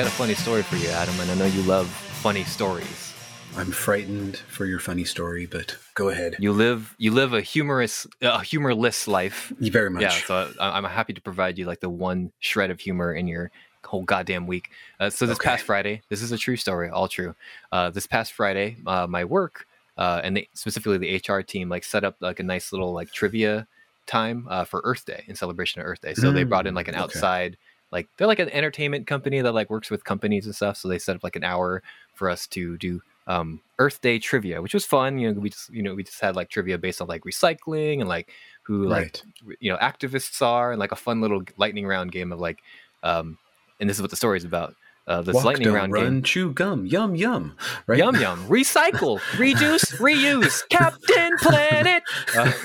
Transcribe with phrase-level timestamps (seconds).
[0.00, 3.12] Got a funny story for you, Adam, and I know you love funny stories.
[3.54, 6.36] I'm frightened for your funny story, but go ahead.
[6.38, 9.52] You live you live a humorous, a humorless life.
[9.60, 10.04] You very much.
[10.04, 13.28] Yeah, so I, I'm happy to provide you like the one shred of humor in
[13.28, 13.50] your
[13.84, 14.70] whole goddamn week.
[14.98, 15.50] Uh, so this Okay.
[15.50, 17.34] past Friday, this is a true story, all true.
[17.70, 19.66] Uh, this past Friday, uh, my work
[19.98, 23.12] uh, and they, specifically the HR team like set up like a nice little like
[23.12, 23.66] trivia
[24.06, 26.14] time uh, for Earth Day in celebration of Earth Day.
[26.14, 27.02] So they brought in like an Mm, okay.
[27.02, 27.58] outside
[27.92, 30.76] like they're like an entertainment company that like works with companies and stuff.
[30.76, 31.82] So they set up like an hour
[32.14, 35.18] for us to do um, Earth Day trivia, which was fun.
[35.18, 38.00] You know, we just you know we just had like trivia based on like recycling
[38.00, 38.30] and like
[38.62, 39.56] who like right.
[39.60, 42.60] you know activists are and like a fun little lightning round game of like
[43.02, 43.38] um
[43.80, 44.74] and this is what the story is about
[45.06, 47.56] uh this Walk, lightning round run, game chew gum, yum yum.
[47.86, 47.98] Right.
[47.98, 52.02] yum yum recycle reduce reuse captain planet
[52.36, 52.52] uh,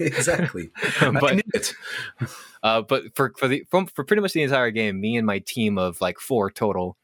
[0.00, 0.70] exactly.
[1.00, 1.74] But
[2.62, 5.38] uh but for for the from, for pretty much the entire game me and my
[5.40, 6.96] team of like four total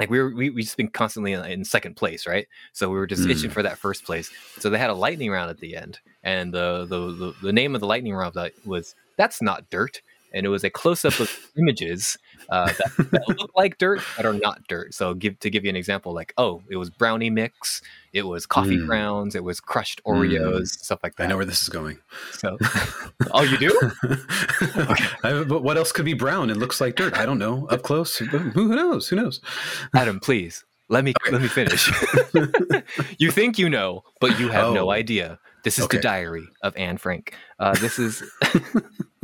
[0.00, 2.96] like we were we, we just been constantly in, in second place right so we
[2.96, 3.54] were just itching Mm.
[3.54, 6.84] for that first place so they had a lightning round at the end and the
[6.86, 10.02] the the, the name of the lightning round that was that's not dirt
[10.34, 12.16] and it was a close-up of images
[12.50, 15.70] uh, that, that look like dirt but are not dirt so give to give you
[15.70, 17.80] an example like oh it was brownie mix
[18.12, 18.86] it was coffee Mm.
[18.86, 20.12] grounds it was crushed Mm.
[20.28, 21.98] oreos stuff like that I know where this is going.
[22.32, 22.58] so
[23.32, 23.92] oh you do
[25.24, 26.50] I- but what else could be brown?
[26.50, 27.16] It looks like dirt.
[27.16, 27.66] I don't know.
[27.68, 29.08] Up close, who knows?
[29.08, 29.40] Who knows?
[29.94, 31.90] Adam, please let me let me finish.
[33.18, 34.90] you think you know, but you have no Oh.
[34.90, 35.38] idea.
[35.64, 35.96] This is Okay.
[35.98, 37.34] the diary of Anne Frank.
[37.58, 38.22] Uh, this is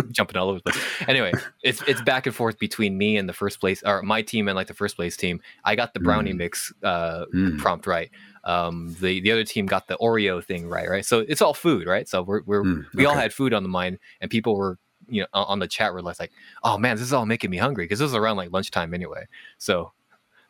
[0.12, 0.84] jumping all over the place.
[1.06, 4.48] Anyway, it's it's back and forth between me and the first place, or my team
[4.48, 5.40] and like the first place team.
[5.64, 6.36] I got the brownie Mm.
[6.38, 7.58] mix uh, Mm.
[7.58, 8.10] prompt right.
[8.44, 11.04] Um, the the other team got the Oreo thing right, right.
[11.04, 12.08] So it's all food, right?
[12.08, 15.22] So we're, we're Mm, we all had food on the mind, and people were you
[15.22, 16.32] know on the chat were like,
[16.64, 19.26] "Oh man, this is all making me hungry," because this was around like lunchtime anyway.
[19.58, 19.92] So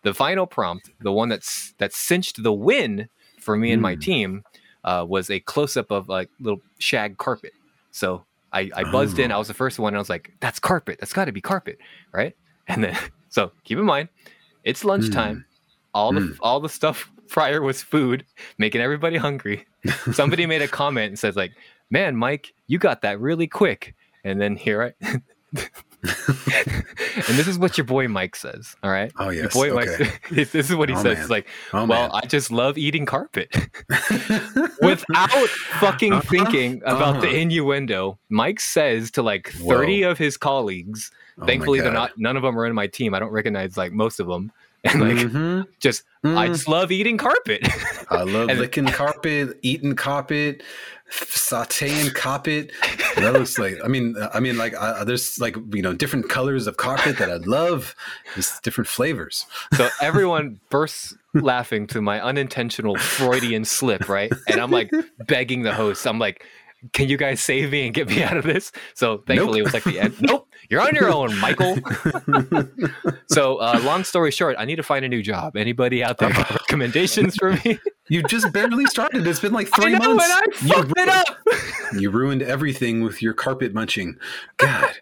[0.02, 3.08] the final prompt, the one that's that cinched the win
[3.40, 4.00] for me and my Hmm.
[4.00, 4.42] team,
[4.84, 7.52] uh, was a close up of like little shag carpet.
[7.90, 9.30] So I, I buzzed in.
[9.30, 9.36] Oh.
[9.36, 9.88] I was the first one.
[9.92, 10.98] And I was like, "That's carpet.
[11.00, 11.78] That's got to be carpet,
[12.12, 12.34] right?"
[12.66, 12.96] And then
[13.28, 14.08] so keep in mind,
[14.64, 15.44] it's lunchtime.
[15.94, 16.32] All the Hmm.
[16.40, 18.24] all the stuff prior was food,
[18.58, 19.66] making everybody hungry.
[20.12, 21.52] Somebody made a comment and says like,
[21.90, 23.94] "Man, Mike, you got that really quick."
[24.24, 25.20] And then here I.
[26.04, 28.76] and this is what your boy Mike says.
[28.82, 29.10] All right.
[29.18, 29.54] Oh Your yes.
[29.54, 29.96] boy okay.
[30.04, 30.28] Mike.
[30.30, 31.14] This is what he Oh, says.
[31.14, 31.20] man.
[31.22, 32.10] It's like, Oh, well, man.
[32.14, 33.48] I just love eating carpet.
[34.80, 35.48] Without
[35.80, 37.36] fucking Uh-huh, thinking about the uh-huh.
[37.36, 39.76] innuendo, Mike says to like Whoa.
[39.76, 41.10] 30 of his colleagues,
[41.40, 43.14] Oh thankfully they're not none of them are in my team.
[43.14, 44.52] I don't recognize like most of them.
[44.92, 45.66] And like Mhm.
[45.80, 46.52] just I Mm.
[46.52, 47.66] just love eating carpet.
[48.10, 50.62] I love And- licking carpet, eating carpet,
[51.10, 52.72] sautéing carpet.
[53.16, 56.66] That looks like, I mean, I mean, like, uh, there's like you know different colors
[56.66, 57.94] of carpet that I love.
[58.34, 59.46] There's different flavors.
[59.74, 64.32] so everyone bursts laughing to my unintentional Freudian slip, right?
[64.48, 64.90] And I'm like
[65.26, 66.06] begging the host.
[66.06, 66.44] I'm like,
[66.92, 68.72] can you guys save me and get me out of this?
[68.94, 70.20] So thankfully it was like the end.
[70.20, 71.76] Nope, you're on your own, Michael.
[73.26, 75.56] so uh, long story short, I need to find a new job.
[75.56, 77.78] Anybody out there got recommendations for me?
[78.08, 79.26] You just barely started.
[79.26, 80.24] It's been like I three know, months.
[80.24, 81.26] and I you, fucked it up.
[81.98, 84.16] you ruined everything with your carpet munching.
[84.56, 84.94] God,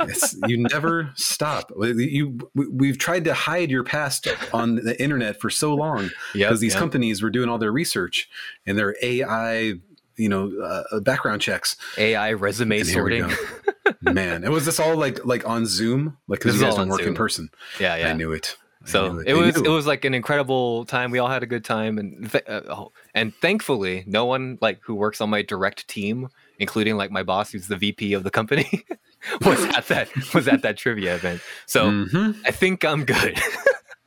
[0.00, 1.70] it's, you never stop.
[1.78, 6.60] You, we- we've tried to hide your past on the internet for so long because
[6.60, 8.28] these companies were doing all their research
[8.66, 9.74] and their AI,
[10.16, 11.76] you know, uh, background checks.
[11.98, 13.30] AI resume And sorting.
[14.00, 16.16] Man, it was this all like like on Zoom?
[16.28, 17.50] Like This you guys don't on work in person.
[17.80, 18.08] Yeah, yeah.
[18.08, 18.56] I knew it.
[18.84, 21.10] I So knew it, They was it was like an incredible time.
[21.10, 24.80] We all had a good time, and th- uh, oh, and thankfully, no one like
[24.82, 28.30] who works on my direct team, including like my boss, who's the VP of the
[28.30, 28.84] company,
[29.44, 31.40] was at that was at that trivia event.
[31.66, 32.36] So Mhm.
[32.46, 33.38] I think I'm good.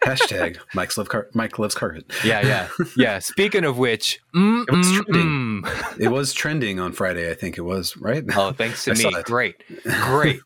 [0.05, 2.05] Hashtag Mike's love car- Mike loves carpet.
[2.23, 2.67] yeah, yeah,
[2.97, 3.19] yeah.
[3.19, 5.63] Speaking of which, mm, It was mm, trending.
[5.63, 5.99] mm.
[5.99, 7.29] It was trending on Friday.
[7.31, 8.23] I think it was right.
[8.35, 9.11] Oh, thanks to me.
[9.23, 9.55] Great,
[10.05, 10.39] great,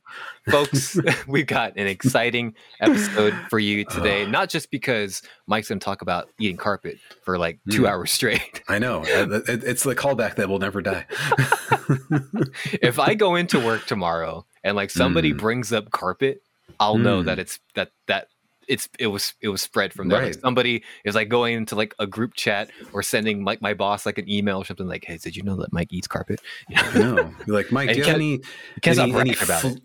[0.50, 0.98] folks.
[1.28, 4.26] we've got an exciting episode for you today.
[4.26, 7.90] Not just because Mike's going to talk about eating carpet for like two Mm.
[7.90, 8.64] hours straight.
[8.70, 9.02] I know.
[9.02, 11.06] Uh, It's the callback that will never die.
[12.82, 15.38] if I go into work tomorrow and like somebody Mm.
[15.38, 16.42] brings up carpet,
[16.80, 18.28] I'll know that it's that that
[18.72, 20.24] it's it was it was spread from there.
[20.24, 24.06] Like, somebody is like going into like a group chat or sending like my boss
[24.06, 26.40] like an email or something like, "Hey, did you know that Mike eats carpet?"
[26.96, 27.90] No, you're like Mike.
[27.90, 28.40] Do you have any?
[28.82, 29.82] can't any, any about it.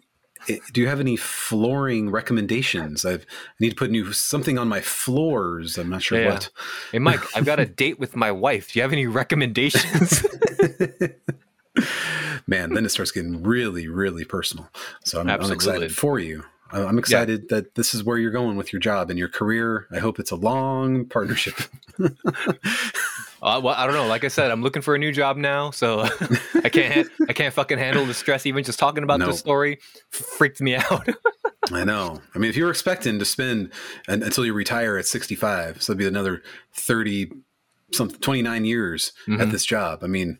[0.48, 3.04] eh, Do you have any flooring recommendations?
[3.04, 5.76] I've, I need to put new something on my floors.
[5.78, 6.32] I'm not sure Yeah.
[6.34, 6.50] what.
[6.92, 8.72] Hey, Mike, I've got a date with my wife.
[8.72, 10.24] Do you have any recommendations?
[12.46, 14.70] Man, then it starts getting really, really personal.
[15.04, 16.44] So I'm, I'm excited for you.
[16.72, 19.86] I- I'm excited that this is where you're going with your job and your career.
[19.92, 21.54] I hope it's a long partnership.
[23.42, 24.06] Uh, well, I don't know.
[24.06, 26.00] Like I said, I'm looking for a new job now, so
[26.64, 27.06] I can't.
[27.28, 28.46] I can't fucking handle the stress.
[28.46, 29.26] Even just talking about No.
[29.26, 29.78] this story
[30.10, 31.06] freaked me out.
[31.70, 32.22] I know.
[32.34, 33.70] I mean, if you're expecting to spend
[34.08, 36.42] un- until you retire at 65, so it'd be another
[36.72, 37.30] 30,
[37.92, 39.50] some 29 years at Mhm.
[39.52, 40.00] this job.
[40.02, 40.38] I mean,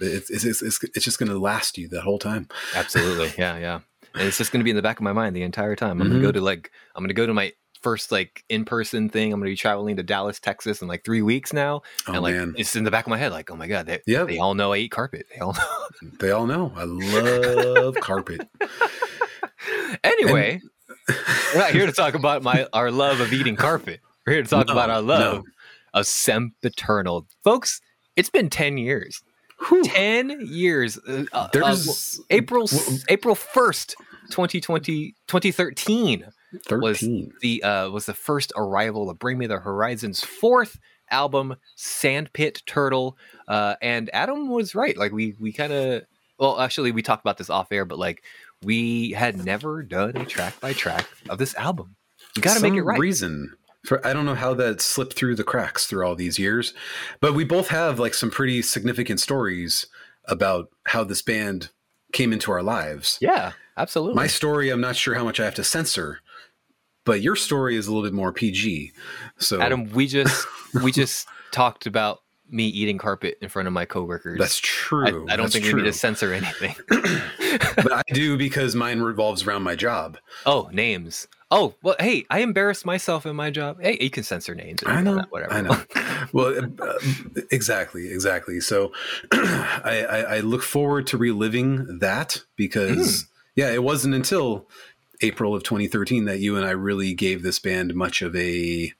[0.00, 2.46] it's it's it's, it's, it's just going to last you that whole time.
[2.76, 3.32] Absolutely.
[3.38, 3.80] Yeah, yeah.
[4.14, 5.92] And it's just going to be in the back of my mind the entire time.
[5.92, 6.20] I'm going Mm-hmm.
[6.20, 9.32] to go to like I'm going to go to my first like in-person thing.
[9.32, 11.82] I'm going to be traveling to Dallas, Texas in like 3 weeks now.
[12.06, 13.86] Oh and like man, it's in the back of my head like, "Oh my god,
[13.86, 14.28] they Yep.
[14.28, 16.10] they all know I eat carpet." They all know.
[16.20, 18.48] they all know I love carpet.
[20.04, 20.60] anyway,
[21.08, 24.00] we're not here to talk about my our love of eating carpet.
[24.26, 25.50] We're here to talk No, about our love no.
[25.94, 27.26] of sempiternal.
[27.42, 27.80] Folks,
[28.16, 29.22] it's been 10 years.
[29.68, 29.82] Whew.
[29.84, 30.98] 10 years.
[30.98, 31.48] Uh, uh,
[32.30, 33.94] April w- April 1st,
[34.30, 36.24] 2020 2013
[36.70, 37.32] was 13.
[37.40, 40.78] the uh was the first arrival of Bring Me the Horizon's fourth
[41.10, 43.16] album Sempiternal
[43.48, 46.02] uh and Adam was right like we we kind of
[46.38, 48.22] well actually we talked about this off air but like
[48.62, 51.96] we had never done a track by track of this album
[52.36, 53.52] you got to make it right Reason
[53.84, 56.72] for I don't know how that slipped through the cracks through all these years,
[57.20, 59.86] but we both have like some pretty significant stories
[60.26, 61.70] about how this band
[62.12, 63.18] came into our lives.
[63.20, 66.20] yeah absolutely My story, I'm not sure how much I have to censor,
[67.04, 68.92] but your story is a little bit more PG.
[69.38, 70.46] So Adam we just
[70.82, 72.20] we just talked about
[72.50, 75.26] me eating carpet in front of my coworkers that's true.
[75.30, 75.82] I don't That's think we true.
[75.82, 76.74] need to censor anything
[77.76, 80.18] but I do because mine revolves around my job.
[80.46, 81.28] Oh, names.
[81.54, 83.78] Oh, well, hey, I embarrassed myself in my job.
[83.78, 84.82] Hey, you can censor names.
[84.86, 85.52] I know, want, Whatever.
[85.52, 85.82] I know.
[86.32, 86.98] well, uh,
[87.50, 88.58] exactly, exactly.
[88.58, 88.92] So
[89.32, 94.66] I, I, I look forward to reliving that because, yeah, it wasn't until
[95.20, 98.90] April of 2013 that you and I really gave this band much of a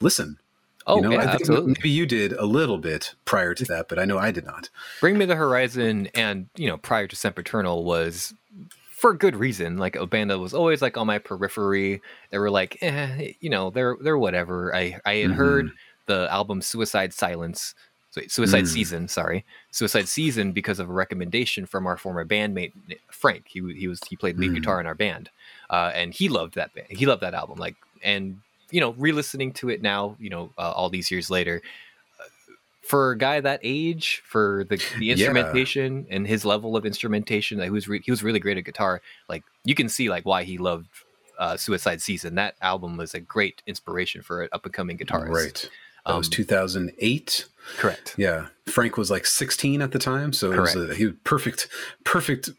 [0.00, 0.40] listen.
[0.88, 1.74] oh, you know, yeah, I think absolutely.
[1.78, 4.70] maybe you did a little bit prior to that, but I know I did not.
[5.00, 8.34] Bring Me the Horizon and, you know, prior to Sempiternal was
[8.96, 9.76] for good reason.
[9.76, 12.00] Like a band that was always like on my periphery.
[12.30, 14.74] They were like, eh, you know, they're they're whatever.
[14.74, 15.34] I I had Mhm.
[15.34, 15.70] heard
[16.06, 17.74] the album Suicide Silence.
[18.28, 18.68] Suicide Mm.
[18.68, 22.72] Season, sorry, Suicide Season, because of a recommendation from our former bandmate
[23.10, 23.44] Frank.
[23.46, 24.54] He he was he played lead Mm.
[24.54, 25.28] guitar in our band,
[25.68, 26.86] uh, and he loved that band.
[26.88, 27.58] He loved that album.
[27.58, 28.40] Like, and
[28.70, 31.60] you know, re-listening to it now, you know, uh, all these years later,
[32.86, 35.12] for a guy that age, for the, the Yeah.
[35.14, 38.64] instrumentation and his level of instrumentation, like, he was re- he was really great at
[38.64, 39.02] guitar.
[39.28, 40.88] Like, you can see like why he loved
[41.38, 42.34] uh, Suicide Season.
[42.36, 45.28] That album was a great inspiration for an up and coming guitarist.
[45.34, 45.70] Right.
[46.06, 47.46] That was Um, 2008.
[47.78, 48.14] Correct.
[48.16, 48.46] Yeah.
[48.66, 50.32] Frank was like 16 at the time.
[50.32, 51.68] So it was a, he was perfect,
[52.04, 52.50] perfect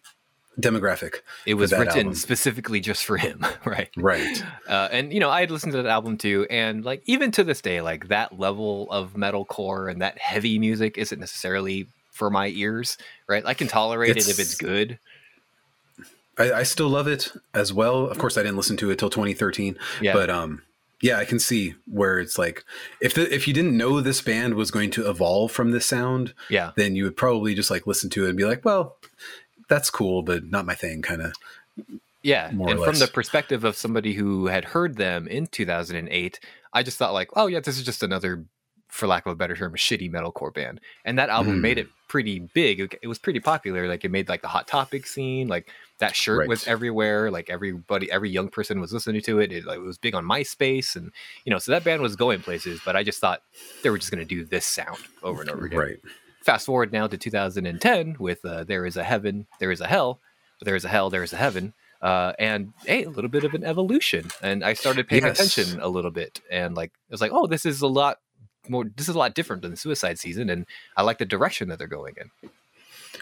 [0.59, 1.21] demographic.
[1.45, 2.15] It was written album.
[2.15, 3.89] specifically just for him, right?
[3.95, 4.43] Right.
[4.67, 7.43] Uh, and you know, I had listened to that album too, and like even to
[7.43, 12.47] this day, like that level of metalcore and that heavy music isn't necessarily for my
[12.47, 13.43] ears, right?
[13.45, 14.97] I can tolerate it if It's- it's good.
[16.39, 18.05] I, I still love it as well.
[18.07, 20.61] Of course, I didn't listen to it till 2013, Yeah, but um,
[21.01, 22.63] yeah, I can see where it's like
[23.01, 26.35] if the if you didn't know this band was going to evolve from this sound,
[26.49, 28.97] yeah, then you would probably just like listen to it and be like, well,
[29.67, 31.33] that's cool, but not my thing, kind of.
[32.23, 32.49] yeah.
[32.49, 36.39] And from the perspective of somebody who had heard them in 2008,
[36.73, 38.43] I just thought like, oh yeah, this is just another,
[38.87, 40.79] for lack of a better term, shitty metalcore band.
[41.05, 41.61] And that album Mm.
[41.61, 42.79] made it pretty big.
[42.79, 43.87] It, it was pretty popular.
[43.87, 45.47] Like it made like the hot topic scene.
[45.49, 45.69] Like
[45.99, 47.29] that shirt was everywhere.
[47.29, 49.51] Like everybody, every young person was listening to it.
[49.51, 51.11] It, like, it was big on MySpace, and
[51.43, 52.79] you know, so that band was going places.
[52.85, 53.41] But I just thought
[53.83, 55.79] they were just going to do this sound over and over again.
[55.79, 55.97] Right.
[56.47, 60.21] Fast forward now to 2010 with uh, "There Is a Heaven, There Is a Hell,"
[60.61, 63.53] "There Is a Hell, There Is a Heaven." Uh, and hey, a little bit of
[63.53, 65.37] an evolution, and I started paying Yes.
[65.41, 68.19] attention a little bit, and like it was like, oh, this is a lot
[68.69, 68.85] more.
[68.95, 71.87] This is a lot different than Suicide Season, and I like the direction that they're
[71.99, 72.49] going in.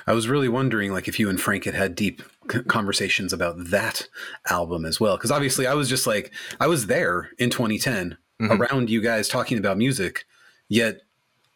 [0.05, 2.21] I was really wondering, like, if you and Frank had had deep
[2.67, 4.07] conversations about that
[4.51, 8.59] album as well, because obviously I was just like, I was there in 2010 Mhm.
[8.59, 10.25] around you guys talking about music,
[10.69, 11.01] yet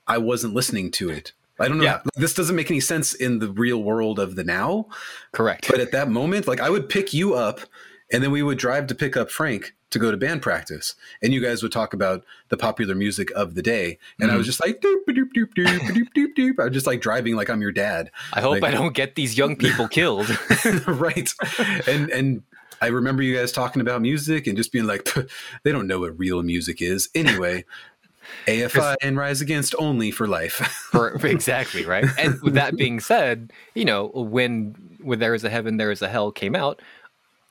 [0.08, 1.34] I wasn't listening to it.
[1.60, 1.84] I don't know.
[1.84, 2.02] Yeah.
[2.16, 4.88] This doesn't make any sense in the real world of the now,
[5.34, 5.68] Correct.
[5.70, 7.60] but at that moment, like, I would pick you up,
[8.12, 11.34] and then we would drive to pick up Frank to go to band practice, and
[11.34, 14.38] you guys would talk about the popular music of the day, and I Mhm.
[14.38, 16.60] was just like, doop doop doop doop doop doop doop.
[16.60, 19.16] I was just like driving like I'm your dad I hope like- I don't get
[19.16, 20.30] these young people killed.
[20.88, 21.34] right
[21.88, 22.44] and and
[22.82, 25.06] i remember you guys talking about music and just being like
[25.64, 27.66] they don't know what real music is anyway
[28.48, 30.54] afi and rise against only for life
[30.92, 32.06] for, exactly right.
[32.18, 36.02] And with that being said, you know when when there is a heaven, there is
[36.02, 36.82] a hell came out.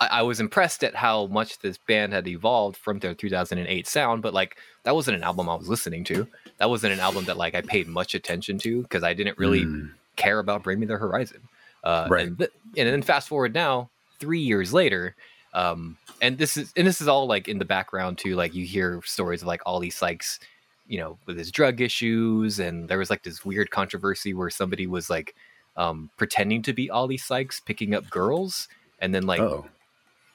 [0.00, 4.23] I, I was impressed at how much this band had evolved from their 2008 sound,
[4.23, 6.26] but like that wasn't an album I was listening to.
[6.58, 9.64] That wasn't an album that like I paid much attention to because I didn't really
[9.64, 11.40] Mm, care about Bring Me the Horizon.
[11.85, 12.26] Uh, Right.
[12.26, 15.14] And, th- and then fast forward now, three years later,
[15.54, 18.35] um, and this is and this is all like in the background too.
[18.35, 20.40] Like you hear stories of like Oli Sykes,
[20.88, 24.87] you know, with his drug issues, and there was like this weird controversy where somebody
[24.87, 25.35] was like
[25.76, 28.68] um, pretending to be Oli Sykes, picking up girls,
[28.99, 29.66] and then like oh,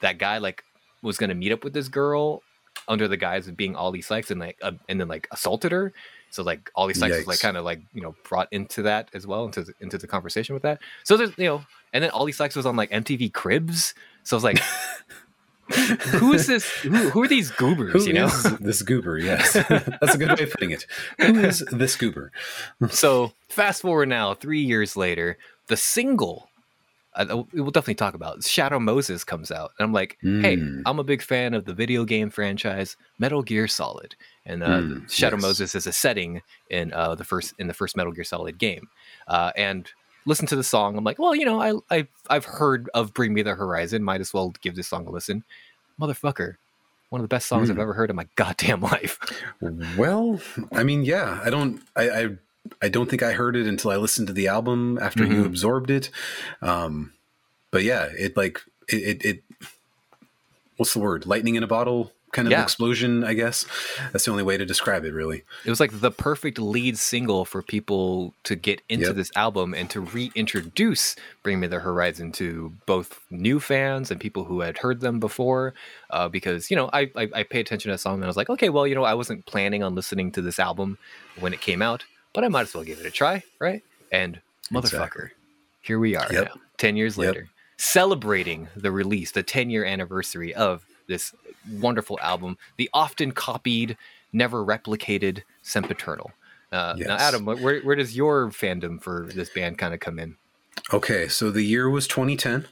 [0.02, 0.64] that guy like
[1.02, 2.44] was gonna meet up with this girl
[2.88, 5.92] under the guise of being Oli Sykes and like uh, and then like assaulted her.
[6.30, 9.28] So like Oli Sykes was like kind of like you know brought into that as
[9.28, 10.80] well into the, into the conversation with that.
[11.04, 13.94] So there's you know and then Oli Sykes was on like MTV Cribs.
[14.24, 14.60] So I was like,
[16.20, 16.66] who is this?
[16.82, 17.94] Who, who are these goobers?
[17.94, 18.26] who you know.
[18.28, 19.18] is this goober?
[19.18, 20.86] Yes, that's a good way of putting it.
[21.20, 22.32] Who is this goober?
[22.90, 25.38] so fast forward now, three years later,
[25.68, 26.50] the single.
[27.16, 30.82] Uh, we'll definitely talk about Shadow Moses comes out, and I'm like, hey, Mm.
[30.88, 34.16] I'm a big fan of the video game franchise Metal Gear Solid,
[34.48, 35.44] and uh, Mm, Shadow yes.
[35.44, 38.88] Moses is a setting in uh, the first in the first Metal Gear Solid game,
[39.28, 39.88] uh, and
[40.26, 40.98] listen to the song.
[40.98, 44.22] I'm like, well, you know, I, I I've heard of Bring Me the Horizon, might
[44.22, 45.44] as well give this song a listen.
[46.00, 46.56] Motherfucker,
[47.10, 47.82] one of the best songs I've Mm.
[47.82, 49.20] ever heard in my goddamn life.
[49.98, 50.42] Well,
[50.74, 52.30] I mean, yeah, I don't, I, I,
[52.82, 55.46] I don't think I heard it until I listened to the album after you Mhm.
[55.46, 56.10] absorbed it.
[56.62, 57.14] Um,
[57.72, 59.44] but yeah, it like it, it, it,
[60.78, 61.26] what's the word?
[61.26, 62.62] Lightning in a bottle kind of Yeah.
[62.64, 63.66] explosion, I guess.
[64.12, 65.44] That's the only way to describe it, really.
[65.66, 69.16] It was like the perfect lead single for people to get into Yep.
[69.16, 74.44] this album and to reintroduce Bring Me the Horizon to both new fans and people
[74.44, 75.74] who had heard them before.
[76.10, 78.38] Uh, because, you know, I, I, I pay attention to that song and I was
[78.38, 80.98] like, okay, well, you know, I wasn't planning on listening to this album
[81.36, 83.82] when it came out, but I might as well give it a try, right?
[84.12, 85.30] And motherfucker, Exactly.
[85.82, 86.46] here we are Yep.
[86.46, 87.28] now, 10 years Yep.
[87.28, 91.34] later, celebrating the release, the 10 year anniversary of this
[91.72, 93.98] wonderful album, the often copied,
[94.32, 96.32] never replicated Sempiternal.
[96.72, 100.38] Uh, Now, Adam, where, where does your fandom for this band kind of come in?
[100.92, 102.68] Okay, so the year was 2010.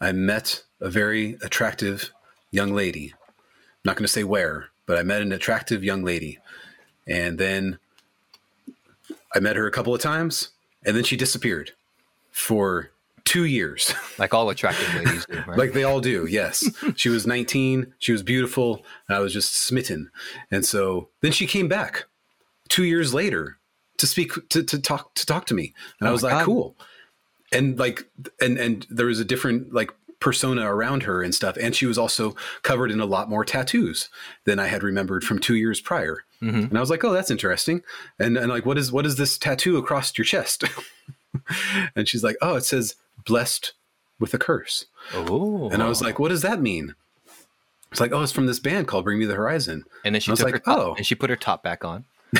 [0.00, 2.12] I met a very attractive
[2.50, 3.12] young lady.
[3.12, 6.38] I'm not going to say where, but I met an attractive young lady.
[7.06, 7.78] And then
[9.34, 10.50] I met her a couple of times,
[10.84, 11.72] and then she disappeared
[12.30, 12.90] for
[13.30, 13.94] two years.
[14.18, 15.56] Like all attractive ladies do, right?
[15.56, 16.62] like they all do, yes.
[16.96, 20.10] she was 19, she was beautiful, and I was just smitten.
[20.50, 22.04] And so then she came back
[22.68, 23.58] two years later
[23.96, 25.72] to speak to, to talk to talk to me.
[25.98, 26.44] And I Oh was like, God.
[26.44, 26.76] cool.
[27.50, 28.10] And like
[28.42, 31.56] and and there was a different like persona around her and stuff.
[31.58, 34.10] And she was also covered in a lot more tattoos
[34.44, 36.24] than I had remembered from two years prior.
[36.42, 36.68] Mhm.
[36.68, 37.80] And I was like, oh, that's interesting.
[38.18, 40.64] And and like, what is what is this tattoo across your chest?
[41.96, 43.74] and she's like, oh, it says blessed
[44.18, 44.86] with a curse.
[45.14, 46.94] Oh, And I was like, what does that mean?
[47.90, 49.84] It's like, oh, it's from this band called Bring Me the Horizon.
[50.04, 50.94] and then she I was like, top, oh.
[50.94, 52.04] and she put her top back on.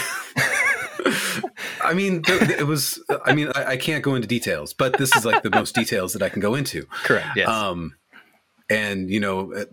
[1.83, 5.25] I mean, it was, I mean, I, I can't go into details, but this is
[5.25, 6.85] like the most details that I can go into.
[7.05, 7.29] Correct.
[7.35, 7.49] Yes.
[7.49, 7.95] Um,
[8.69, 9.65] and, you know, uh,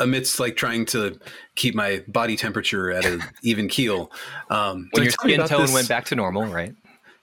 [0.00, 1.18] amidst like trying to
[1.54, 4.10] keep my body temperature at an even keel.
[4.50, 6.74] Um, when your skin tone this- went back to normal, right?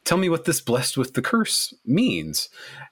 [0.08, 2.48] Tell me what this blessed with the curse means.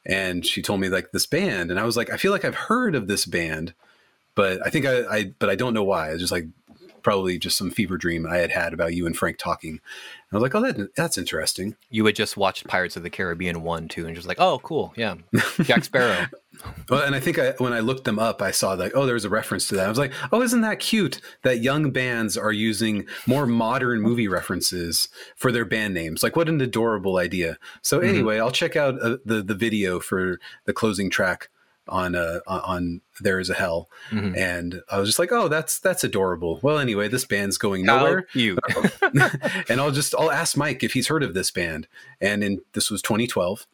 [0.06, 1.72] And she told me like this band.
[1.72, 3.74] And I was like, I feel like I've heard of this band,
[4.36, 6.10] but I think I, I but I don't know why.
[6.10, 6.46] It's just like
[7.06, 9.70] probably just some fever dream I had had about you and Frank talking.
[9.70, 9.80] And
[10.34, 11.76] I was like, oh, that, that's interesting.
[11.92, 14.92] You had just watched Pirates of the Caribbean one, two, and just like, oh, cool,
[14.98, 15.14] yeah,
[15.62, 16.26] Jack Sparrow.
[16.90, 19.26] Well, and I think I, when I looked them up, I saw like, oh, there's
[19.26, 19.86] a reference to that.
[19.88, 24.30] I was like, oh, isn't that cute that young bands are using more modern movie
[24.30, 26.24] references for their band names?
[26.24, 27.58] Like, what an adorable idea.
[27.82, 28.08] So Mhm.
[28.08, 31.50] anyway, I'll check out uh, the the video for the closing track
[31.88, 34.36] on uh, on- There Is a Hell, Mhm.
[34.38, 36.60] and I was just like, oh, that's that's adorable.
[36.62, 38.60] Well, anyway, this band's going How nowhere cute.
[39.70, 41.88] and I'll just I'll ask Mike if he's heard of this band.
[42.20, 43.66] And in this was 2012.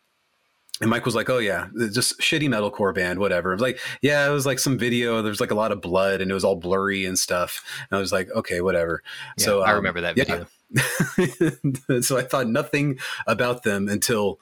[0.82, 4.27] And Mike was like, "Oh yeah, just shitty metalcore band, whatever." I was like, "Yeah,
[4.27, 5.22] it was like some video.
[5.22, 8.01] There's like a lot of blood, and it was all blurry and stuff." And I
[8.01, 9.03] was like, "Okay, whatever."
[9.38, 10.24] Yeah, so I um, remember that yeah.
[10.24, 12.01] video.
[12.01, 14.39] so I thought nothing about them until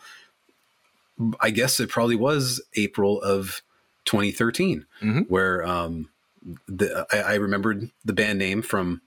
[1.40, 3.62] I guess it probably was April of
[4.06, 5.30] 2013, Mhm.
[5.30, 6.10] where um,
[6.68, 9.02] the, I, I remembered the band name from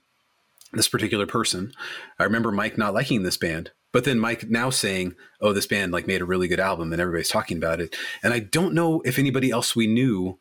[0.71, 1.73] this particular person.
[2.19, 5.91] I remember Mike not liking this band, but then Mike now saying, "Oh, this band
[5.91, 9.01] like made a really good album, and everybody's talking about it." And I don't know
[9.05, 10.39] if anybody else we knew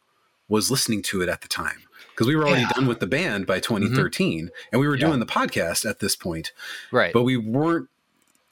[0.49, 2.73] was listening to it at the time because we were already Yeah.
[2.75, 5.07] done with the band by 2013, and we were Yeah.
[5.09, 6.53] doing the podcast at this point
[6.91, 7.13] Right.
[7.13, 7.89] but we weren't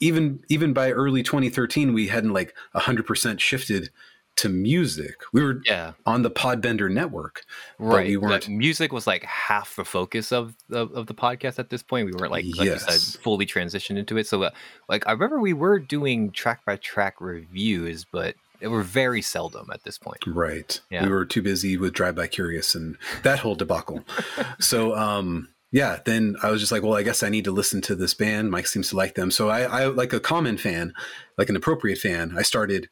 [0.01, 3.91] even even by early 2013 we hadn't like 100% shifted
[4.37, 5.17] to music.
[5.33, 7.45] We were Yeah, on the Podbender network.
[7.79, 8.07] right.
[8.07, 11.83] we weren't- music was like half the focus of, of of the podcast at this
[11.83, 12.07] point.
[12.07, 12.85] We weren't like like Yes.
[13.15, 14.27] said fully transitioned into it.
[14.27, 14.51] So uh,
[14.89, 19.69] like I remember we were doing track by track reviews, but they were very seldom
[19.73, 20.21] at this point.
[20.27, 20.81] Right.
[20.91, 21.05] Yeah.
[21.05, 24.05] We were too busy with Drive By Curious and that whole debacle.
[24.61, 27.81] so, um, yeah, then I was just like, well, I guess I need to listen
[27.83, 28.51] to this band.
[28.51, 29.31] Mike seems to like them.
[29.31, 30.93] So I, I like a common fan,
[31.39, 32.35] like an appropriate fan.
[32.37, 32.89] I started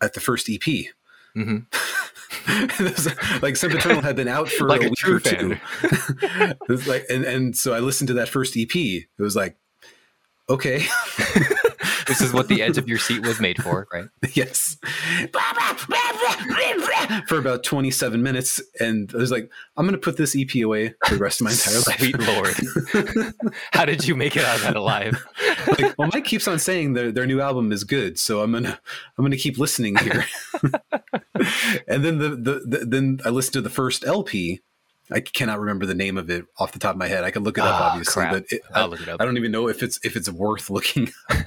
[0.00, 0.86] at the first EP.
[1.34, 1.58] hmm
[2.78, 3.08] was
[3.42, 5.56] like Sempiternal had been out for Like a a week true or two.
[6.86, 8.74] Like, and, and so I listened to that first EP.
[8.74, 9.56] It was like,
[10.48, 10.86] okay,
[12.06, 14.06] This is what the edge of your seat was made for, right?
[14.34, 14.76] yes,
[17.26, 18.60] for about 27 minutes.
[18.80, 21.44] And I was like, I'm going to put this EP away for the rest of
[21.44, 21.98] my entire life.
[21.98, 23.34] Sweet lord,
[23.72, 25.26] how did you make it out of that alive?
[25.66, 28.78] like, well, Mike keeps on saying their their new album is good, so I'm gonna
[29.18, 30.24] I'm gonna keep listening here.
[31.88, 34.60] and then the, the, the then I listened to the first LP.
[35.10, 37.22] I cannot remember the name of it off the top of my head.
[37.22, 38.32] I could look it up, Ah, obviously, crap.
[38.32, 39.20] but it, I'll I, look it up.
[39.20, 41.36] I don't even know if it's if it's worth looking up.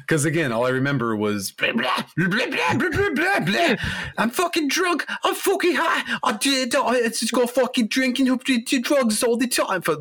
[0.00, 3.74] Because again, all I remember was blah, blah, blah, blah, blah, blah, blah.
[4.16, 5.04] I'm fucking drunk.
[5.24, 6.18] I'm fucking high.
[6.22, 6.74] I did.
[6.76, 8.26] I just go fucking drinking
[8.82, 9.96] drugs all the time for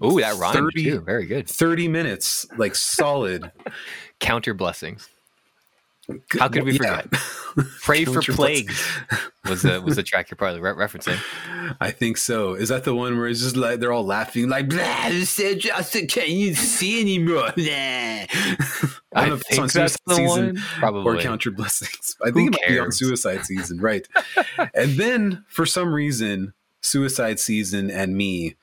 [0.00, 1.00] Oh, that rhymed 30 too.
[1.00, 1.48] Very good.
[1.48, 3.50] 30 minutes, like solid.
[4.20, 5.08] Count Your Blessings.
[6.38, 7.02] How could we Yeah.
[7.02, 7.12] forget?
[7.82, 8.80] Pray for plagues
[9.48, 11.18] was the was the track you're probably re- referencing.
[11.80, 12.54] I think so.
[12.54, 15.62] Is that the one where it's just like they're all laughing, like, blah, this is
[15.64, 17.52] just can you see anymore?
[17.56, 18.26] I
[19.12, 20.56] I, don't know if it's on that's Suicide the Season one.
[20.78, 21.02] Probably.
[21.18, 22.16] or Count Your Blessings.
[22.24, 22.92] I think it might be on?
[22.92, 24.06] Suicide Season, right?
[24.74, 28.54] and then for some reason, Suicide Season and me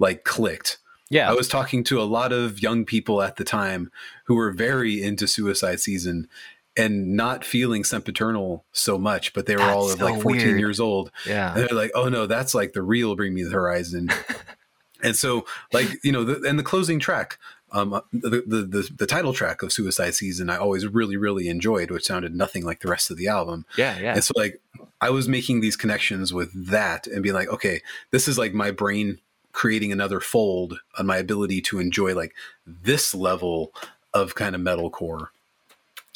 [0.00, 0.78] like clicked.
[1.10, 1.30] yeah.
[1.30, 3.92] I was talking to a lot of young people at the time
[4.24, 6.28] who were very into Suicide Season
[6.76, 10.58] and not feeling Sempiternal so much, but they were all That's of like 14 weird.
[10.58, 11.10] years old.
[11.26, 11.54] yeah.
[11.54, 14.10] And they're like, oh no, that's like the real Bring Me the Horizon.
[15.02, 17.38] and so, like, you know, the, and the closing track,
[17.72, 21.90] um, the, the, the, the title track of Suicide Season, I always really, really enjoyed,
[21.90, 23.66] which sounded nothing like the rest of the album.
[23.76, 23.98] Yeah.
[23.98, 24.14] Yeah.
[24.14, 24.60] And so, like,
[25.00, 28.70] I was making these connections with that and being like, okay, this is like my
[28.70, 29.18] brain
[29.52, 32.34] creating another fold on my ability to enjoy like
[32.66, 33.72] this level
[34.12, 35.28] of kind of metalcore.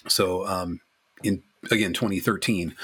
[0.09, 0.81] So, um,
[1.23, 2.75] in again 2013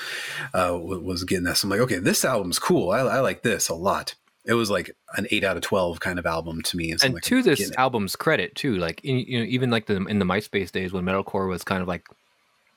[0.52, 1.62] uh, was getting this.
[1.62, 2.90] I'm like, okay, this album's cool.
[2.90, 4.14] I, I like this a lot.
[4.46, 6.94] It was like an eight out of twelve kind of album to me.
[6.96, 10.04] so and like, to this album's credit too like in, you know even like the
[10.04, 12.04] in the myspace days when metalcore was kind of like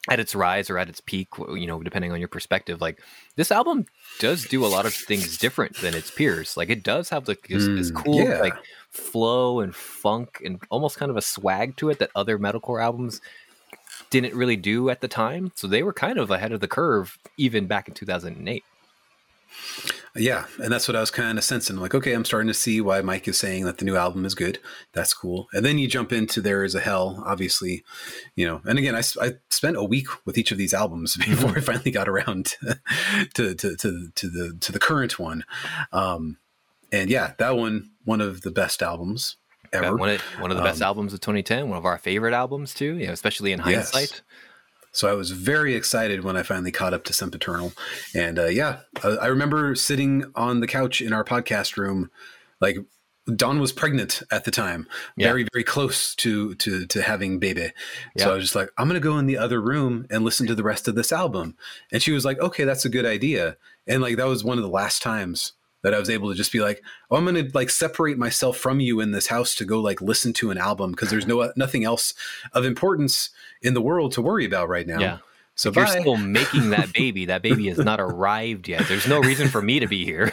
[0.09, 3.01] at its rise or at its peak you know depending on your perspective like
[3.35, 3.85] this album
[4.19, 7.45] does do a lot of things different than its peers like it does have like
[7.49, 8.39] this, this Mm, cool yeah.
[8.39, 8.55] like
[8.89, 13.19] flow and funk and almost kind of a swag to it that other metalcore albums
[14.09, 17.17] didn't really do at the time so they were kind of ahead of the curve
[17.37, 18.63] even back in 2008
[20.15, 21.75] Yeah, and that's what I was kind of sensing.
[21.75, 24.25] I'm like, okay, I'm starting to see why Mike is saying that the new album
[24.25, 24.57] is good.
[24.93, 25.47] That's cool.
[25.53, 27.83] And then you jump into There Is a Hell, obviously,
[28.35, 28.61] you know.
[28.65, 32.09] And again, I spent a week with each of these albums before I finally got
[32.09, 32.55] around
[33.35, 35.45] to to to, to the to the current one.
[35.91, 36.37] Um,
[36.91, 39.37] and yeah, that one one of the best albums
[39.73, 39.95] ever.
[39.95, 42.73] one of, one of the best Um, albums of 2010 one of our favorite albums
[42.73, 43.91] too you know especially in Yes.
[43.91, 44.21] hindsight
[44.93, 47.71] So I was very excited when I finally caught up to Sempiternal.
[48.15, 52.09] And uh, yeah, I, I remember sitting on the couch in our podcast room,
[52.61, 52.77] like
[53.35, 55.27] Dawn was pregnant at the time, Yeah.
[55.27, 57.73] very very close to to to having baby.
[58.15, 58.23] Yeah.
[58.23, 60.55] So I was just like, I'm gonna go in the other room and listen to
[60.55, 61.55] the rest of this album.
[61.91, 63.57] And she was like, Okay, that's a good idea.
[63.85, 65.53] And like that was one of the last times
[65.87, 68.81] that I was able to just be like, oh, I'm gonna like separate myself from
[68.81, 71.53] you in this house to go like listen to an album because there's no uh,
[71.55, 72.13] nothing else
[72.51, 73.29] of importance
[73.61, 74.99] in the world to worry about right now.
[74.99, 75.17] Yeah.
[75.55, 77.25] So if You're still making that baby.
[77.25, 78.87] That baby has not arrived yet.
[78.87, 80.31] There's no reason for me to be here.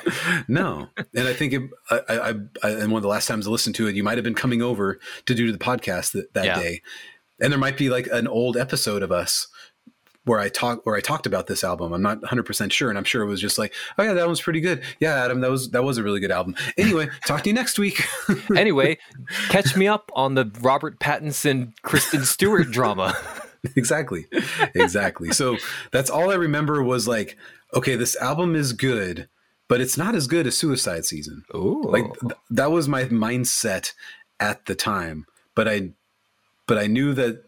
[0.49, 2.29] no, and I think it, I, I,
[2.63, 4.35] I, and one of the last times I listened to it, you might have been
[4.35, 6.59] coming over to do the podcast that, that Yeah.
[6.61, 6.83] day,
[7.41, 9.49] and there might be like an old episode of us
[10.25, 11.93] where I talk where I talked about this album.
[11.93, 14.27] I'm not 100 percent sure, and I'm sure it was just like, oh yeah, that
[14.27, 14.83] one's pretty good.
[15.01, 16.57] Yeah, Adam, that was that was a really good album.
[16.77, 18.03] Anyway, talk to you next week.
[18.57, 18.99] Anyway,
[19.49, 23.17] catch me up on the Robert Pattinson Kristen Stewart drama.
[23.77, 24.27] exactly,
[24.75, 25.33] exactly.
[25.33, 25.57] So
[25.91, 27.37] that's all I remember was like,
[27.75, 29.29] okay, this album is good,
[29.69, 31.45] but it's not as good as Suicide Season.
[31.55, 31.83] Ooh.
[31.85, 33.93] like th- that was my mindset
[34.41, 35.91] at the time but i
[36.67, 37.45] but i knew that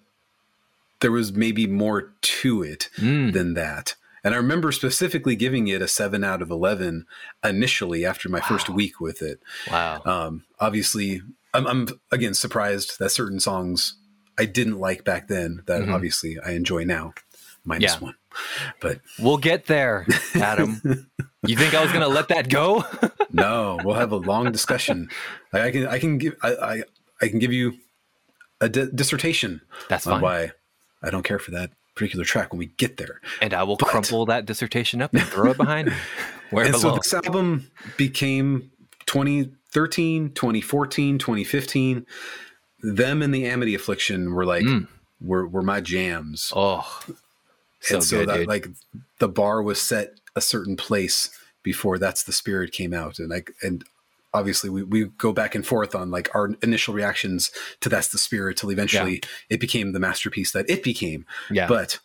[1.01, 3.33] there was maybe more to it Mm.
[3.33, 7.07] than that and i remember specifically giving it a 7 out of 11
[7.45, 10.01] initially after my first week with it wow.
[10.05, 11.21] um obviously
[11.55, 13.97] I'm, I'm again surprised that certain songs
[14.39, 15.95] i didn't like back then that Mhm.
[15.95, 17.15] obviously i enjoy now
[17.65, 18.01] minus Yeah.
[18.01, 18.15] one
[18.81, 20.81] But we'll get there, Adam.
[21.47, 22.85] you think I was gonna let that go?
[23.33, 25.09] no, we'll have a long discussion.
[25.55, 26.83] I, I can I can give I, I,
[27.23, 27.73] I can give you
[28.61, 29.63] a di- dissertation.
[29.89, 30.21] That's on fine.
[30.23, 30.53] why
[31.03, 33.21] I don't care for that particular track when we get there.
[33.41, 35.95] And I will But- crumple that dissertation up and throw it behind me.
[36.51, 37.05] Where it and so belongs.
[37.11, 38.71] this album became
[39.07, 42.07] 2013 2014 2015
[42.83, 44.87] them and the amity affliction were like Mm.
[45.21, 47.01] were, were my jams oh,
[47.81, 48.47] so and so good, that dude.
[48.49, 48.69] like
[49.19, 51.31] the bar was set a certain place
[51.63, 53.83] before that's the spirit came out and like and
[54.37, 58.19] obviously we, we go back and forth on like our initial reactions to that's the
[58.19, 61.99] spirit till eventually it became the masterpiece that it became yeah, but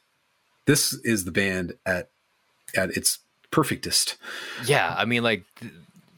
[0.65, 2.09] this is the band at
[2.75, 3.19] at its
[3.51, 4.17] perfectest
[4.65, 4.95] yeah.
[4.97, 5.43] I mean, like,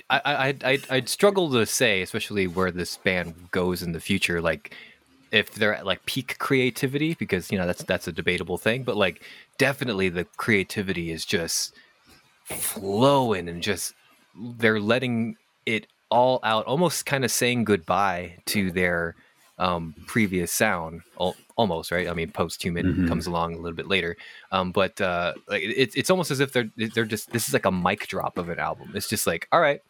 [0.09, 3.99] I, I, I, I'd- I'd struggle to say, especially where this band goes in the
[3.99, 4.75] future, like
[5.31, 8.83] if they're at like peak creativity, because you know that's that's a debatable thing.
[8.83, 9.23] But like,
[9.57, 11.73] definitely the creativity is just
[12.45, 13.95] flowing and just
[14.59, 19.15] they're letting it all out, almost kind of saying goodbye to their
[19.59, 22.07] um, previous sound, al- almost right.
[22.09, 23.07] I mean, post human Mhm.
[23.07, 24.15] comes along a little bit later,
[24.51, 27.65] um, but uh, like it's it's almost as if they're they're just this is like
[27.65, 28.91] a mic drop of an album.
[28.95, 29.81] It's just like, all right,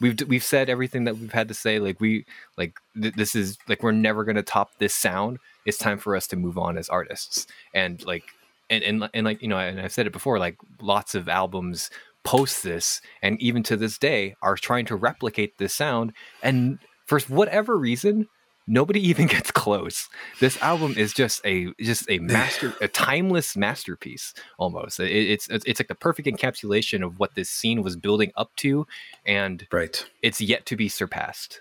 [0.00, 1.78] we've we've said everything that we've had to say.
[1.78, 2.24] Like we
[2.56, 5.38] like th- this is like we're never gonna top this sound.
[5.66, 8.24] It's time for us to move on as artists, and like
[8.70, 11.90] and and and like you know, and I've said it before, like lots of albums
[12.24, 16.12] post this and even to this day are trying to replicate this sound.
[16.42, 18.28] And for whatever reason
[18.66, 20.08] nobody even gets close.
[20.38, 25.00] This album is just a just a master a timeless masterpiece almost.
[25.00, 28.86] It- it's it's like the perfect encapsulation of what this scene was building up to
[29.26, 30.06] and right.
[30.22, 31.60] it's yet to be surpassed.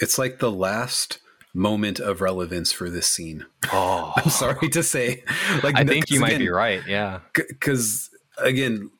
[0.00, 1.18] It's like the last
[1.52, 3.44] moment of relevance for this scene.
[3.72, 4.12] oh.
[4.16, 5.24] I'm sorry to say,
[5.62, 7.20] like i think you might be right yeah.
[7.34, 8.90] because again,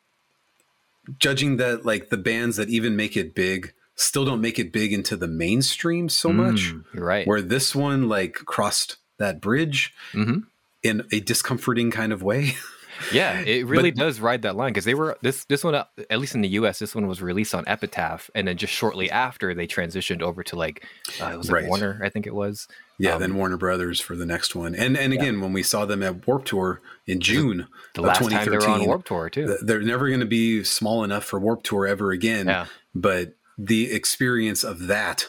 [1.18, 4.92] judging that like the bands that even make it big still don't make it big
[4.92, 6.72] into the mainstream so much.
[6.72, 10.38] Mm, you're right Where this one like crossed that bridge hmm
[10.82, 12.54] in a discomforting kind of way.
[13.12, 16.18] Yeah, it really does ride that line because they were this this one uh, at
[16.18, 16.78] least in the U.S.
[16.78, 20.56] This one was released on Epitaph, and then just shortly after they transitioned over to
[20.56, 20.84] like
[21.20, 21.68] uh, it was like Right.
[21.68, 22.66] Warner, I think it was.
[22.98, 25.84] Yeah, Um, then Warner Brothers for the next one, and and again when we saw
[25.86, 29.06] them at Warped Tour in June The of last time they were on 2013, Warped
[29.08, 29.56] Tour too.
[29.62, 32.46] they're never going to be small enough for Warped Tour ever again.
[32.46, 32.66] Yeah.
[32.94, 35.28] But the experience of that,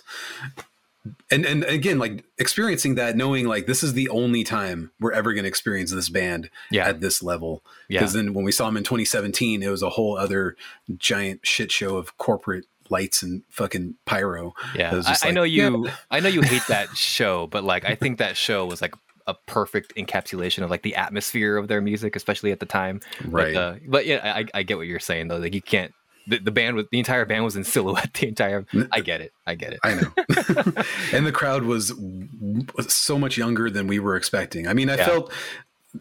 [1.32, 5.34] and and again, like experiencing that, knowing like this is the only time we're ever
[5.34, 6.88] going to experience this band Yeah.
[6.88, 7.64] at this level.
[7.90, 8.00] Yeah.
[8.00, 10.56] Because then when we saw them in 2017, it was a whole other
[10.98, 14.54] giant shit show of corporate lights and fucking pyro.
[14.76, 15.90] Yeah, I, just I like, know yeah, you.
[16.12, 18.94] I know you hate that show, but like I think that show was like
[19.28, 23.00] a perfect encapsulation of like the atmosphere of their music, especially at the time.
[23.26, 23.54] Right.
[23.54, 25.38] But, uh, but yeah, I, I get what you're saying though.
[25.38, 25.94] Like you can't.
[26.28, 28.14] The, the band was the entire band was in silhouette.
[28.20, 28.66] The entire.
[28.92, 29.34] I get it.
[29.48, 29.80] I get it.
[29.84, 30.12] I know.
[31.14, 34.68] and the crowd was, was so much younger than we were expecting.
[34.68, 35.06] I mean, I Yeah.
[35.08, 35.32] felt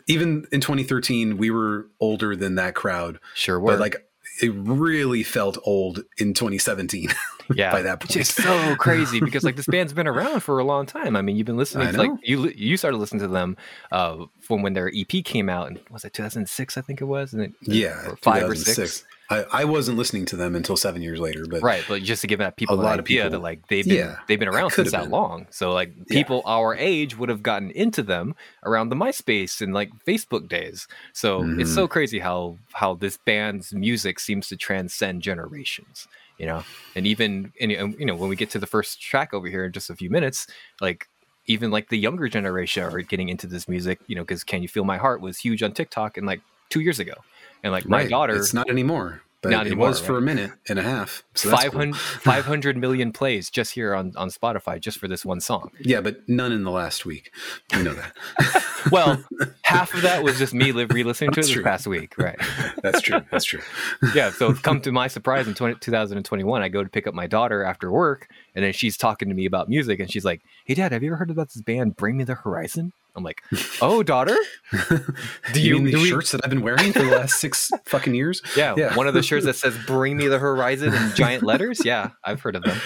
[0.07, 3.73] even in 2013 we were older than that crowd, Sure were.
[3.73, 4.07] but like
[4.43, 7.09] it really felt old in 2017
[7.55, 8.21] yeah, by that which point.
[8.21, 11.17] is so crazy because like this band's been around for a long time.
[11.17, 13.57] I mean, you've been listening to like you you started listening to them
[13.91, 16.77] uh, from when their EP came out, and was it 2006?
[16.77, 19.05] I think it was, and it, yeah, or five or six.
[19.31, 19.55] 2006.
[19.55, 22.27] I, I wasn't listening to them until seven years later, but Right, but just to
[22.27, 24.39] give that people A an lot of idea people- that like they've been Yeah, they've
[24.39, 25.11] been around since that been.
[25.11, 25.47] long.
[25.51, 26.05] So like Yeah.
[26.09, 30.87] people our age would have gotten into them around the MySpace and like Facebook days.
[31.13, 31.75] So it's Mhm.
[31.75, 36.09] so crazy how how this band's music seems to transcend generations.
[36.39, 36.65] You know,
[36.97, 39.73] and even and, you know when we get to the first track over here in
[39.73, 40.47] just a few minutes,
[40.81, 41.07] like
[41.47, 43.99] even like the younger generation are getting into this music.
[44.07, 46.41] You know, because "Can You Feel My Heart" was huge on TikTok and like
[46.71, 47.13] two years ago,
[47.63, 49.23] and like my daughter it's not anymore.
[49.43, 51.23] But Not it anymore, was for a minute and a half.
[51.35, 51.71] So that's cool.
[51.71, 55.71] 500, 500 million plays just here on, on Spotify just for this one song.
[55.81, 57.33] Yeah, but none in the last week.
[57.75, 58.67] We know that.
[58.91, 59.23] Well,
[59.63, 62.39] half of that was just me li- re-listening to it That's this past week, right?
[62.83, 63.21] That's true.
[63.31, 63.61] That's true.
[64.15, 64.31] Yeah.
[64.31, 67.63] So come to my surprise in 20, 2021, I go to pick up my daughter
[67.63, 70.93] after work, and then she's talking to me about music, and she's like, "Hey, Dad,
[70.93, 73.43] have you ever heard about this band, Bring Me the Horizon?" I'm like,
[73.83, 74.37] "Oh, daughter,
[75.53, 77.71] Do you- you, mean these we- shirts that I've been wearing for the last six
[77.87, 78.43] fucking years?
[78.57, 78.95] yeah, Yeah.
[78.97, 81.85] one of the shirts that says Bring Me the Horizon in giant letters.
[81.85, 82.79] Yeah, I've heard of them.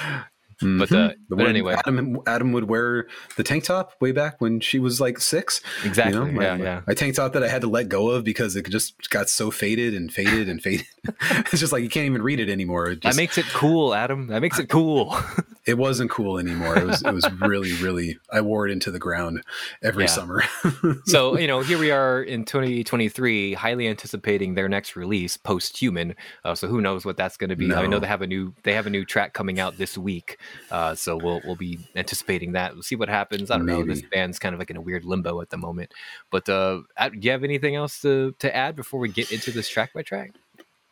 [0.61, 1.11] But, Mhm.
[1.11, 1.75] uh, The but anyway.
[1.87, 5.61] Adam Adam would wear the tank top way back when she was like six.
[5.83, 6.15] you Exactly.
[6.19, 6.27] know?
[6.27, 6.81] My- yeah, yeah.
[6.87, 9.51] My tank top that I had to let go of because it just got so
[9.51, 10.87] faded and faded and faded.
[11.53, 12.91] it's just like you can't even read it anymore.
[12.91, 14.29] It That makes it cool, Adam.
[14.29, 15.17] That makes it cool.
[15.67, 16.77] it wasn't cool anymore.
[16.79, 19.43] It was it was really really I wore it into the ground
[19.83, 20.11] every Yeah.
[20.11, 20.43] summer.
[21.07, 26.15] so you know here we are in 2023 highly anticipating their next release post-human
[26.45, 28.55] uh, so who knows what that's going to be i know they have a new
[28.63, 30.39] they have a new track coming out this week
[30.71, 34.03] uh, so we'll we'll be anticipating that we'll see what happens i don't know this
[34.13, 35.93] band's kind of like in a weird limbo at the moment
[36.31, 39.51] but uh uh, do you have anything else to to add before we get into
[39.51, 40.33] this track by track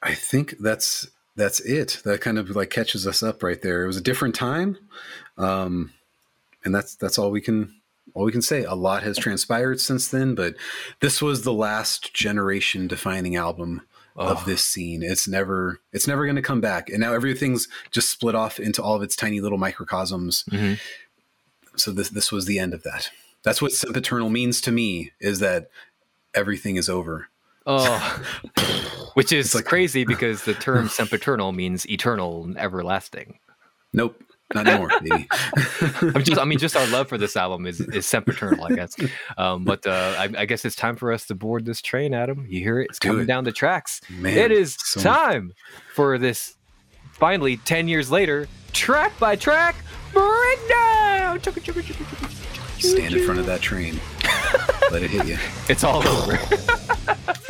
[0.03, 2.01] I think that's that's it.
[2.05, 3.85] That kind of like catches us up right there.
[3.85, 4.77] It was a different time,
[5.39, 5.93] um,
[6.65, 7.81] and that's that's all we can
[8.15, 8.65] all we can say.
[8.65, 10.57] A lot has transpired since then, but
[11.01, 13.83] this was the last generation defining album
[14.15, 14.29] Oh.
[14.29, 15.03] of this scene.
[15.03, 18.83] It's never it's never going to come back, and now everything's just split off into
[18.83, 20.45] all of its tiny little microcosms.
[20.51, 20.79] Mhm.
[21.77, 23.11] So this this was the end of that.
[23.43, 25.13] That's what sempiternal means to me.
[25.21, 25.71] Is that
[26.35, 27.29] everything is over.
[27.67, 28.23] oh
[29.15, 33.39] which is like- crazy because the term sempiternal means eternal and everlasting
[33.93, 34.21] Nope,
[34.55, 34.91] not anymore.
[36.15, 38.95] I'm just, I mean, just our love for this album is is sempiternal, I guess.
[39.37, 42.47] Um, but uh, I, I guess it's time for us to board this train, Adam.
[42.49, 42.89] You hear it?
[42.91, 43.27] It's coming it.
[43.27, 44.01] down the tracks.
[44.11, 45.53] Man, it is so much- time
[45.95, 46.57] for this.
[47.13, 49.77] Finally, ten years later, track by track
[50.13, 51.41] breakdown.
[52.79, 54.01] Stand in front of that train.
[54.91, 55.39] Let it hit you.
[55.69, 56.39] It's all over.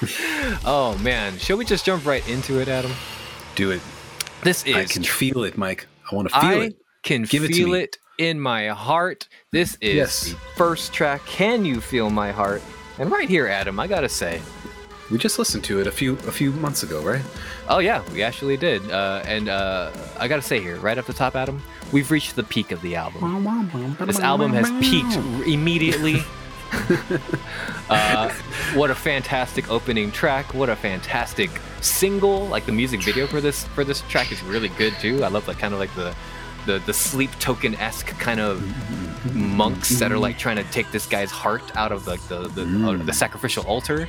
[0.64, 2.92] oh man, shall we just jump right into it, Adam?
[3.54, 3.80] Do it.
[4.42, 5.86] This is I can feel it, Mike.
[6.10, 6.76] I want to feel I it.
[7.02, 7.80] can Give it feel me.
[7.80, 9.28] it in my heart.
[9.52, 10.30] This is Yes.
[10.30, 11.24] the first track.
[11.26, 12.62] Can you feel my heart?
[12.98, 14.40] And right here, Adam, I gotta say,
[15.10, 17.22] We just listened to it a few a few months ago, right?
[17.68, 18.88] oh yeah, we actually did.
[18.90, 22.42] Uh, and uh, I gotta say here, right off the top, Adam, we've reached the
[22.44, 23.96] peak of the album.
[24.06, 26.22] This album has peaked immediately.
[27.90, 28.30] uh,
[28.74, 30.54] what a fantastic opening track!
[30.54, 31.50] What a fantastic
[31.80, 32.46] single!
[32.46, 35.24] Like the music video for this for this track is really good too.
[35.24, 36.14] I love like kind of like the
[36.66, 38.62] the the sleep token esque kind of
[39.34, 42.62] monks that are like trying to take this guy's heart out of like the the,
[42.62, 44.08] uh, the sacrificial altar.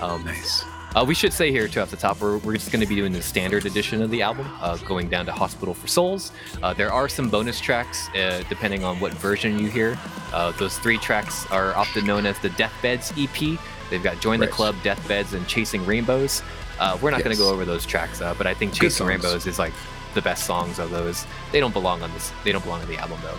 [0.00, 0.64] Um, Nice.
[0.94, 2.94] Uh, we should say here too off the top, we're, we're just going to be
[2.94, 6.32] doing the standard edition of the album, uh, going down to Hospital for Souls.
[6.62, 9.98] Uh, there are some bonus tracks uh, depending on what version you hear.
[10.32, 13.58] Uh, those three tracks are often known as the Deathbeds EP.
[13.90, 14.54] They've got Join the Right.
[14.54, 16.42] Club, Deathbeds, and Chasing Rainbows.
[16.78, 19.06] Uh, we're not going to go over those tracks, uh, but I think Chasing.
[19.06, 19.72] Rainbows is like
[20.14, 21.26] the best songs of those.
[21.52, 22.32] They don't belong on this.
[22.44, 23.38] They don't belong on the album though.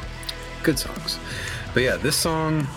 [0.63, 1.19] Good songs.
[1.73, 2.67] But yeah, this song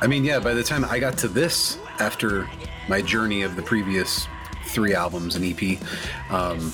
[0.00, 2.48] I mean, yeah, by the time I got to this after
[2.88, 4.26] my journey of the previous
[4.66, 5.78] three albums and EP,
[6.30, 6.72] um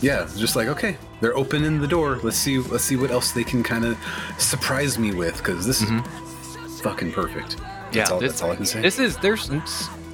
[0.00, 2.18] yeah, just like okay, they're opening the door.
[2.22, 3.98] Let's see let's see what else they can kind of
[4.38, 7.56] surprise me with cuz this is fucking perfect.
[7.92, 8.82] That's all, this, that's all I can say.
[8.82, 9.50] This is there's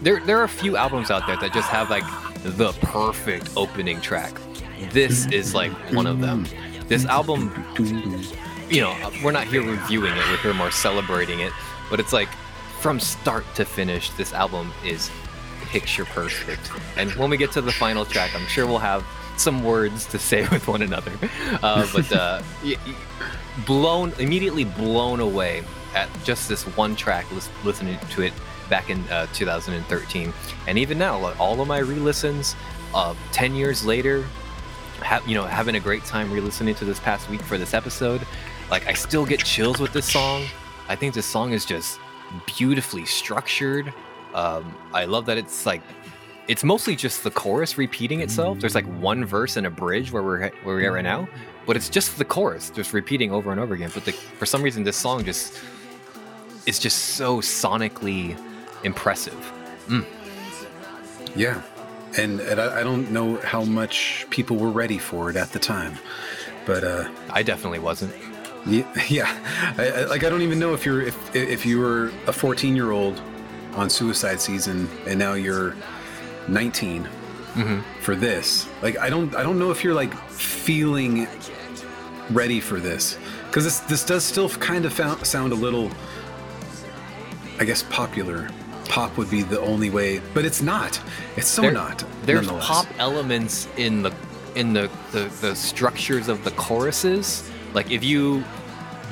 [0.03, 2.05] there there are a few albums out there that just have like
[2.43, 4.39] the perfect opening track.
[4.93, 6.47] This is like one of them.
[6.89, 7.53] This album,
[8.69, 10.29] you know, we're not here reviewing it.
[10.29, 11.53] We're here more celebrating it.
[11.91, 12.29] But it's like
[12.81, 15.11] from start to finish, this album is
[15.67, 16.71] picture perfect.
[16.97, 19.05] And when we get to the final track, I'm sure we'll have
[19.37, 21.13] some words to say with one another.
[21.63, 22.43] Uh, but uh,
[23.67, 25.63] blown, immediately blown away
[25.95, 27.27] at just this one track,
[27.65, 28.33] listening to it
[28.71, 30.33] back in uh, 2013.
[30.67, 32.57] And even now, all of my re-listens,
[32.95, 34.25] uh, 10 years later,
[35.01, 38.27] ha- you know, having a great time re-listening to this past week for this episode.
[38.71, 40.45] Like, I still get chills with this song.
[40.89, 42.01] I think this song is just
[42.47, 43.93] beautifully structured.
[44.35, 45.83] Um, I love that it's like
[46.49, 48.59] it's mostly just the chorus repeating itself.
[48.61, 51.29] There's like one verse and a bridge where we're where we are right now,
[51.67, 53.91] but it's just the chorus just repeating over and over again.
[53.93, 55.61] But the, for some reason, this song just
[56.67, 58.39] is just so sonically
[58.85, 59.53] impressive.
[61.37, 61.63] Yeah,
[62.19, 65.59] and, and I, I don't know how much people were ready for it at the
[65.59, 65.97] time,
[66.67, 68.13] but uh, I definitely wasn't.
[68.67, 69.75] Yeah, yeah.
[69.79, 72.75] I, I, like I don't even know if you're if if you were a 14
[72.77, 73.21] year old
[73.75, 75.75] on Suicide Season and now you're
[76.49, 77.09] 19
[77.55, 77.83] Mhm.
[78.01, 78.69] for this.
[78.83, 81.27] Like I don't I don't know if you're like feeling
[82.31, 85.91] ready for this because this this does still kind of found, sound a little,
[87.59, 88.49] I guess, popular.
[88.89, 91.01] Pop would be the only way, but it's not.
[91.37, 92.05] It's so There- not.
[92.25, 94.13] There's pop elements in the
[94.57, 97.49] in the, the the structures of the choruses.
[97.75, 98.45] Like if you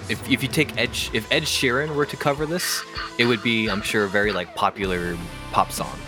[0.08, 2.82] if, if you take Ed if Ed Sheeran were to cover this,
[3.18, 5.16] it would be I'm sure a very like popular
[5.52, 5.98] pop song,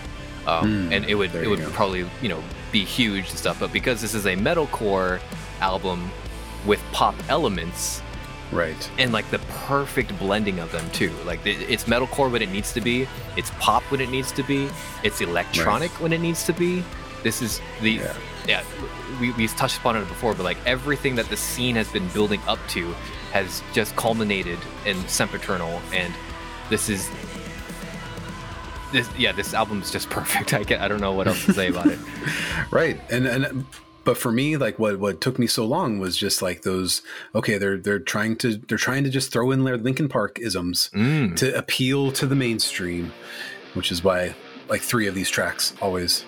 [0.47, 1.71] um, Hmm, and it would it would go.
[1.71, 3.61] probably you know be huge and stuff.
[3.61, 5.21] But because this is a metalcore
[5.61, 6.11] album
[6.67, 8.03] with pop elements,
[8.53, 8.91] Right.
[8.99, 11.13] and like the perfect blending of them too.
[11.25, 14.43] Like it- it's metalcore when it needs to be, it's pop when it needs to
[14.43, 14.69] be,
[15.05, 16.83] it's electronic when it needs to be.
[17.23, 18.13] This is the Yeah.
[18.49, 18.63] Yeah.
[19.21, 22.41] we we've touched upon it before, but like everything that the scene has been building
[22.49, 22.93] up to
[23.33, 26.13] has just culminated in Sempiternal, and
[26.69, 27.09] this is
[28.93, 30.53] this yeah this album is just perfect.
[30.55, 31.99] I can I don't know what else to say about it.
[32.71, 33.01] Right.
[33.11, 33.65] And and
[34.05, 37.03] but for me, like what what took me so long was just like those.
[37.35, 40.89] Okay, they're they're trying to they're trying to just throw in their Linkin Park isms
[40.95, 41.37] Mm.
[41.37, 43.13] to appeal to the mainstream,
[43.75, 44.35] which is why
[44.69, 46.25] like three of these tracks always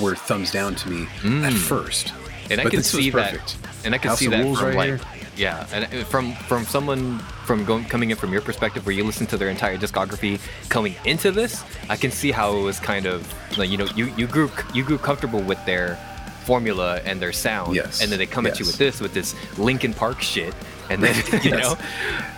[0.00, 1.58] were thumbs down to me at Mm.
[1.58, 2.12] first.
[2.50, 4.86] and I But can see that, and I can House see that from right like,
[4.86, 5.00] here.
[5.36, 9.26] yeah, and from from someone from going coming in from your perspective, where you listen
[9.28, 13.22] to their entire discography coming into this, I can see how it was kind of
[13.56, 15.96] like you know you you grew you grew comfortable with their
[16.44, 19.34] formula and their sound, Yes, and then they come at you with this with this
[19.56, 20.52] Linkin Park shit,
[20.92, 21.62] and then you Yes.
[21.62, 21.76] know,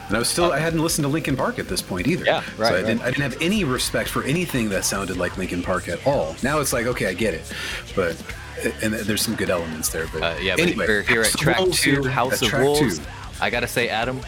[0.09, 2.25] And I was still I hadn't listened to Linkin Park at this point either.
[2.25, 2.87] Yeah, So I right.
[2.87, 6.37] didn't I didn't have any respect for anything that sounded like Linkin Park at all.
[6.43, 7.53] Now it's like okay, I get it,
[7.97, 8.17] but
[8.83, 10.07] and there's some good elements there.
[10.13, 10.55] But uh, yeah.
[10.57, 12.99] But anyway, we're here at track two, House of Wolves.
[12.99, 13.05] two.
[13.41, 14.21] I gotta say, Adam,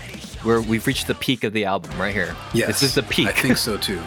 [0.45, 2.35] we're we've reached the peak of the album right here.
[2.53, 3.29] Yes, this is the peak.
[3.29, 4.01] I think so too.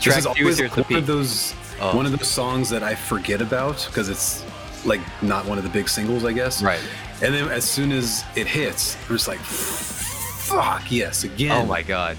[0.00, 1.96] Track this is two always is here at the one of those Oh.
[1.96, 4.44] one of those songs that I forget about because it's
[4.84, 6.62] like not one of the big singles, I guess.
[6.62, 6.78] Right.
[7.22, 11.52] And then as soon as it hits, I'm just like, fuck yes, again.
[11.52, 12.16] Oh my god.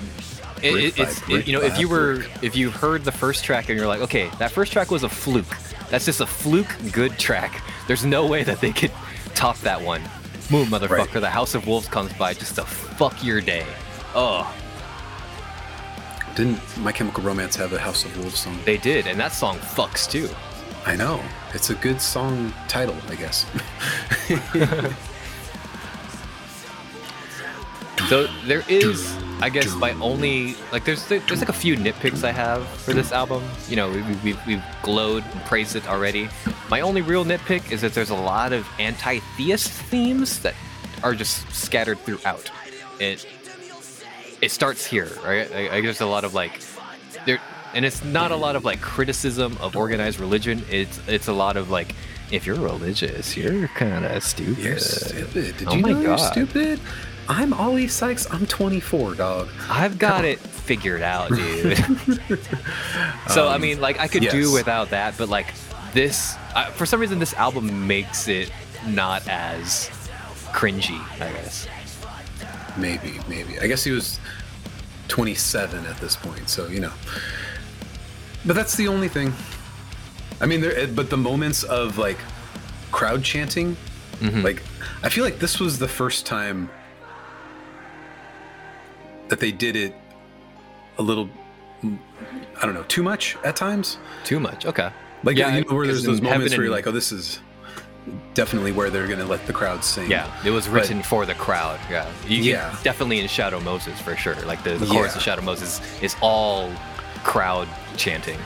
[0.61, 2.31] It, it, it's it, you know if you were brick.
[2.41, 5.09] if you heard the first track and you're like okay that first track was a
[5.09, 5.57] fluke
[5.89, 8.91] that's just a fluke good track there's no way that they could
[9.35, 10.01] top that one
[10.49, 11.11] Moon motherfucker Right.
[11.19, 13.65] the House of Wolves comes by just to fuck your day
[14.15, 14.49] oh
[16.33, 18.57] Didn't My Chemical Romance have a House of Wolves song?
[18.63, 20.29] they did and that song fucks too
[20.85, 21.23] I know.
[21.53, 23.45] It's a good song title, I guess.
[28.09, 32.31] So there is, I guess, my only like there's there's like a few nitpicks I
[32.31, 33.43] have for this album.
[33.69, 36.27] You know, we, we, we've, glowed and praised it already.
[36.69, 40.53] My only real nitpick is that there's a lot of anti-theist themes that
[41.01, 42.51] are just scattered throughout.
[42.99, 43.25] It
[44.41, 45.49] it starts here, right?
[45.51, 46.59] I, I there's a lot of like
[47.25, 47.39] there,
[47.73, 50.63] and it's not a lot of like criticism of organized religion.
[50.69, 51.95] It's it's a lot of like
[52.31, 54.57] if you're religious, you're kind of stupid.
[54.63, 55.57] You're stupid.
[55.57, 56.31] Did Oh you my know you're God.
[56.31, 56.79] stupid?
[57.29, 58.27] I'm Oli Sykes.
[58.31, 59.47] I'm 24, dog.
[59.69, 61.77] I've got it figured out, dude.
[63.29, 65.47] so I mean, like I could do Um, without that, but like
[65.93, 68.51] this, I, for some reason, this album makes it
[68.87, 69.89] not as
[70.51, 70.99] cringy.
[71.21, 71.67] I guess.
[72.77, 73.59] Maybe, maybe.
[73.59, 74.19] I guess he was
[75.07, 76.91] 27 at this point, so you know.
[78.45, 79.33] But that's the only thing.
[80.41, 80.87] I mean, there.
[80.87, 82.17] But the moments of like
[82.91, 83.77] crowd chanting,
[84.19, 84.43] Mhm.
[84.43, 84.61] like
[85.03, 86.69] I feel like this was the first time
[89.29, 89.95] that they did it
[90.97, 91.29] a little.
[91.83, 93.97] I don't know, too much at times.
[94.23, 94.65] Too much.
[94.65, 94.89] Okay.
[95.23, 97.39] Like Yeah, you know, where there's those moments where you're like, oh, this is
[98.33, 100.09] definitely where they're gonna let the crowd sing.
[100.09, 101.79] Yeah, it was But- written for the crowd.
[101.89, 102.73] Yeah, you Yeah.
[102.83, 104.35] definitely in Shadow Moses for sure.
[104.45, 105.17] Like the, the chorus Yeah.
[105.17, 106.71] of Shadow Moses is all
[107.23, 108.39] crowd chanting.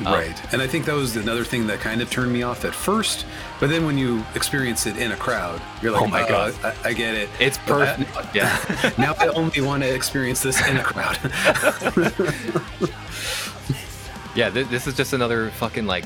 [0.00, 0.52] Um, Right.
[0.52, 3.24] And I think that was another thing that kind of turned me off at first.
[3.60, 6.54] But then when you experience it in a crowd, you're like, Oh my "Oh, God.
[6.64, 7.28] I, I get it.
[7.38, 8.10] It's perfect.
[8.34, 8.58] Yeah.
[8.98, 11.16] now I only want to experience this in a crowd.
[14.34, 16.04] Yeah, th- this is just another fucking like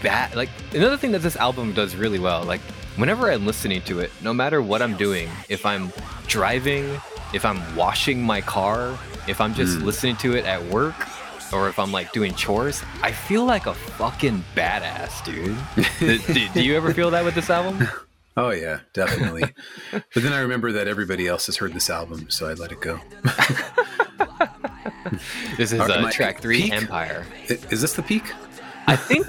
[0.00, 0.36] bad.
[0.36, 2.44] Like another thing that this album does really well.
[2.44, 2.60] Like
[2.96, 5.92] whenever I'm listening to it, no matter what I'm doing, if I'm
[6.28, 7.00] driving,
[7.34, 10.94] if I'm washing my car, if I'm just listening to it at work,
[11.52, 15.56] or if I'm like doing chores, I feel like a fucking badass, dude.
[16.34, 17.88] do, do- you ever feel that with this album?
[18.36, 19.44] oh, yeah, definitely.
[19.92, 22.80] but then I remember that everybody else has heard this album, so I let it
[22.80, 23.00] go.
[25.56, 26.72] This is uh, track three, peak?
[26.72, 27.26] Empire.
[27.48, 28.24] Is this the peak?
[28.86, 29.26] I think.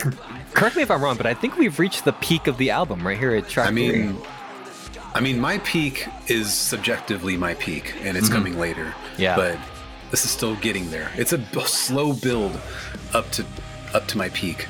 [0.53, 3.05] correct me if I'm wrong, but I think we've reached the peak of the album
[3.05, 4.27] right here at track I mean, three.
[5.13, 8.85] I mean, my peak is subjectively my peak, and it's coming later.
[8.85, 9.21] Mm-hmm.
[9.21, 9.35] Yeah.
[9.35, 9.57] But
[10.11, 11.11] this is still getting there.
[11.15, 12.59] It's a b- slow build
[13.13, 13.45] up to
[13.93, 14.67] up to my peak.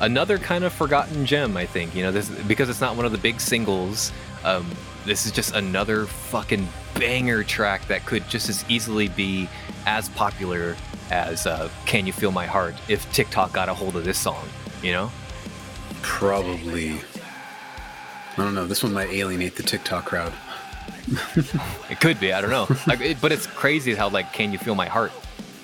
[0.00, 3.12] another kind of forgotten gem i think you know this because it's not one of
[3.12, 4.12] the big singles
[4.44, 4.66] um,
[5.04, 9.46] this is just another fucking banger track that could just as easily be
[9.84, 10.74] as popular
[11.10, 14.48] as uh, can you feel my heart if tiktok got a hold of this song
[14.82, 15.10] you know
[16.02, 16.92] Probably.
[18.36, 18.66] I don't know.
[18.66, 20.32] This one might alienate the TikTok crowd.
[21.90, 24.58] It could be i don't know like, it, but it's crazy how like can you
[24.58, 25.12] feel my heart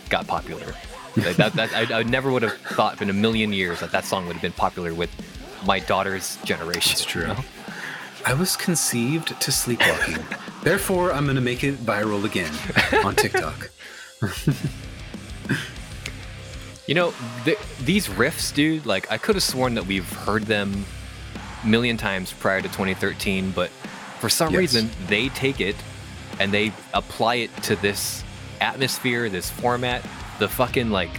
[0.09, 0.74] got popular
[1.16, 4.05] like, that, that, I, I never would have thought in a million years that that
[4.05, 5.11] song would have been popular with
[5.64, 7.22] my daughter's generation It's true.
[7.22, 7.45] you know?
[8.26, 10.18] I was conceived to sleepwalking,
[10.62, 12.53] Therefore, I'm gonna make it viral again
[13.05, 13.70] on TikTok.
[16.87, 17.12] You know,
[17.45, 20.84] th- these riffs, dude, like I could have sworn that we've heard them
[21.64, 23.72] a million times prior to 2013, but
[24.21, 24.59] for some Yes.
[24.59, 25.77] reason they take it
[26.41, 28.23] and they apply it to this
[28.61, 30.03] atmosphere, this format,
[30.39, 31.11] the fucking like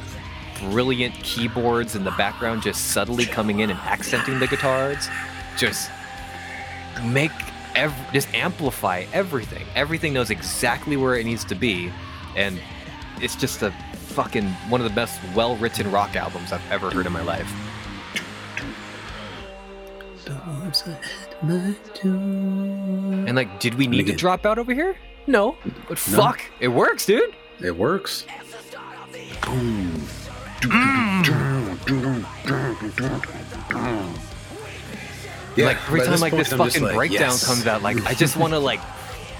[0.71, 5.07] brilliant keyboards in the background just subtly coming in and accenting the guitars.
[5.57, 5.89] Just
[7.03, 7.31] make
[7.75, 9.65] ev- just amplify everything.
[9.75, 11.91] Everything knows exactly where it needs to be,
[12.35, 12.59] and
[13.21, 13.71] it's just a
[14.09, 17.51] fucking one of the best well-written rock albums I've ever heard in my life.
[21.41, 24.97] And like, did we need to drop out over here?
[25.27, 25.57] No,
[25.87, 26.17] but No.
[26.17, 27.35] fuck, it works, dude.
[27.61, 28.25] It works.
[29.43, 30.03] Boom.
[35.55, 37.45] Yeah, like every by time like point, this I'm just fucking breakdown yes.
[37.45, 38.79] comes out, like I just want to like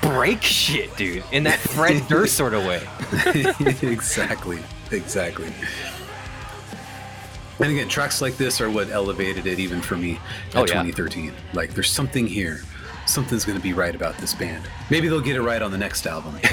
[0.02, 2.82] break shit, dude, in that Fred Durst sort of way.
[3.88, 4.60] exactly,
[4.92, 5.48] exactly.
[7.60, 10.18] And again, tracks like this are what elevated it even for me in
[10.56, 10.84] Oh, yeah.
[10.84, 11.34] 2013.
[11.54, 12.62] Like, there's something here.
[13.08, 14.64] Something's going to be right about this band.
[14.92, 16.38] Maybe they'll get it right on the next album.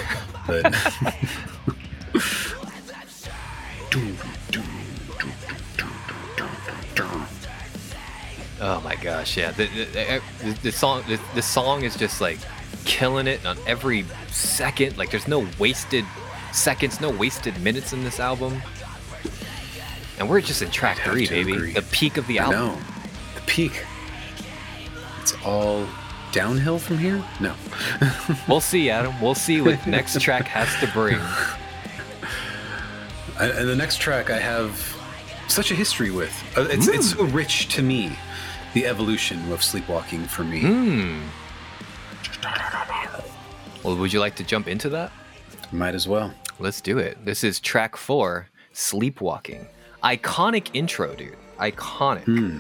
[0.47, 0.75] But
[8.61, 9.51] Oh my gosh, yeah.
[9.51, 12.39] The, the, uh, the, the song, the, the song is just like
[12.85, 14.97] killing it on every second.
[14.97, 16.05] Like there's no wasted
[16.53, 18.63] seconds, no wasted minutes in this album.
[20.19, 21.53] And we're just in track three, baby.
[21.55, 21.73] agree.
[21.73, 22.59] The peak of the album.
[22.59, 22.79] No,
[23.35, 23.85] The peak.
[25.21, 25.87] It's all
[26.33, 27.23] downhill from here?
[27.41, 27.55] No.
[28.49, 29.21] We'll see, Adam.
[29.21, 31.17] We'll see what the next track has to bring.
[33.39, 34.79] I- and the next track I have
[35.49, 36.33] such a history with.
[36.57, 37.19] Uh, It's, it's Hmm.
[37.19, 38.17] so rich to me,
[38.75, 40.61] the evolution of sleepwalking for me.
[40.61, 41.23] Hmm.
[43.83, 45.13] Well, would you like to jump into that?
[45.73, 46.33] Might as well.
[46.59, 47.25] Let's do it.
[47.25, 49.67] This is track four, Sleepwalking.
[50.05, 51.37] Iconic intro, dude.
[51.59, 52.25] Iconic.
[52.25, 52.59] Hmm.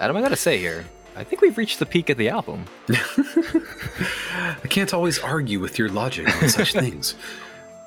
[0.00, 0.84] Adam, I gotta say here,
[1.16, 2.64] I think we've reached the peak of the album.
[2.88, 7.14] I can't always argue with your logic on such things.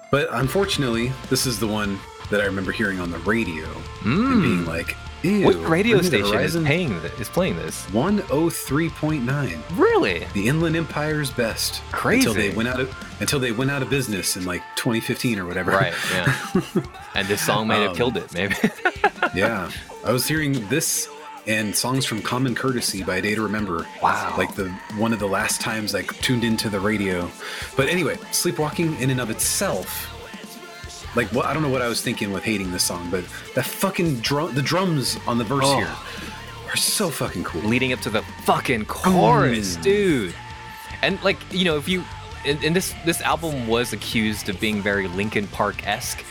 [0.10, 2.00] But unfortunately, this is the one
[2.30, 3.66] that I remember hearing on the radio
[4.06, 4.96] and being like,
[5.28, 5.46] ew.
[5.46, 7.86] What radio Bring Me the station is paying th- is playing this?
[7.88, 9.78] 103.9.
[9.78, 10.26] Really?
[10.34, 11.82] The Inland Empire's best.
[11.92, 12.28] Crazy.
[12.28, 15.46] Until they went out of until they went out of business in like 2015 or
[15.46, 15.72] whatever.
[15.72, 15.94] Right.
[16.14, 16.34] Yeah.
[17.16, 18.56] and this song might have Um, killed it, maybe.
[19.36, 19.72] yeah.
[20.06, 21.10] I was hearing this
[21.48, 23.88] and songs from Common Courtesy by A Day to Remember.
[24.04, 24.36] Wow.
[24.38, 27.30] Like the one of the last times I tuned into the radio.
[27.76, 30.14] But anyway, Sleepwalking in and of itself.
[31.16, 33.24] Like what I don't know what I was thinking with hating this song, but
[33.56, 35.78] that fucking drum the drums on the verse Oh.
[35.78, 35.96] here
[36.70, 37.62] are so fucking cool.
[37.62, 39.82] Leading up to the fucking chorus, Mm.
[39.84, 40.36] dude.
[41.02, 42.04] And like, you know, if you
[42.46, 46.24] and, and this this album was accused of being very Linkin Park esque,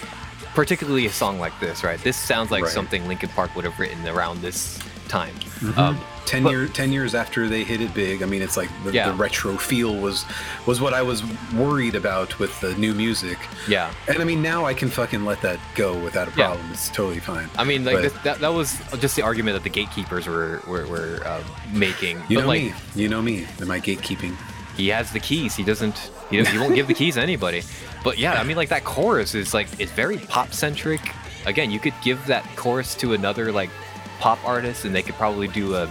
[0.54, 2.00] particularly a song like this, right?
[2.02, 2.72] This sounds like Right.
[2.72, 5.34] something Linkin Park would have written around this time.
[5.76, 8.22] Um, Ten But- year, ten years after they hit it big.
[8.22, 9.08] I mean, it's like the, Yeah.
[9.08, 10.24] the retro feel was
[10.66, 11.22] was what I was
[11.54, 13.38] worried about with the new music.
[13.68, 13.90] yeah.
[14.08, 16.48] And I mean, now I can fucking let that go without a Yeah.
[16.48, 16.66] problem.
[16.72, 17.48] It's totally fine.
[17.56, 20.60] I mean, like But- this, that, that was just the argument that the gatekeepers were
[20.66, 21.40] were, were uh,
[21.72, 22.18] making.
[22.28, 22.72] You but know like, me.
[22.96, 23.46] You know me.
[23.60, 24.34] Am I gatekeeping?
[24.76, 25.54] he has the keys.
[25.56, 26.10] He doesn't.
[26.28, 27.62] He, he won't give the keys to anybody.
[28.04, 31.00] But yeah, I mean, like that chorus is like it's very pop centric.
[31.46, 33.70] Again, you could give that chorus to another like
[34.18, 35.86] pop artist, and they could probably do a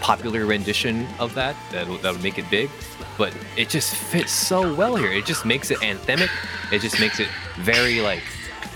[0.00, 1.56] popular rendition of that.
[1.72, 2.70] That would- that would make it big.
[3.16, 5.12] But it just fits so well here.
[5.12, 6.30] It just makes it anthemic.
[6.72, 7.28] It just makes it
[7.58, 8.22] very like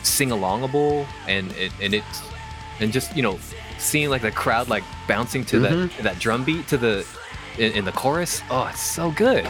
[0.03, 2.23] sing alongable, and it and it's
[2.81, 3.39] and just you know
[3.79, 7.07] seeing like the crowd like bouncing to that that drum beat to the
[7.59, 9.45] in, in the chorus oh it's so good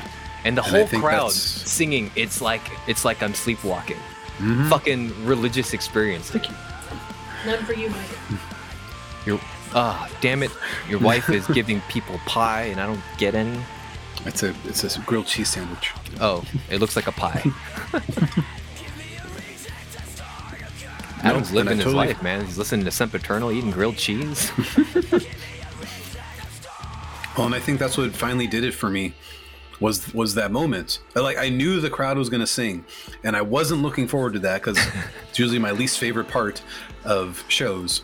[0.45, 1.35] and the And whole crowd that's-
[1.71, 3.99] singing it's like it's like i'm sleepwalking
[4.39, 4.69] Mhm.
[4.71, 6.57] fucking religious experience thank you
[7.47, 8.41] None for you, Mike.
[9.27, 9.39] your
[9.75, 10.51] ah damn it
[10.89, 13.59] your wife is giving people pie and i don't get any
[14.27, 15.93] It's a it's a grilled cheese sandwich.
[16.21, 17.43] oh it looks like a pie
[21.25, 22.45] Adam's and I living his totally- life, man.
[22.45, 24.51] He's listening to Sempiternal, eating grilled cheese.
[27.37, 29.15] Well, and I think that's what finally did it for me.
[29.81, 30.99] Was was that moment?
[31.15, 32.85] Like I knew the crowd was going to sing,
[33.25, 34.77] and I wasn't looking forward to that because
[35.31, 36.61] it's usually my least favorite part
[37.05, 38.03] of shows.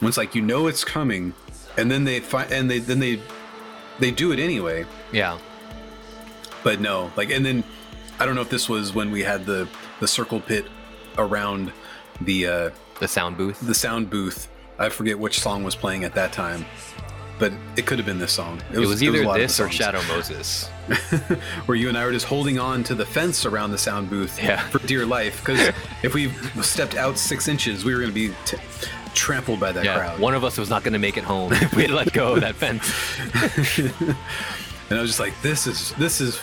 [0.00, 1.34] When it's like you know it's coming,
[1.76, 3.20] and then they find and they then they
[3.98, 4.84] they do it anyway.
[5.12, 5.38] yeah.
[6.64, 7.62] but no like and then
[8.20, 9.68] i don't know if this was when we had the
[10.00, 10.66] the circle pit
[11.16, 11.72] around
[12.20, 12.70] the uh
[13.00, 13.60] The sound booth.
[13.60, 16.64] the sound booth i forget which song was playing at that time
[17.38, 18.60] but it could have been this song.
[18.72, 19.70] It was, a either lot of this or.
[19.70, 20.66] Shadow Moses.
[21.66, 24.42] where you and I were just holding on to the fence around the sound booth
[24.42, 24.58] Yeah.
[24.70, 25.38] for dear life.
[25.38, 25.72] Because
[26.02, 26.32] if we
[26.62, 28.56] stepped out six inches, we were going to be t-
[29.14, 30.20] trampled by that Yeah, crowd.
[30.20, 32.40] one of us was not going to make it home if we let go of
[32.40, 32.92] that fence.
[34.90, 36.40] and I was just like, "This is this is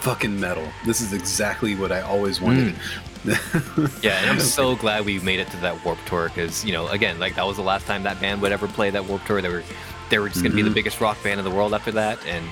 [0.00, 0.66] fucking metal.
[0.84, 3.06] This is exactly what I always wanted." Mm.
[4.02, 6.88] Yeah, and I'm so glad we made it to that Warped Tour because you know,
[6.88, 9.42] again, like that was the last time that band would ever play that Warp Tour.
[9.42, 9.62] They were,
[10.08, 10.74] they were just gonna be the mm-hmm.
[10.74, 12.44] biggest rock band in the world after that, and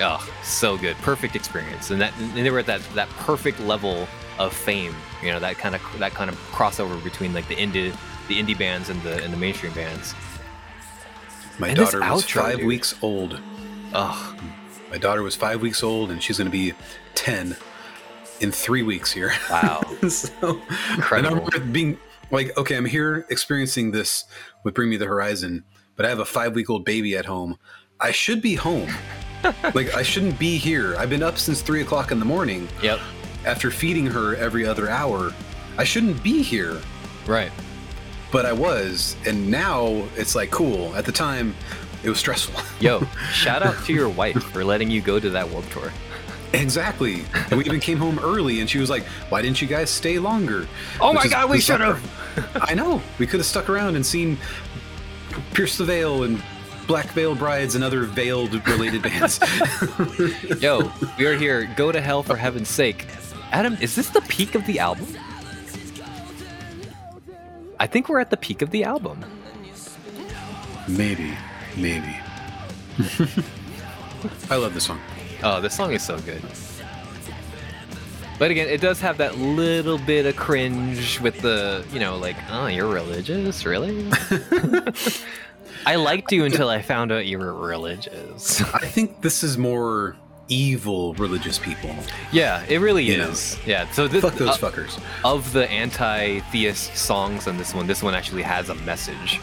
[0.00, 4.08] oh, so good, perfect experience, and that and they were at that that perfect level
[4.38, 4.94] of fame.
[5.22, 7.94] You know, that kind of that kind of crossover between like the indie
[8.28, 10.14] the indie bands and the and the mainstream bands.
[11.58, 12.66] My And daughter was outro, five dude.
[12.66, 13.40] weeks old.
[13.94, 14.36] Oh,
[14.90, 16.74] My daughter was five weeks old, and she's going to be
[17.14, 17.56] ten
[18.40, 19.32] in three weeks here.
[19.50, 21.36] wow, so, and I Incredible.
[21.36, 21.98] remember being
[22.30, 24.24] like, okay, I'm here experiencing this
[24.64, 25.64] with Bring Me the Horizon,
[25.96, 27.58] but I have a five week old baby at home.
[28.00, 28.90] I should be home.
[29.74, 30.94] like, I shouldn't be here.
[30.96, 33.00] I've been up since three o'clock in the morning yep,
[33.46, 35.32] after feeding her every other hour.
[35.78, 36.80] I shouldn't be here,
[37.26, 37.50] right.
[38.32, 39.16] But I was.
[39.26, 40.94] And now it's like, cool.
[40.96, 41.54] At the time,
[42.02, 42.60] it was stressful.
[42.80, 45.92] Yo, shout out to your wife for letting you go to that Warped Tour.
[46.52, 47.24] exactly.
[47.50, 50.18] And we even came home early, and she was like, why didn't you guys stay
[50.18, 50.66] longer?
[51.00, 52.56] Oh Which my is God, we should've.
[52.56, 53.00] I know.
[53.18, 54.38] We could have stuck around and seen
[55.54, 56.42] Pierce the Veil and
[56.86, 59.40] Black Veil Brides and other veiled related bands.
[60.60, 61.68] Yo, we are here.
[61.76, 63.06] Go to hell for heaven's sake.
[63.52, 65.06] Adam, is this the peak of the album?
[67.78, 69.24] I think we're at the peak of the album.
[70.88, 71.32] maybe,
[71.76, 72.16] maybe.
[74.50, 75.00] I love this song.
[75.42, 76.42] Oh, this song is so good.
[78.38, 82.36] But again, it does have that little bit of cringe with the, you know, like,
[82.50, 83.64] oh, you're religious?
[83.64, 84.10] Really?
[85.86, 88.60] I liked you until I found out you were religious.
[88.74, 90.16] I think this is more
[90.48, 91.94] evil religious people.
[92.32, 93.28] yeah, it really You know.
[93.30, 93.58] is.
[93.66, 95.00] Yeah, so this, Fuck those uh, fuckers.
[95.24, 99.40] of the anti-theist songs on this one, this one actually has a message.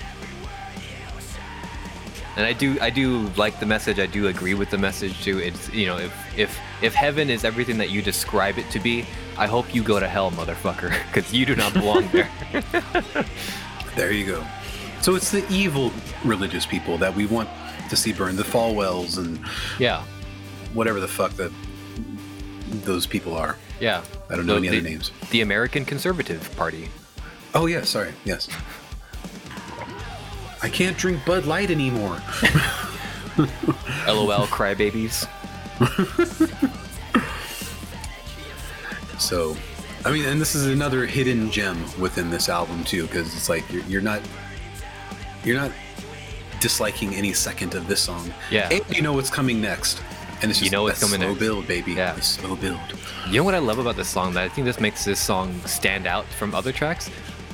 [2.35, 3.99] And I do I do like the message.
[3.99, 5.37] I do agree with the message too.
[5.37, 9.05] It's you know, if if if heaven is everything that you describe it to be,
[9.37, 12.29] I hope you go to hell, motherfucker, cuz you do not belong there.
[13.95, 14.43] There you go.
[15.01, 15.91] So it's the evil
[16.25, 17.47] religious people that we want
[17.91, 19.39] to see burn the Falwells and
[19.77, 20.03] yeah.
[20.73, 21.51] Whatever the fuck that
[22.85, 23.57] those people are.
[23.79, 24.01] Yeah.
[24.29, 25.11] I don't know The- any other the- names.
[25.31, 26.89] The American Conservative Party.
[27.55, 28.13] Oh yeah, sorry.
[28.25, 28.47] Yes.
[30.61, 32.15] I can't drink Bud Light anymore.
[34.07, 35.27] LOL crybabies.
[39.19, 39.55] So,
[40.05, 43.69] I mean, and this is another hidden gem within this album too, because it's like
[43.71, 44.21] you're, you're not
[45.43, 45.71] you're not
[46.59, 48.33] disliking any second of this song.
[48.51, 48.69] Yeah.
[48.71, 50.01] and you know what's coming next,
[50.43, 51.39] and it's You know what's coming slow next.
[51.39, 51.93] build, baby.
[51.93, 52.13] Yeah.
[52.13, 52.79] The slow build.
[53.27, 54.33] You know what I love about this song?
[54.33, 57.09] That I think this makes this song stand out from other tracks.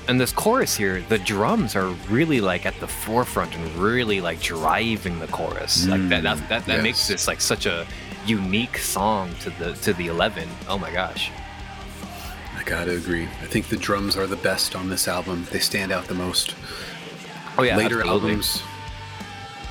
[0.08, 4.42] And this chorus here, the drums are really like at the forefront and really like
[4.42, 5.86] driving the chorus.
[5.88, 7.86] like that, that, that, that mm, makes this like such a
[8.26, 10.50] unique song to the to the eleven.
[10.68, 11.32] Oh my gosh.
[12.58, 13.26] I gotta agree.
[13.26, 15.46] I think the drums are the best on this album.
[15.52, 16.56] They stand out the most.
[17.58, 17.78] Oh yeah.
[17.78, 18.30] Later absolutely.
[18.32, 18.64] albums,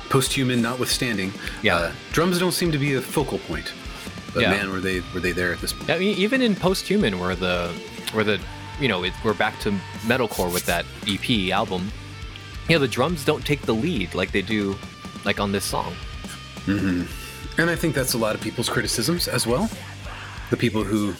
[0.09, 1.31] post-human notwithstanding,
[1.61, 1.75] Yeah.
[1.77, 3.71] uh, drums don't seem to be a focal point.
[4.33, 4.51] But Yeah.
[4.51, 5.89] man, were they were they there at this point?
[5.89, 7.71] I mean, even in post-human, where the
[8.13, 8.39] where the
[8.79, 9.71] you know it, we're back to
[10.05, 11.91] metalcore with that EP album.
[12.67, 14.77] Yeah, the drums don't take the lead like they do,
[15.25, 15.95] like on this song.
[16.67, 19.69] And I think that's a lot of people's criticisms as well.
[20.49, 21.13] The people who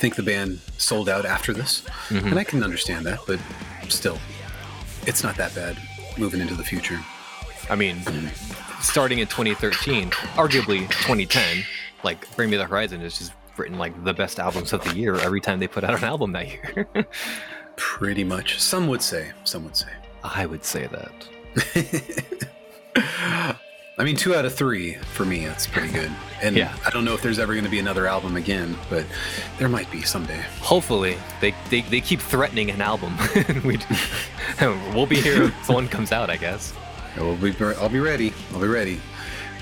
[0.00, 1.82] think the band sold out after this.
[2.08, 2.28] Mm-hmm.
[2.28, 3.38] And I can understand that, but
[3.88, 4.18] still,
[5.06, 5.76] it's not that bad
[6.18, 6.98] moving into the future.
[7.70, 8.00] I mean,
[8.80, 11.64] starting in 2013, arguably 2010,
[12.02, 15.16] like Bring Me the Horizon is just written like the best albums of the year
[15.16, 16.86] every time they put out an album that year.
[17.76, 18.60] Pretty much.
[18.60, 19.32] Some would say.
[19.44, 19.88] Some would say.
[20.22, 22.48] I would say that.
[23.96, 26.10] I mean, two out of three for me, that's pretty good.
[26.42, 26.74] And Yeah.
[26.84, 29.04] I don't know if there's ever going to be another album again, but
[29.58, 30.44] there might be someday.
[30.60, 33.16] Hopefully, they, they, they keep threatening an album.
[33.64, 33.78] we
[34.92, 36.72] we'll be here if one comes out, I guess.
[37.16, 38.32] I'll be, I'll be ready.
[38.52, 39.00] I'll be ready.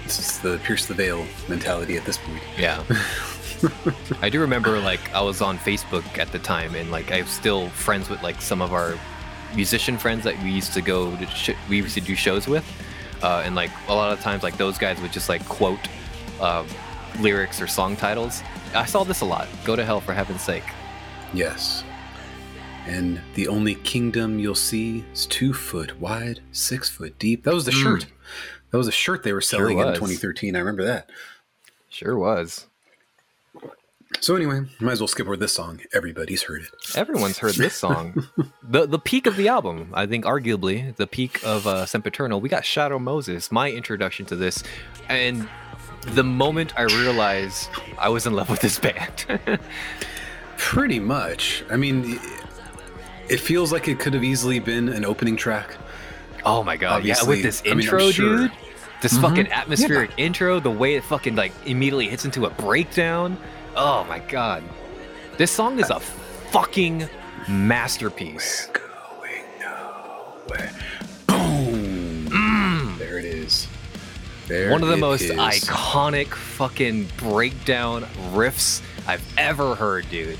[0.04, 2.42] This is the pierce the veil mentality at this point.
[2.58, 2.82] Yeah.
[4.20, 7.68] I do remember like I was on Facebook at the time and like I'm still
[7.70, 8.94] friends with like some of our
[9.54, 12.64] musician friends that we used to go to sh- we used to do shows with.
[13.22, 15.78] Uh, and like a lot of times like those guys would just like quote
[16.40, 16.64] uh,
[17.20, 18.42] lyrics or song titles.
[18.74, 19.46] I saw this a lot.
[19.64, 20.64] Go to hell for heaven's sake.
[21.32, 21.84] Yes.
[22.86, 27.44] And the only kingdom you'll see is two foot wide, six foot deep.
[27.44, 28.06] That was the shirt
[28.70, 30.56] That was a shirt they were selling in 2013.
[30.56, 31.10] I remember that.
[31.88, 32.66] Sure was.
[34.20, 35.80] So anyway, might as well skip over this song.
[35.94, 36.96] Everybody's heard it.
[36.96, 38.26] Everyone's heard this song.
[38.62, 42.40] the the peak of the album, I think, arguably the peak of uh, Sempiternal.
[42.40, 44.62] We got Shadow Moses, my introduction to this,
[45.08, 45.48] and
[46.02, 47.68] the moment I realized
[47.98, 49.26] I was in love with this band.
[50.56, 51.64] Pretty much.
[51.70, 52.20] I mean,
[53.32, 55.76] it feels like it could have easily been an opening track.
[56.44, 57.04] oh my god!
[57.04, 58.36] Yeah, with this I mean, intro, sure.
[58.38, 58.52] dude.
[59.00, 59.22] This mm-hmm.
[59.22, 63.36] fucking atmospheric intro, the way it fucking like immediately hits into a breakdown.
[63.74, 64.62] Oh my god!
[65.38, 67.08] This song is a fucking
[67.48, 68.68] masterpiece.
[68.72, 70.70] Going nowhere.
[71.26, 72.28] Boom.
[72.28, 72.98] Mm.
[72.98, 73.66] There it is.
[74.46, 75.32] There One of the most is.
[75.32, 78.02] iconic fucking breakdown
[78.32, 80.38] riffs I've ever heard, dude.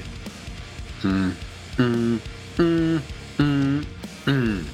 [1.00, 1.30] Hmm.
[1.76, 2.18] Hmm.
[2.56, 3.00] Mm,
[3.38, 3.84] mm,
[4.24, 4.64] mm.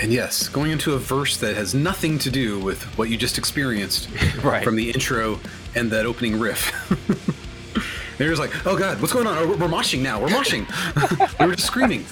[0.00, 3.36] And yes, going into a verse that has nothing to do with what you just
[3.36, 4.08] experienced
[4.44, 4.62] Right.
[4.62, 5.40] from the intro
[5.74, 6.70] and that opening riff.
[8.18, 9.38] They're just like, oh god, what's going on?
[9.38, 10.20] Oh, we're we're moshing now.
[10.20, 10.66] We're moshing.
[11.40, 12.04] we were just screaming.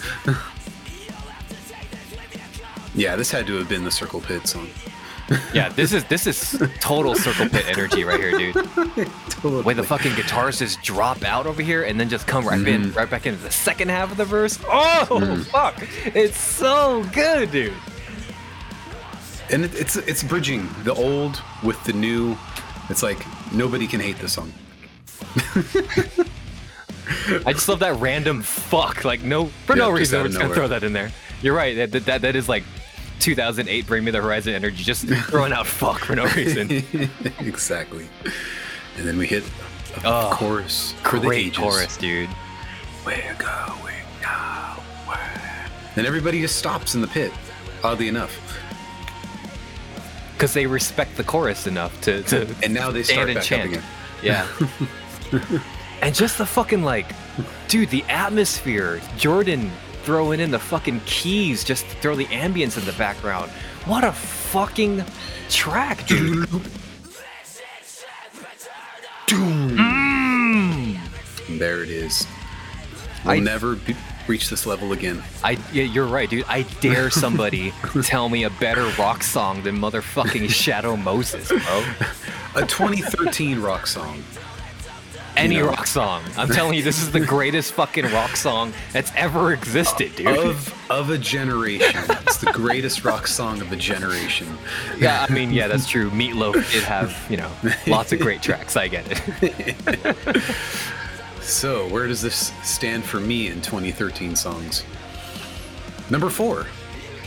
[2.95, 4.69] yeah, this had to have been the Circle Pit song.
[5.53, 8.55] Yeah, this is this is total circle pit energy right here, dude.
[9.31, 9.62] Totally.
[9.62, 12.85] Way the fucking guitars just drop out over here and then just come right in,
[12.93, 12.95] mm.
[12.97, 14.59] right back into the second half of the verse.
[14.68, 15.45] Oh mm.
[15.47, 15.77] fuck!
[16.14, 17.72] It's so good, dude.
[19.51, 22.37] and it, it's it's bridging the old with the new.
[22.89, 23.18] It's like
[23.53, 24.53] nobody can hate this song.
[27.45, 29.05] I just love that random fuck.
[29.05, 30.57] Like no, for no Yeah, just reason, out we're just gonna nowhere.
[30.57, 31.12] throw that in there.
[31.43, 31.91] You're right.
[31.91, 32.64] That that, that is like
[33.21, 36.71] 2008 Bring Me the Horizon energy, just throwing out fuck for no reason.
[37.41, 38.07] exactly.
[38.99, 39.45] And then we hit
[40.05, 41.59] a Oh, chorus for the Great ages.
[41.59, 42.29] chorus, dude.
[43.05, 45.67] We're going nowhere.
[45.97, 47.33] And everybody just stops in the pit.
[47.85, 48.33] Oddly enough,
[50.35, 53.71] Because they respect the chorus enough to, to and now they stand start and chant.
[53.71, 53.85] again.
[54.23, 54.47] Yeah.
[56.03, 57.12] and just the fucking like,
[57.69, 59.01] dude, the atmosphere.
[59.17, 59.71] Jordan
[60.07, 63.51] throwing in the fucking keys just to throw the ambience in the background.
[63.87, 65.05] What a fucking
[65.49, 66.49] track, dude.
[71.49, 72.27] There it is.
[73.25, 73.97] We'll I- never be,
[74.29, 75.23] reach this level again.
[75.43, 76.45] I yeah, you're right, dude.
[76.49, 81.85] I dare somebody tell me a better rock song than motherfucking Shadow Moses, bro.
[82.55, 84.23] A 2013 rock song.
[85.37, 85.68] Any know.
[85.68, 86.22] rock song.
[86.37, 90.26] I'm telling you, this is the greatest fucking rock song that's ever existed, dude.
[90.26, 91.95] Of of a generation.
[92.22, 94.47] it's the greatest rock song of a generation.
[94.99, 96.11] Yeah, I mean, yeah, that's true.
[96.11, 97.51] Meatloaf did have, you know,
[97.87, 98.76] lots of great tracks.
[98.76, 99.05] I get
[99.43, 100.43] it.
[101.47, 104.82] So, where does this stand for me in 2013 songs?
[106.11, 106.66] Number four.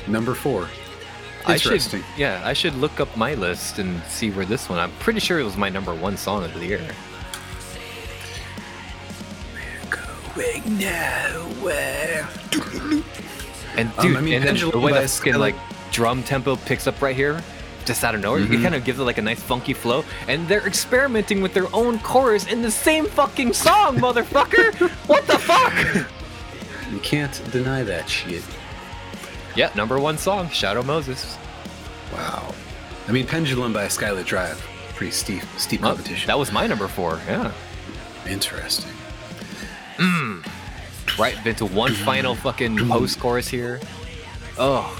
[0.09, 0.67] Number four.
[1.45, 2.03] I should, Interesting.
[2.17, 4.77] yeah, I should look up my list and see where this one.
[4.77, 6.85] I'm pretty sure it was my number one song of the year.
[10.35, 12.27] Going nowhere.
[13.75, 15.55] And Um, dude, I mean, and then Pendulum the way by the fucking like
[15.91, 17.41] drum tempo picks up right here,
[17.85, 18.53] just out of nowhere, Mm-hmm.
[18.53, 20.03] it kind of gives it like a nice funky flow.
[20.27, 24.89] And they're experimenting with their own chorus in the same fucking song, motherfucker.
[25.07, 25.73] what the fuck?
[26.91, 28.43] You can't deny that shit.
[29.55, 31.37] yeah, number one song, Shadow Moses.
[32.13, 32.53] Wow.
[33.07, 34.59] I mean, Pendulum by Skylit Drive.
[34.95, 36.27] Pretty steep, steep Oh, competition.
[36.27, 37.19] that was my number four.
[37.27, 37.51] Yeah.
[38.27, 38.91] Interesting.
[39.99, 40.45] Mm.
[41.19, 43.79] Right into one final fucking post chorus here.
[44.57, 44.95] Oh,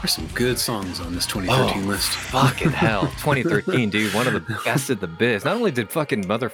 [0.00, 1.86] There's some good songs on this 2013 Oh.
[1.88, 2.10] list.
[2.10, 3.02] fucking hell.
[3.18, 4.14] 2013, dude.
[4.14, 5.44] One of the best of the biz.
[5.44, 6.52] Not only did fucking Mother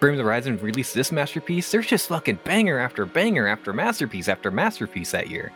[0.00, 4.28] Bring Me the Horizon release this masterpiece, there's just fucking banger after banger after masterpiece
[4.28, 5.52] after masterpiece that year.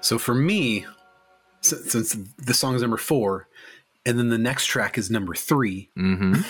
[0.00, 0.84] So for me,
[1.60, 3.46] since, since the song is number four,
[4.06, 6.40] and then the next track is number three, Mm-hmm.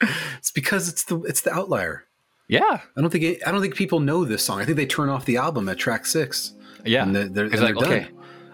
[0.38, 2.04] it's because it's the it's the outlier.
[2.48, 2.80] Yeah.
[2.96, 4.60] I don't think it, I don't think people know this song.
[4.60, 6.52] I think they turn off the album at track six.
[6.84, 7.02] Yeah.
[7.04, 8.08] And they're- they're- and like, they're okay,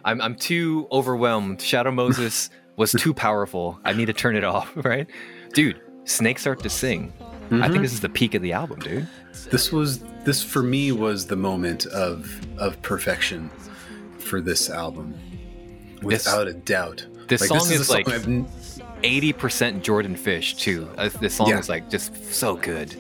[0.05, 1.61] I'm, I'm too overwhelmed.
[1.61, 3.81] Shadow Moses was too powerful.
[3.85, 5.07] I need to turn it off, right?
[5.55, 7.13] Dude, Snakes Start to Sing.
[7.21, 7.71] I Mm-hmm.
[7.73, 9.09] think this is the peak of the album, dude.
[9.51, 13.49] This was this for me was the moment of of perfection
[14.19, 15.15] for this album,
[16.03, 17.07] This- without a doubt.
[17.29, 18.27] This song a is like- I've
[19.03, 20.89] 80% Jordan Fish too.
[20.99, 21.59] Uh, This song Yeah.
[21.59, 22.95] is like just so good.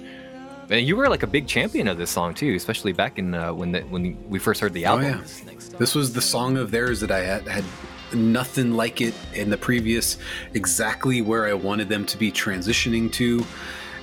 [0.70, 3.52] And you were like a big champion of this song too, especially back in uh,
[3.52, 5.06] when the, when we first heard the album.
[5.06, 5.24] Oh album.
[5.46, 7.64] yeah, this was the song of theirs that I had had
[8.12, 10.18] nothing like it in the previous,
[10.54, 13.44] exactly where I wanted them to be transitioning to,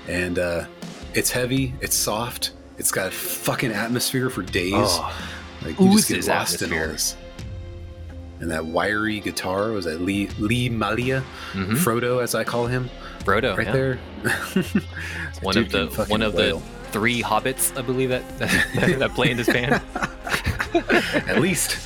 [0.08, 0.66] and uh,
[1.14, 4.74] it's heavy, it's soft, It's got a fucking atmosphere for days.
[4.76, 5.16] Oh,
[5.64, 7.16] like you just get lost in all this.
[8.40, 11.24] And that wiry guitar was that Lee Lee Malia,
[11.54, 11.78] Mhm.
[11.78, 12.90] Frodo as I call him,
[13.24, 13.74] Frodo, right yeah.
[13.74, 14.00] there.
[15.42, 16.60] One of the one of wail.
[16.60, 19.82] the three hobbits, I believe that that, that play in this band.
[21.28, 21.78] at least.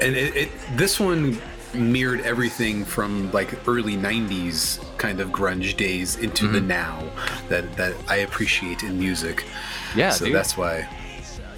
[0.00, 1.38] And it, it this one
[1.72, 7.02] mirrored everything from like early 90s kind of grunge days into the now
[7.48, 9.44] that that I appreciate in music.
[9.96, 10.34] Yeah, so dude.
[10.34, 10.88] that's why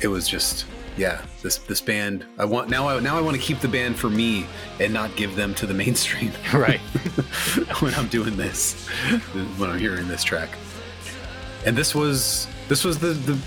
[0.00, 0.64] it was just
[0.96, 3.96] yeah, this this band I want now I now I want to keep the band
[3.96, 4.46] for me
[4.80, 6.80] and not give them to the mainstream right.
[7.80, 8.88] when I'm doing this,
[9.58, 10.50] when I'm hearing this track.
[11.64, 13.38] And this was this was the the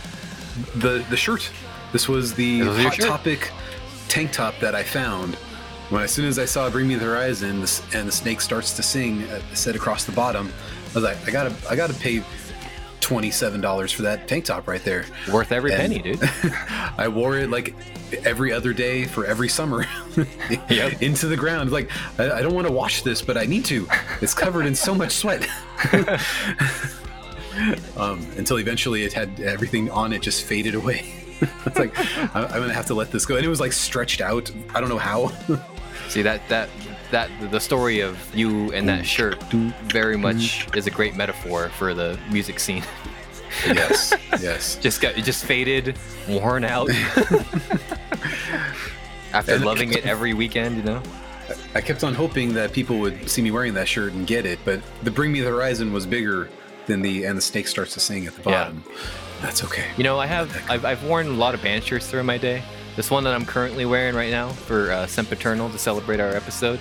[0.76, 1.50] the, the shirt.
[1.91, 3.52] This was the was hot topic
[4.10, 5.36] tank top that I found.
[5.89, 8.84] When as soon as I saw "Bring Me the Horizon" and the snake starts to
[8.84, 10.52] sing, uh, said across the bottom,
[10.91, 12.24] I was like, I gotta I gotta pay
[13.10, 15.03] twenty seven dollars for that tank top right there.
[15.34, 16.20] Worth every And- penny, dude.
[16.97, 17.74] I wore it like
[18.24, 19.86] every other day for every summer
[20.70, 21.01] Yep.
[21.01, 21.72] into the ground.
[21.72, 21.89] Like,
[22.20, 23.88] I, I don't want to wash this, but I need to.
[24.22, 25.47] It's covered in so much sweat.
[27.97, 31.12] um, until eventually it had everything on it just faded away.
[31.66, 31.93] it's like,
[32.36, 33.38] I'm going to have to let this go.
[33.38, 34.51] And it was like stretched out.
[34.76, 35.32] I don't know how.
[36.10, 36.70] See that that
[37.12, 39.41] that the story of you and that shirt
[39.91, 42.84] very much is a great metaphor for the music scene.
[43.66, 44.76] yes, yes.
[44.82, 45.97] Just got just faded,
[46.28, 46.89] worn out.
[49.34, 51.01] After And- loving it every weekend, you know.
[51.74, 54.60] I kept on hoping that people would see me wearing that shirt and get it,
[54.66, 56.47] but the Bring Me the Horizon was bigger
[56.89, 58.83] than the And the Snake Starts to Sing at the bottom.
[58.85, 58.97] Yeah.
[59.41, 59.85] That's okay.
[59.95, 62.61] You know, I have I've, I've worn a lot of band shirts throughout my day.
[62.97, 66.79] This one that I'm currently wearing right now for uh, Sempiternal to celebrate our episode,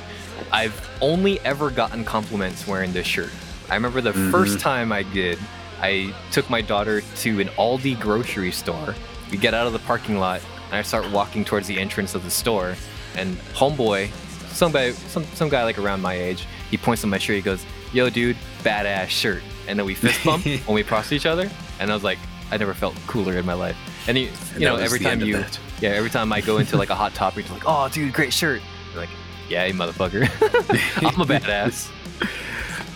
[0.50, 3.30] I've only ever gotten compliments wearing this shirt.
[3.70, 5.38] I remember the first time I did,
[5.80, 8.94] I took my daughter to an Aldi grocery store.
[9.30, 12.24] We get out of the parking lot, and I start walking towards the entrance of
[12.24, 12.74] the store,
[13.14, 14.10] and homeboy,
[14.48, 17.36] some guy, some some guy like around my age, he points at my shirt.
[17.36, 21.26] He goes, "Yo, dude, badass shirt." And then we fist bump when we crossed each
[21.26, 21.48] other,
[21.78, 22.18] and I was like,
[22.50, 23.76] I never felt cooler in my life.
[24.08, 25.44] And you, you know, every time you,
[25.80, 28.62] yeah, every time I go into like a hot topic, like, "Oh, dude, great shirt."
[28.92, 29.10] You're like,
[29.48, 30.22] "Yeah, you motherfucker,
[31.04, 31.90] I'm a badass."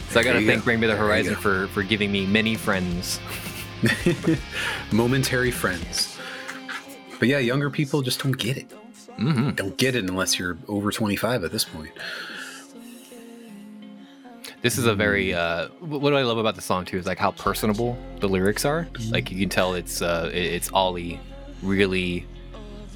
[0.09, 0.65] So I gotta There thank go.
[0.65, 3.21] Bring Me the Horizon for for giving me many friends.
[4.93, 6.19] momentary friends.
[7.19, 8.69] But yeah, younger people just don't get it.
[9.19, 9.51] Mm-hmm.
[9.51, 11.93] Don't get it unless you're over 25 at this point.
[14.63, 17.19] This is a very uh, what do I love about the song too is like
[17.19, 18.89] how personable the lyrics are.
[19.11, 21.19] Like you can tell it's uh, it's Oli
[21.63, 22.25] really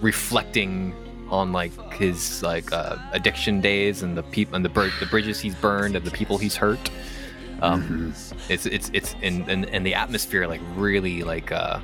[0.00, 0.94] reflecting
[1.28, 5.40] on like his like uh, addiction days and the people and the bur- the bridges
[5.40, 6.90] he's burned and the people he's hurt.
[7.62, 8.14] Um,
[8.48, 11.80] It's it's it's and, and and the atmosphere like really like uh,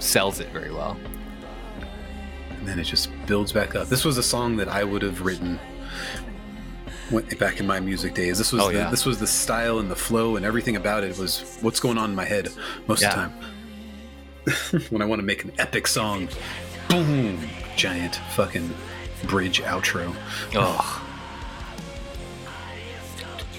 [0.00, 0.98] sells it very well.
[2.58, 3.86] And then it just builds back up.
[3.86, 5.60] This was a song that I would have written
[7.38, 8.38] back in my music days.
[8.38, 8.90] This was Oh, the, yeah.
[8.90, 12.10] this was the style and the flow and everything about it was what's going on
[12.10, 12.48] in my head
[12.86, 13.24] most Yeah.
[13.24, 13.32] of
[14.44, 14.86] the time.
[14.90, 16.28] when I want to make an epic song,
[16.88, 17.38] boom,
[17.76, 18.72] giant fucking
[19.24, 20.14] bridge outro.
[20.54, 21.04] Oh,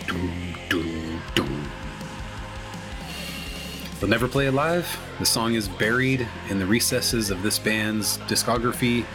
[0.08, 1.72] Doom, doom, doom.
[4.00, 4.88] They'll never play it live.
[5.20, 9.06] The song is buried in the recesses of this band's discography.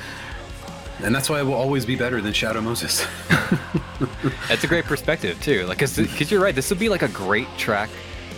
[1.03, 3.05] And that's why it will always be better than Shadow Moses.
[4.49, 5.67] That's a great perspective too.
[5.67, 6.55] Like, because you're right.
[6.55, 7.91] This would be like a great track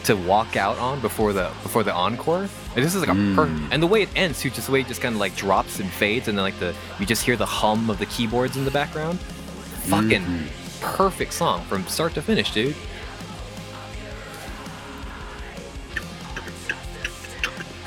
[0.05, 2.41] to walk out on before the before the encore.
[2.41, 3.35] Like, this is like a mm.
[3.35, 5.37] per- and the way it ends too, just the way it just kind of like
[5.37, 8.57] drops and fades, and then like the you just hear the hum of the keyboards
[8.57, 9.19] in the background.
[9.21, 10.81] Fucking mm-hmm.
[10.81, 12.75] perfect song from start to finish, dude.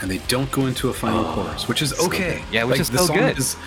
[0.01, 2.41] and they don't go into a final oh, chorus, which is okay.
[2.51, 3.37] Yeah, which Like, is the so song good.
[3.37, 3.57] is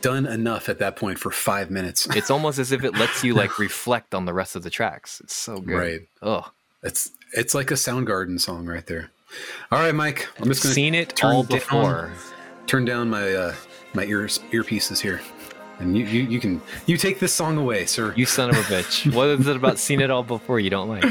[0.00, 2.06] done enough at that point for five minutes.
[2.16, 5.20] It's almost as if it lets you like reflect on the rest of the tracks.
[5.22, 5.76] It's so good.
[5.76, 6.00] Right.
[6.22, 6.50] Oh,
[6.82, 9.10] It's it's like a Soundgarden song right there.
[9.70, 10.28] All right, Mike.
[10.38, 12.12] I'm just gonna seen it turn all down- before.
[12.66, 13.54] turn down my uh,
[13.94, 14.22] my ear
[14.52, 15.20] earpieces here,
[15.78, 18.14] and you, you you can you take this song away, sir.
[18.16, 19.12] You son of a bitch.
[19.14, 21.04] what is it about seen it all before you don't like?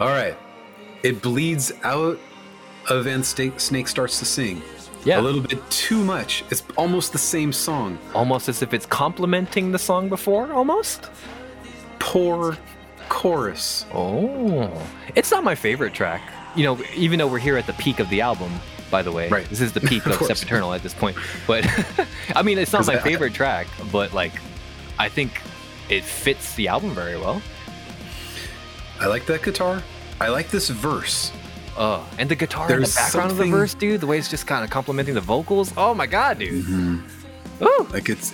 [0.00, 0.36] All right.
[1.04, 2.18] It bleeds out
[2.90, 4.60] of and Snake starts to sing.
[5.06, 5.20] Yeah.
[5.20, 6.42] A little bit too much.
[6.50, 7.96] It's almost the same song.
[8.12, 11.08] Almost as if it's complimenting the song before, almost.
[12.00, 12.58] Poor
[13.08, 13.86] chorus.
[13.94, 14.70] Oh,
[15.14, 16.20] it's not my favorite track.
[16.56, 18.50] You know, even though we're here at the peak of the album,
[18.90, 19.48] by the way, Right.
[19.48, 20.28] this is the peak Of of, course.
[20.38, 21.16] Sempiternal at this point.
[21.46, 21.64] But
[22.34, 24.32] I mean, it's not my favorite track, but like,
[24.98, 25.40] I think
[25.88, 27.40] it fits the album very well.
[29.00, 29.82] I like that guitar.
[30.20, 31.30] I like this verse.
[31.78, 34.00] Oh, and the guitar in the There's background of the verse, dude.
[34.00, 35.72] The way it's just kind of complementing the vocals.
[35.76, 36.64] Oh my god, dude.
[36.64, 37.64] Mm-hmm.
[37.64, 37.86] Ooh.
[37.92, 38.32] Like it's,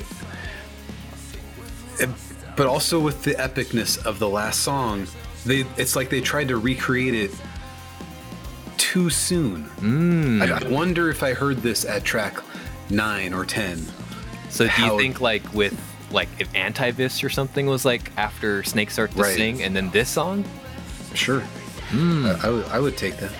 [2.01, 2.09] it-
[2.55, 5.07] but also with the epicness of the last song,
[5.47, 7.30] they it's like they tried to recreate it
[8.76, 9.64] too soon.
[9.80, 10.43] Mm.
[10.43, 12.38] I, I wonder if I heard this at track
[12.90, 13.78] nine or ten.
[14.51, 15.74] So do you how- think like with
[16.11, 19.34] like if Antivist or something was like after Snake started to Right.
[19.36, 20.45] sing and then this song?
[21.14, 21.43] Sure,
[21.93, 22.26] Hmm.
[22.26, 23.32] I, I would would take that.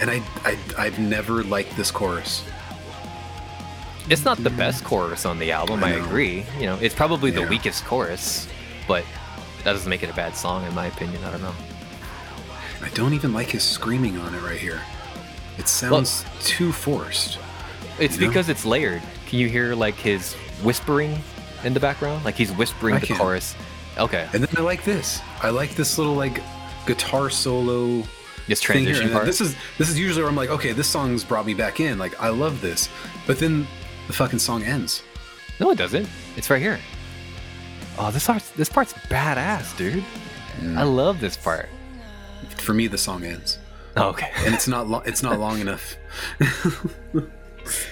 [0.00, 2.44] And I, I I've never liked this chorus.
[4.08, 4.56] It's not the hmm.
[4.56, 6.44] best chorus on the album, I, I agree.
[6.58, 8.46] You know, it's probably the weakest chorus,
[8.86, 9.04] but
[9.64, 11.24] that doesn't make it a bad song in my opinion.
[11.24, 11.54] I don't know.
[12.82, 14.80] I don't even like his screaming on it right here.
[15.58, 17.38] It sounds too forced.
[17.98, 18.28] It's You know?
[18.28, 19.02] because it's layered.
[19.26, 21.18] Can you hear like his whispering
[21.64, 22.24] in the background?
[22.24, 23.16] Like he's whispering I the can.
[23.16, 23.56] chorus.
[23.98, 24.28] Okay.
[24.34, 25.20] And then I like this.
[25.42, 26.42] I like this little like
[26.86, 28.04] guitar solo
[28.48, 29.26] This transition part.
[29.26, 31.98] this is this is usually where I'm like, okay, this song's brought me back in.
[31.98, 32.88] Like I love this.
[33.26, 33.66] But then
[34.06, 35.02] the fucking song ends.
[35.60, 36.08] No, it doesn't.
[36.36, 36.78] It's right here.
[37.98, 40.04] Oh, this part's this part's badass, dude.
[40.60, 40.76] Mm.
[40.78, 41.68] I love this part.
[42.58, 43.58] For me, the song ends,
[43.96, 44.30] Oh, okay.
[44.44, 45.96] and it's not lo- it's not long enough.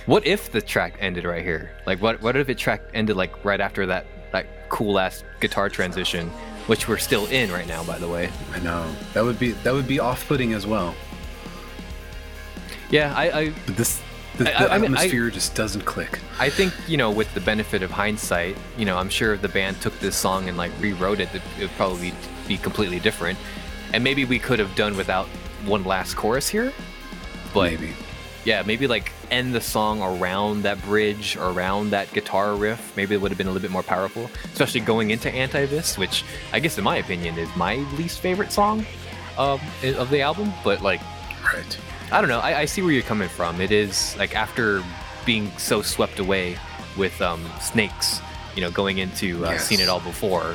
[0.06, 1.70] What if the track ended right here?
[1.86, 5.68] Like, what what if it track ended like right after that that cool ass guitar
[5.68, 6.30] transition,
[6.66, 8.30] which we're still in right now, by the way.
[8.52, 10.94] I know that would be that would be off putting as well.
[12.90, 14.00] Yeah, I I, But this
[14.38, 16.18] the, I- the I mean, I- atmosphere just doesn't click.
[16.38, 19.48] I think you know, with the benefit of hindsight, you know, I'm sure if the
[19.48, 22.12] band took this song and like rewrote it, it would probably
[22.48, 23.38] be completely different,
[23.92, 25.26] and maybe we could have done without
[25.64, 26.72] one last chorus here.
[27.54, 27.94] But Maybe.
[28.44, 32.94] Yeah, maybe like end the song around that bridge or around that guitar riff.
[32.96, 36.24] Maybe it would have been a little bit more powerful, especially going into Antivist, which
[36.52, 38.84] I guess, in my opinion, is my least favorite song
[39.38, 39.58] um,
[39.96, 40.52] of the album.
[40.62, 41.00] But like,
[41.42, 41.78] Right.
[42.12, 42.40] I don't know.
[42.40, 43.60] I, I see where you're coming from.
[43.60, 44.82] It is like after
[45.24, 46.58] being so swept away
[46.98, 48.20] with um, snakes,
[48.54, 49.66] you know, going into uh, Yes.
[49.66, 50.54] seen it all before,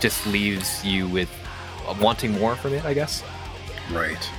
[0.00, 1.30] just leaves you with
[1.86, 2.84] uh, wanting more from it.
[2.86, 3.22] I guess.
[3.92, 4.30] Right.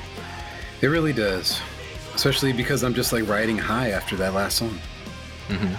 [0.82, 1.60] It really does.
[2.20, 4.78] Especially because I'm just like riding high after that last song.
[5.48, 5.74] hmm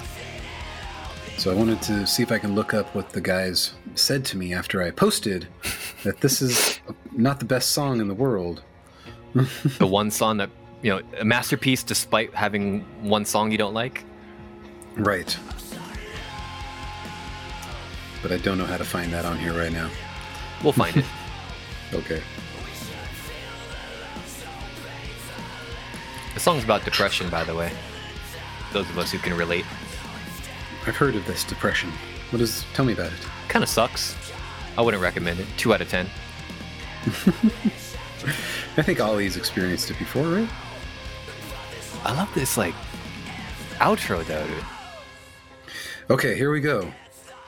[1.36, 4.38] So I wanted to see if I can look up what the guys said to
[4.38, 5.48] me after I posted
[6.02, 6.80] that this is
[7.12, 8.62] not the best song in the world.
[9.34, 10.48] the one song that
[10.80, 14.02] you know a masterpiece despite having one song you don't like
[14.96, 15.36] Right.
[18.22, 19.90] But I don't know how to find that on here right now.
[20.64, 21.04] we'll find it
[21.92, 22.22] Okay.
[26.34, 27.72] The song's about depression by the way
[28.72, 29.64] those of us who can relate
[30.86, 31.90] I've heard of this depression.
[32.30, 33.18] What is tell me about it?
[33.48, 34.14] kind of sucks
[34.78, 36.06] i wouldn't recommend it 2 out of 10
[38.76, 40.48] I think Oli's experienced it before, right?
[42.04, 42.74] i love this like
[43.78, 44.64] outro though dude
[46.10, 46.92] Okay, here we go.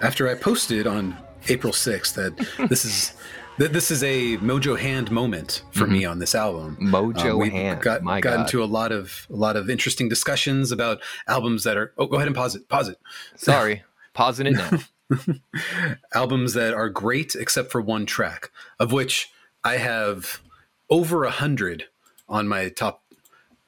[0.01, 1.17] After I posted on
[1.49, 3.13] April 6th that this is
[3.59, 6.77] this is a Mojo Hand moment for me on this album.
[6.81, 8.41] Mojo we Hand, Got, my got God.
[8.43, 11.93] into a lot of a lot of interesting discussions about albums that are.
[11.99, 12.69] Oh, go ahead and pause it.
[12.69, 12.99] Pause it.
[13.37, 13.83] sorry
[14.15, 14.79] pausing it now
[16.15, 19.31] Albums that are great except for one track, of which
[19.65, 20.41] I have
[20.91, 21.85] over a hundred
[22.29, 23.03] on my top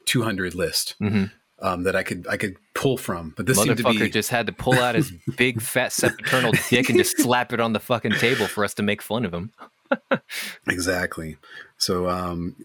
[0.06, 1.30] 200 list Mhm.
[1.60, 3.32] um, that I could I could pull from.
[3.36, 6.52] But this seemed to motherfucker be just had to pull out his big fat sempiternal
[6.70, 9.32] dick and just slap it on the fucking table for us to make fun of
[9.32, 9.52] him
[10.68, 11.36] Exactly.
[11.76, 12.56] So, um,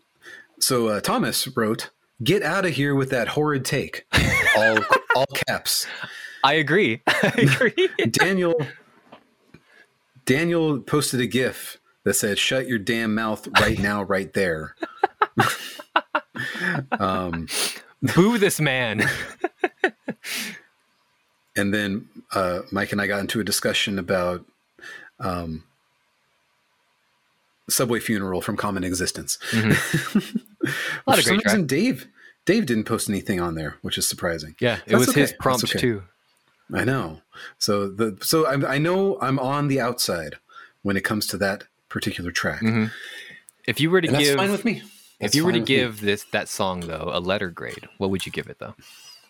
[0.60, 1.90] so uh, Thomas wrote,
[2.24, 4.06] "Get out of here with that horrid take."
[4.58, 4.80] All
[5.16, 5.88] all caps.
[6.44, 8.56] i agree i agree Daniel
[10.26, 14.76] Daniel posted a GIF that said, "Shut your damn mouth right now, right there."
[17.00, 17.48] um,
[18.02, 19.04] boo this man
[21.60, 24.46] and then uh, Mike and I got into a discussion about
[25.20, 25.64] um,
[27.70, 29.38] Subway Funeral from Common Existence.
[29.52, 29.74] Mhm.
[29.76, 30.70] For
[31.08, 32.08] lot of some great reason, Dave
[32.46, 34.56] Dave didn't post anything on there, which is surprising.
[34.60, 35.38] yeah it That's was his okay.
[35.40, 35.80] prompt okay.
[35.80, 36.04] too
[36.74, 37.22] I know.
[37.58, 40.36] So the so I, I know I'm on the outside
[40.84, 42.92] when it comes to that particular track, Mhm.
[43.66, 44.84] if you were to and that's give fine with me.
[45.20, 45.76] If you were to with me.
[45.76, 48.76] give this that song though a letter grade, what would you give it though?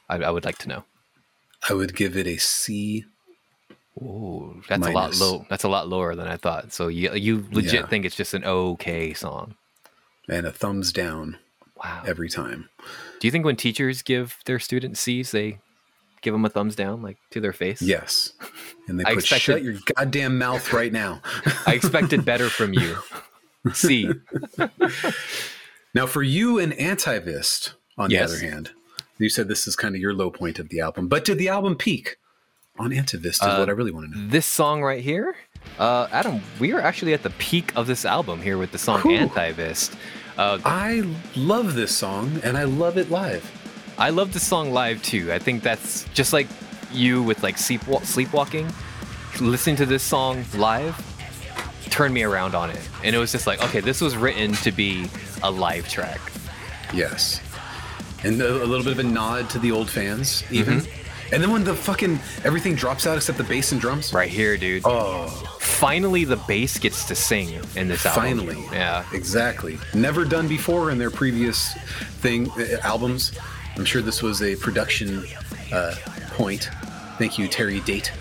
[0.10, 0.84] I, I would like to know.
[1.70, 3.06] I would give it a C.
[4.02, 5.46] Oh, that's a lot low.
[5.50, 6.72] That's a lot lower than I thought.
[6.72, 7.86] So you you legit Yeah.
[7.88, 9.56] think it's just an okay song?
[10.32, 11.38] and a thumbs down
[11.84, 12.04] Wow.
[12.06, 12.70] every time.
[13.20, 15.58] Do you think when teachers give their students C's, they
[16.22, 17.82] give them a thumbs down, like to their face?
[17.82, 18.34] Yes,
[18.88, 21.22] and they I put expected- shut your goddamn mouth right now.
[21.66, 22.98] I expected better from you.
[23.74, 24.08] C.
[25.96, 28.30] Now, for you and Antivist, on Yes.
[28.30, 28.72] the other hand,
[29.18, 31.08] you said this is kind of your low point of the album.
[31.08, 32.18] But did the album peak
[32.80, 33.26] on Antivist?
[33.26, 34.28] Is Uh, what I really want to know.
[34.28, 35.36] This song right here,
[35.78, 39.02] uh, Adam, we are actually at the peak of this album here with the song
[39.02, 39.18] Cool.
[39.18, 39.96] Antivist.
[40.38, 41.04] Uh, I
[41.36, 43.44] love this song and I love it live.
[43.98, 45.32] I love the song live too.
[45.34, 46.48] I think that's just like
[46.94, 48.72] you with like sleep sleepwalking.
[49.42, 50.96] Listening to this song live
[51.90, 54.72] turned me around on it, and it was just like, okay, this was written to
[54.72, 55.08] be
[55.44, 56.20] a live track.
[56.94, 57.42] Yes.
[58.24, 60.86] And a, a little bit of a nod to the old fans, even.
[61.32, 64.14] And then when the fucking everything drops out except the bass and drums.
[64.14, 64.84] Right here, dude.
[64.86, 65.28] Oh,
[65.60, 68.24] Finally, the bass gets to sing in this album.
[68.24, 68.64] finally.
[68.72, 69.06] Yeah.
[69.14, 69.78] Exactly.
[69.94, 71.74] Never done before in their previous
[72.22, 73.32] thing uh, albums.
[73.78, 75.24] I'm sure this was a production
[75.72, 75.96] uh,
[76.32, 76.70] point.
[77.18, 78.12] Thank you, Terry Date.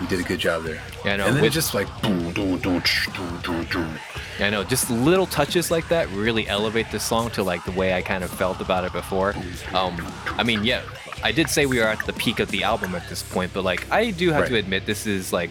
[0.00, 0.80] You did a good job there.
[1.04, 1.26] Yeah, I know.
[1.26, 3.98] And then With- it just like boom, boom.
[4.40, 7.94] I know, just little touches like that really elevate this song to like the way
[7.94, 9.34] I kind of felt about it before.
[9.74, 9.96] Um,
[10.36, 10.82] I mean, yeah,
[11.22, 13.64] I did say we are at the peak of the album at this point, but
[13.64, 15.50] like I do have to admit this is like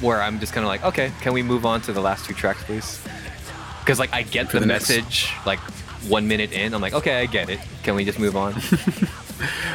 [0.00, 2.34] where I'm just kind of like, okay, can we move on to the last two
[2.34, 3.00] tracks, please?
[3.80, 5.58] Because like I get the, the next- message like
[6.08, 7.58] one minute in, I'm like, okay, I get it.
[7.82, 8.54] Can we just move on?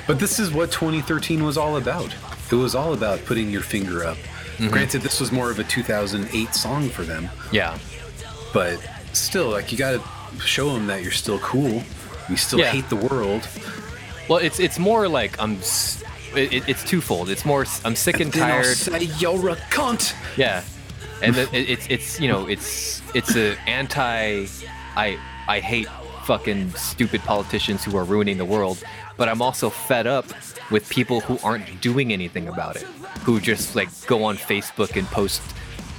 [0.07, 2.13] But this is what 2013 was all about.
[2.51, 4.17] It was all about putting your finger up.
[4.17, 4.67] Mm-hmm.
[4.67, 7.79] Granted, this was more of a 2008 song for them, yeah,
[8.53, 8.77] but
[9.13, 11.81] still, like you got to show them that you're still cool.
[12.27, 12.71] You still Yeah.
[12.71, 13.47] hate the world.
[14.29, 15.57] Well, it's it's more like I'm.
[16.35, 17.29] It, it- it's twofold.
[17.29, 18.77] It's more I'm sick and I'll tired.
[18.77, 20.13] say you're a cunt.
[20.37, 20.63] Yeah,
[21.21, 24.47] and it, it's it's you know it's it's a anti.
[24.95, 25.17] I
[25.47, 25.87] I hate
[26.25, 28.81] fucking stupid politicians who are ruining the world,
[29.17, 30.25] but I'm also fed up
[30.71, 32.83] with people who aren't doing anything about it,
[33.25, 35.41] who just like go on Facebook and post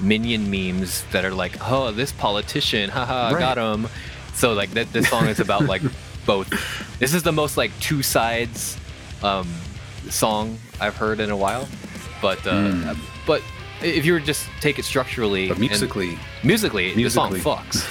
[0.00, 3.38] minion memes that are like, oh, this politician, haha, Right.
[3.38, 3.86] got him.
[4.34, 5.82] So like that this song is about like
[6.26, 6.48] both.
[6.98, 8.78] This is the most like two sides
[9.22, 9.48] um,
[10.10, 11.68] song I've heard in a while,
[12.22, 12.94] but uh,
[13.26, 13.42] but
[13.82, 17.84] if you were just take it structurally, But and- musically, musically, the song fucks.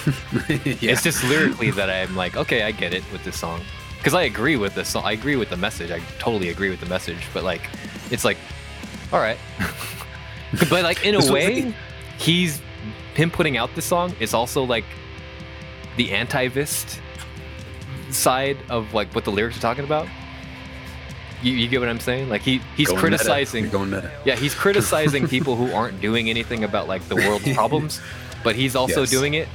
[0.82, 0.92] yeah.
[0.92, 3.60] It's just lyrically that I'm like, okay, I get it with this song,
[3.98, 5.04] because I agree with the song.
[5.04, 5.90] I agree with the message.
[5.90, 7.26] I totally agree with the message.
[7.32, 7.62] But like,
[8.10, 8.38] it's like,
[9.12, 9.38] all right.
[10.70, 11.74] but like in a way, the-
[12.18, 12.60] he's
[13.14, 14.84] him putting out this song is also like
[15.96, 16.98] the Antivist
[18.14, 20.08] side of like what the lyrics are talking about.
[21.42, 22.28] You, you get what I'm saying?
[22.30, 23.70] Like he he's Going criticizing
[24.24, 28.00] yeah, he's criticizing people who aren't doing anything about like the world's problems,
[28.42, 29.10] but he's also Yes.
[29.10, 29.48] doing it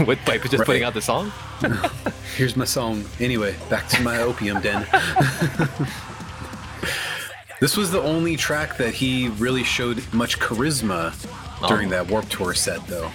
[0.06, 1.30] with by just putting out the song.
[2.36, 3.04] Here's my song.
[3.20, 4.84] Anyway, back to my opium den.
[7.60, 11.12] this was the only track that he really showed much charisma
[11.68, 11.90] during Oh.
[11.90, 13.10] that Warped Tour set, though.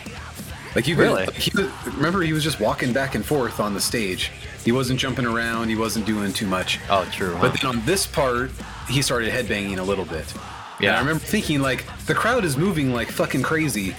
[0.78, 1.26] Like you Really?
[1.34, 1.52] he
[1.96, 4.32] remember he was just walking back and forth on the stage.
[4.64, 5.70] He wasn't jumping around.
[5.70, 6.80] He wasn't doing too much.
[6.88, 7.34] Oh, true.
[7.34, 7.42] huh?
[7.50, 8.52] But then on this part,
[8.88, 10.32] he started headbanging a little bit.
[10.34, 10.42] And
[10.82, 10.96] Yeah.
[10.96, 13.96] I remember thinking like the crowd is moving like fucking crazy.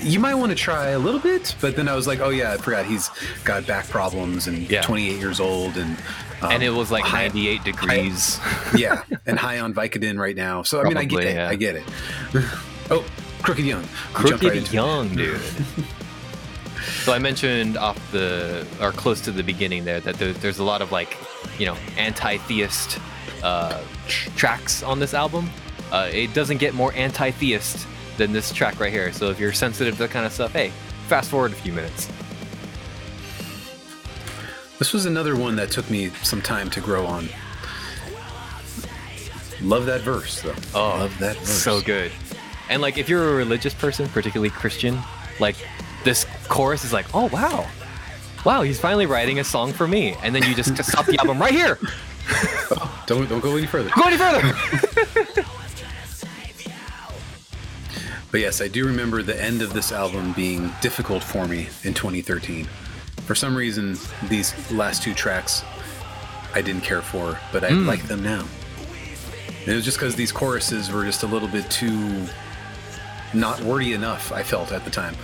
[0.00, 2.52] You might want to try a little bit, but then I was like, oh yeah,
[2.52, 3.10] I forgot he's
[3.44, 4.80] got back problems and Yeah.
[4.80, 5.98] 28 years old and
[6.40, 8.40] um, and it was like high- 98 degrees.
[8.74, 10.62] yeah, and high on Vicodin right now.
[10.62, 11.34] So I mean, I get it.
[11.34, 11.46] yeah.
[11.50, 11.84] I get it.
[12.90, 13.04] oh,
[13.42, 13.84] Crooked Young.
[14.12, 14.72] Crooked right.
[14.72, 15.40] Young, dude.
[17.02, 20.64] so I mentioned off the or close to the beginning there that there, there's a
[20.64, 21.16] lot of like,
[21.58, 22.98] you know, anti-theist
[23.42, 25.48] uh, tr- tracks on this album.
[25.90, 27.86] Uh, it doesn't get more anti-theist
[28.16, 29.12] than this track right here.
[29.12, 30.72] So if you're sensitive to that kind of stuff, hey,
[31.08, 32.08] fast forward a few minutes.
[34.78, 37.28] This was another one that took me some time to grow on.
[39.62, 40.54] Love that verse though.
[40.74, 41.48] Oh, Love that verse.
[41.48, 42.10] so good.
[42.70, 44.98] And like, if you're a religious person, particularly Christian,
[45.40, 45.56] like
[46.04, 47.66] this chorus is like, oh wow,
[48.46, 50.14] wow, he's finally writing a song for me.
[50.22, 51.78] And then you just stop the album right here.
[53.06, 53.90] Don't don't go any further.
[53.96, 55.44] Go any further.
[58.30, 61.94] But yes, I do remember the end of this album being difficult for me in
[61.94, 62.64] 2013.
[63.26, 63.98] For some reason,
[64.28, 65.64] these last two tracks
[66.54, 67.88] I didn't care for, but I hmm.
[67.88, 68.46] like them now.
[69.60, 72.26] And it was just because these choruses were just a little bit too
[73.34, 74.32] not wordy enough.
[74.32, 75.14] I felt at the time,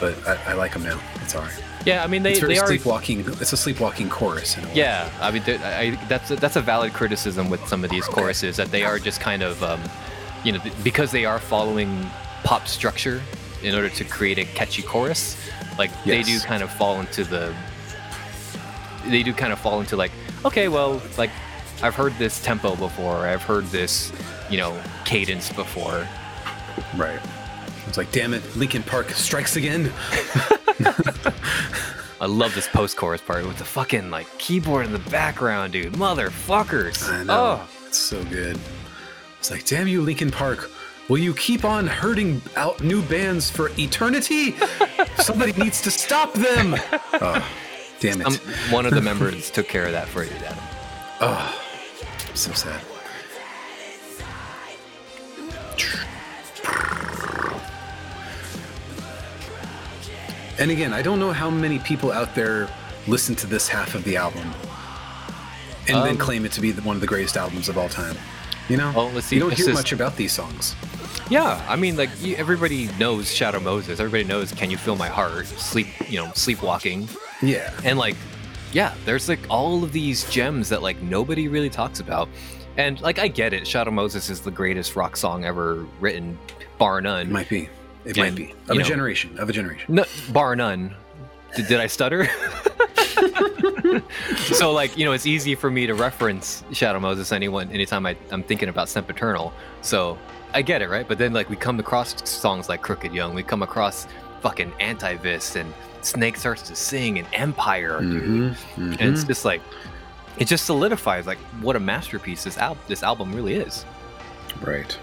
[0.00, 1.00] but I, I like them now.
[1.22, 1.62] It's all right.
[1.84, 2.66] yeah, I mean they It's very they are.
[2.66, 3.20] sleepwalking.
[3.40, 4.56] It's a sleepwalking chorus.
[4.56, 4.74] In a way.
[4.74, 8.56] Yeah, I mean I, that's a, that's a valid criticism with some of these choruses
[8.56, 9.80] that they are just kind of, um,
[10.44, 12.08] you know, because they are following
[12.44, 13.20] pop structure
[13.62, 15.36] in order to create a catchy chorus.
[15.78, 17.54] Like they do kind of fall into the.
[19.06, 20.10] They do kind of fall into like,
[20.44, 21.30] okay, well, like
[21.82, 23.18] I've heard this tempo before.
[23.26, 24.10] I've heard this,
[24.50, 26.08] you know, cadence before.
[26.96, 27.20] Right.
[27.86, 29.92] It's like, damn it, Linkin Park strikes again.
[32.20, 35.92] I love this post chorus part with the fucking like keyboard in the background, dude.
[35.92, 37.08] Motherfuckers.
[37.08, 37.60] I know.
[37.62, 38.58] Oh, It's so good.
[39.38, 40.70] It's like, damn you, Linkin Park.
[41.08, 44.56] Will you keep on hurting out new bands for eternity?
[45.18, 46.74] Somebody needs to stop them.
[47.18, 47.48] Oh,
[48.00, 48.26] damn it.
[48.26, 48.34] um,
[48.70, 50.58] one of the members took care of that for you, Adam.
[51.20, 51.62] Oh,
[52.34, 52.80] so sad.
[60.58, 62.68] And again, I don't know how many people out there
[63.06, 64.52] listen to this half of the album
[65.88, 67.88] and then Um, claim it to be the, one of the greatest albums of all
[67.88, 68.16] time.
[68.68, 70.74] You know, Well, let's see, you don't hear much about these songs.
[71.28, 73.98] Yeah, I mean, like everybody knows Shadow Moses.
[74.00, 77.08] Everybody knows "Can You Feel My Heart?" Sleep, you know, sleepwalking,
[77.42, 78.16] Yeah, and like,
[78.76, 82.28] yeah, there's like all of these gems that like nobody really talks about.
[82.76, 83.66] And like, I get it.
[83.66, 86.38] Shadow Moses is the greatest rock song ever written,
[86.76, 87.28] bar none.
[87.28, 87.70] it might be.
[88.04, 89.38] It And, might be of a know- generation.
[89.38, 89.94] Of a generation.
[89.94, 90.94] No, bar none.
[91.56, 92.26] Did, did I stutter?
[94.36, 98.14] so like you know, it's easy for me to reference Shadow Moses anyone anytime I,
[98.30, 99.54] I'm thinking about Sempiternal.
[99.80, 100.18] So
[100.52, 101.08] I get it, right?
[101.08, 104.06] But then like we come across songs like Crooked Young, we come across
[104.42, 105.72] fucking Antivist and
[106.06, 108.22] Snake starts to sing and Empire, dude.
[108.54, 109.28] Mhm, And it's mhm.
[109.28, 109.60] just like
[110.38, 113.84] it just solidifies like what a masterpiece this al- this album really is.
[114.60, 114.96] Right.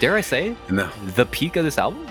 [0.00, 0.88] Dare I say No.
[1.14, 2.06] the peak of this album?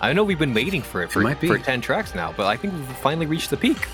[0.00, 1.46] I know we've been waiting for it for, be.
[1.46, 3.86] for 10 tracks now, but I think we've finally reached the peak.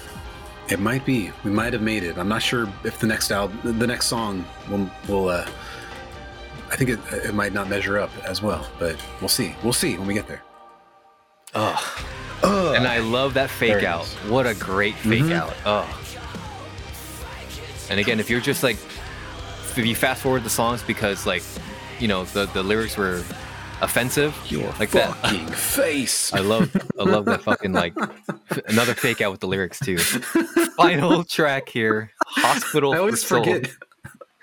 [0.69, 1.31] It might be.
[1.45, 2.17] We might have made it.
[2.19, 5.29] I'm not sure if the next album, the next song, will will.
[5.29, 5.47] Uh,
[6.73, 9.55] I think it, it might not measure up as well, but we'll see.
[9.63, 10.43] We'll see when we get there.
[11.55, 11.79] Ugh.
[12.77, 14.07] And I love that fake out.
[14.29, 15.33] What a great fake Mhm.
[15.33, 15.55] out.
[15.65, 16.03] Oh.
[17.91, 21.43] And again, if you're just like, if you fast forward the songs because like,
[22.01, 23.23] you know, the, the lyrics were
[23.81, 25.15] offensive, Your like that.
[25.17, 26.33] fucking face.
[26.33, 27.95] I love, I love that fucking like
[28.69, 29.99] another fake out with the lyrics too.
[29.99, 32.93] Final track here, hospital.
[32.95, 33.61] I always for Soul.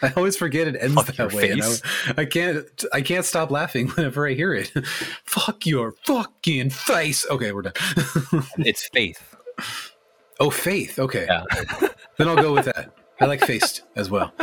[0.04, 1.54] I always forget it ends Fuck that way.
[1.54, 1.82] face.
[2.16, 2.86] I, I can't.
[2.94, 4.72] I can't stop laughing whenever I hear it.
[5.24, 7.26] Fuck your fucking face.
[7.30, 7.74] Okay, we're done.
[8.58, 9.36] It's faith.
[10.40, 11.00] oh, faith.
[11.00, 11.44] Okay, Yeah.
[12.18, 12.94] then I'll go with that.
[13.22, 14.34] I like faced as well.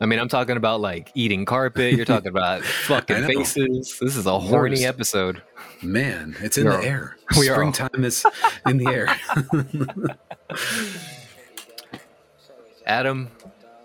[0.00, 1.94] I mean, I'm talking about like eating carpet.
[1.94, 3.96] You're talking about fucking faces.
[4.00, 4.84] This is a horny Yours.
[4.88, 5.42] episode.
[5.82, 7.16] Man, it's in We the are- air.
[7.38, 8.26] we are- Springtime is
[8.66, 9.08] in the air.
[12.86, 13.30] Adam,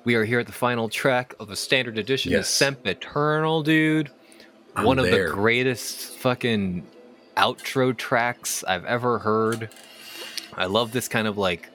[0.05, 2.41] we are here at the final track of a standard edition Yes.
[2.41, 4.09] of Sempiternal, dude.
[4.75, 5.29] I'm One of there.
[5.29, 6.85] the greatest fucking
[7.35, 9.69] outro tracks I've ever heard.
[10.53, 11.69] I love this kind of like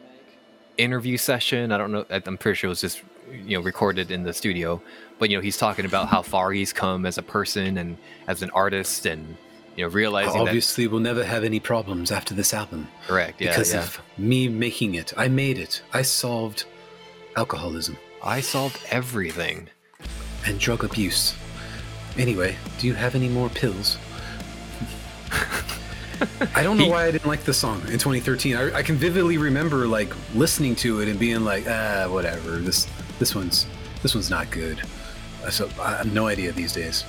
[0.79, 1.73] interview session.
[1.73, 2.07] I don't know.
[2.11, 3.03] I'm pretty sure it was just
[3.33, 4.81] you know recorded in the studio,
[5.19, 8.43] but you know he's talking about how far he's come as a person and as
[8.43, 9.37] an artist, and
[9.77, 13.41] you know realizing that Obviously, we'll never have any problems after this album correct.
[13.41, 13.81] Yeah, because yeah.
[13.81, 15.13] of me making it.
[15.17, 15.83] I made it.
[15.93, 16.65] I solved
[17.37, 19.69] alcoholism I solved everything.
[20.47, 21.35] and drug abuse.
[22.17, 23.99] Anyway, do you have any more pills?
[26.55, 28.57] I don't know why I didn't like the song in 2013.
[28.57, 32.57] I, I can vividly remember like listening to it and being like, ah, whatever.
[32.57, 32.87] This
[33.19, 33.67] this one's
[34.03, 34.81] this one's not good.
[35.45, 37.05] Uh, So I have no idea these days.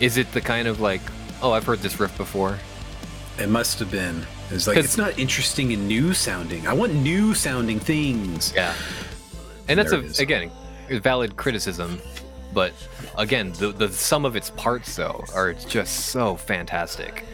[0.00, 1.00] Is it the kind of like,
[1.42, 2.58] oh, I've heard this riff before?
[3.38, 4.26] It must have been.
[4.50, 6.66] It's like it's not interesting and new sounding.
[6.66, 8.52] I want new sounding things.
[8.54, 8.74] Yeah.
[9.68, 10.50] And that's a again
[10.90, 12.00] a valid criticism,
[12.52, 12.72] but
[13.16, 17.24] again, the the sum of its parts though are just so fantastic.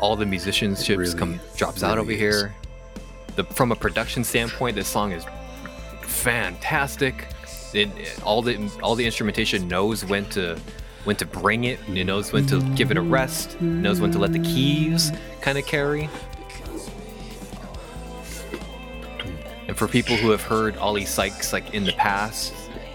[0.00, 2.18] All the musicianship really- come drops out over is.
[2.18, 2.54] here.
[3.36, 5.24] The from a production standpoint, this song is
[6.02, 7.26] fantastic.
[7.72, 7.88] It,
[8.22, 10.58] all the all the instrumentation knows when to
[11.04, 11.80] when to bring it.
[11.88, 13.54] It knows when to give it a rest.
[13.54, 15.10] It knows when to let the keys
[15.40, 16.08] kind of carry.
[19.66, 22.52] And for people who have heard Oli Sykes like in the past,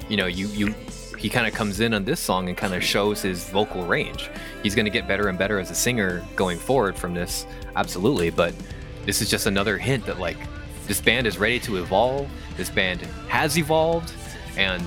[0.08, 0.76] you know, you you
[1.18, 4.30] he kind of comes in on this song and kind of shows his vocal range.
[4.64, 8.30] He's going to get better and better as a singer going forward from this, absolutely.
[8.30, 8.54] But
[9.06, 10.38] this is just another hint that like
[10.88, 12.30] this band is ready to evolve.
[12.56, 14.14] This band has evolved,
[14.58, 14.86] and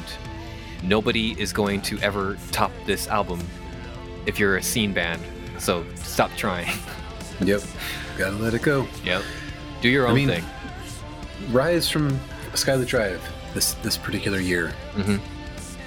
[0.82, 3.40] nobody is going to ever top this album
[4.26, 5.22] if you're a scene band.
[5.58, 6.70] So stop trying.
[7.40, 7.62] Yep.
[8.16, 8.86] Gotta let it go.
[9.04, 9.22] yep.
[9.80, 10.44] Do your own mean, thing.
[11.50, 12.18] Rise from
[12.52, 13.20] Skylit Drive
[13.54, 14.72] this this particular year.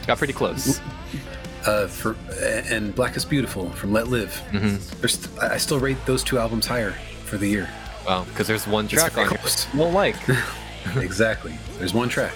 [0.08, 0.80] Got pretty close.
[1.66, 2.16] Uh, for
[2.70, 4.36] and Black is Beautiful from Let Live.
[4.52, 6.92] hmm There's I still rate those two albums higher
[7.24, 7.70] for the year.
[8.06, 9.74] Well, because there's one track on here close.
[9.74, 10.16] you won't like.
[10.98, 11.58] exactly.
[11.80, 12.34] There's one track,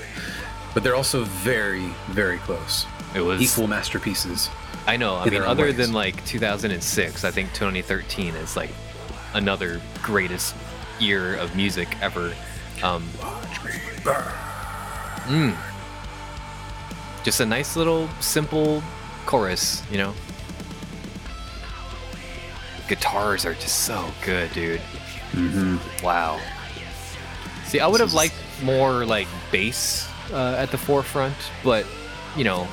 [0.74, 2.86] but they're also very very close.
[3.16, 3.42] It was.
[3.42, 4.50] Equal masterpieces.
[4.88, 5.16] I know.
[5.16, 5.78] I mean, other ways.
[5.78, 8.72] than like 2006, I think 2013 is like
[9.36, 10.56] another greatest
[11.00, 12.34] year of music ever.
[12.84, 13.04] Um,
[15.28, 15.56] mm.
[17.24, 18.82] Just a nice little simple
[19.26, 20.14] chorus, you know.
[22.88, 24.82] Guitars are just so good, dude.
[25.32, 26.40] mmm Wow.
[27.66, 31.86] See, I would have liked more like bass uh, at the forefront, but
[32.36, 32.68] you know,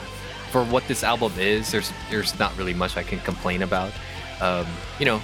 [0.51, 3.93] for what this album is, there's there's not really much I can complain about.
[4.41, 4.67] Um,
[4.99, 5.21] you know,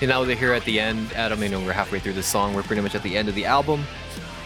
[0.00, 1.42] and now we're here at the end, Adam.
[1.42, 2.54] You know, we're halfway through the song.
[2.54, 3.82] We're pretty much at the end of the album.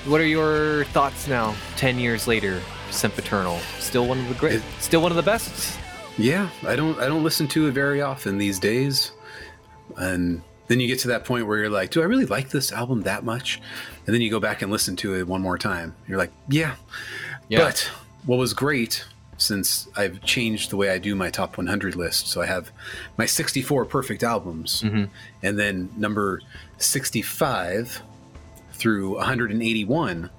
[0.06, 2.60] What are your thoughts now, ten years later?
[2.90, 5.78] Sempiternal, still one of the great, It- still one of the best.
[6.18, 9.12] Yeah, I don't I don't listen to it very often these days.
[9.97, 12.72] And then you get to that point where you're like, do I really like this
[12.72, 13.60] album that much?
[14.06, 15.94] And then you go back and listen to it one more time.
[16.09, 16.74] You're like, yeah.
[17.48, 17.59] Yeah.
[17.60, 17.90] But
[18.27, 19.05] what was great
[19.40, 22.28] since I've changed the way I do my top 100 list.
[22.28, 22.70] So I have
[23.16, 25.08] my 64 perfect albums Mhm.
[25.42, 26.40] and then number
[26.78, 28.02] 65
[28.72, 30.30] through 181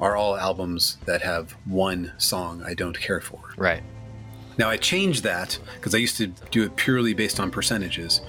[0.00, 3.40] are all albums that have one song I don't care for.
[3.56, 3.82] Right.
[4.58, 8.20] Now I changed that because I used to do it purely based on percentages.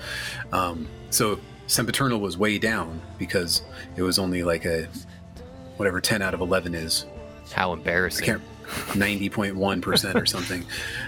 [0.52, 3.62] Um, so Sempiternal was way down because
[3.96, 4.88] it was only like a
[5.78, 7.06] whatever 10 out of 11 is.
[7.54, 8.26] How embarrassing.
[8.68, 10.66] Can't 90.1% or something.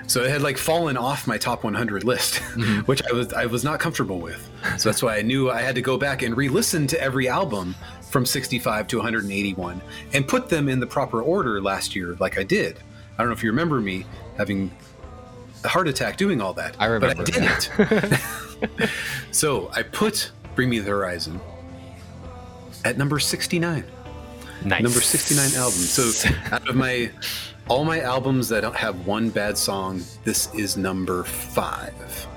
[0.08, 2.82] So it had like fallen off my top 100 list, mm-hmm.
[2.82, 4.50] which I was I was not comfortable with.
[4.78, 7.76] So that's why I knew I had to go back and re-listen to every album
[8.10, 9.82] from 65 to 181
[10.14, 12.78] and put them in the proper order last year like I did.
[13.18, 14.06] I don't know if you remember me
[14.38, 14.72] having
[15.64, 16.76] a heart attack doing all that.
[16.80, 17.24] I remember.
[17.24, 18.90] But I didn't.
[19.32, 21.40] so I put Bring Me the Horizon
[22.86, 23.84] at number 69
[24.66, 24.82] Nice.
[24.84, 25.72] number 69 album.
[25.80, 27.12] So out of my
[27.68, 32.28] all my albums that don't have one bad song this is number five.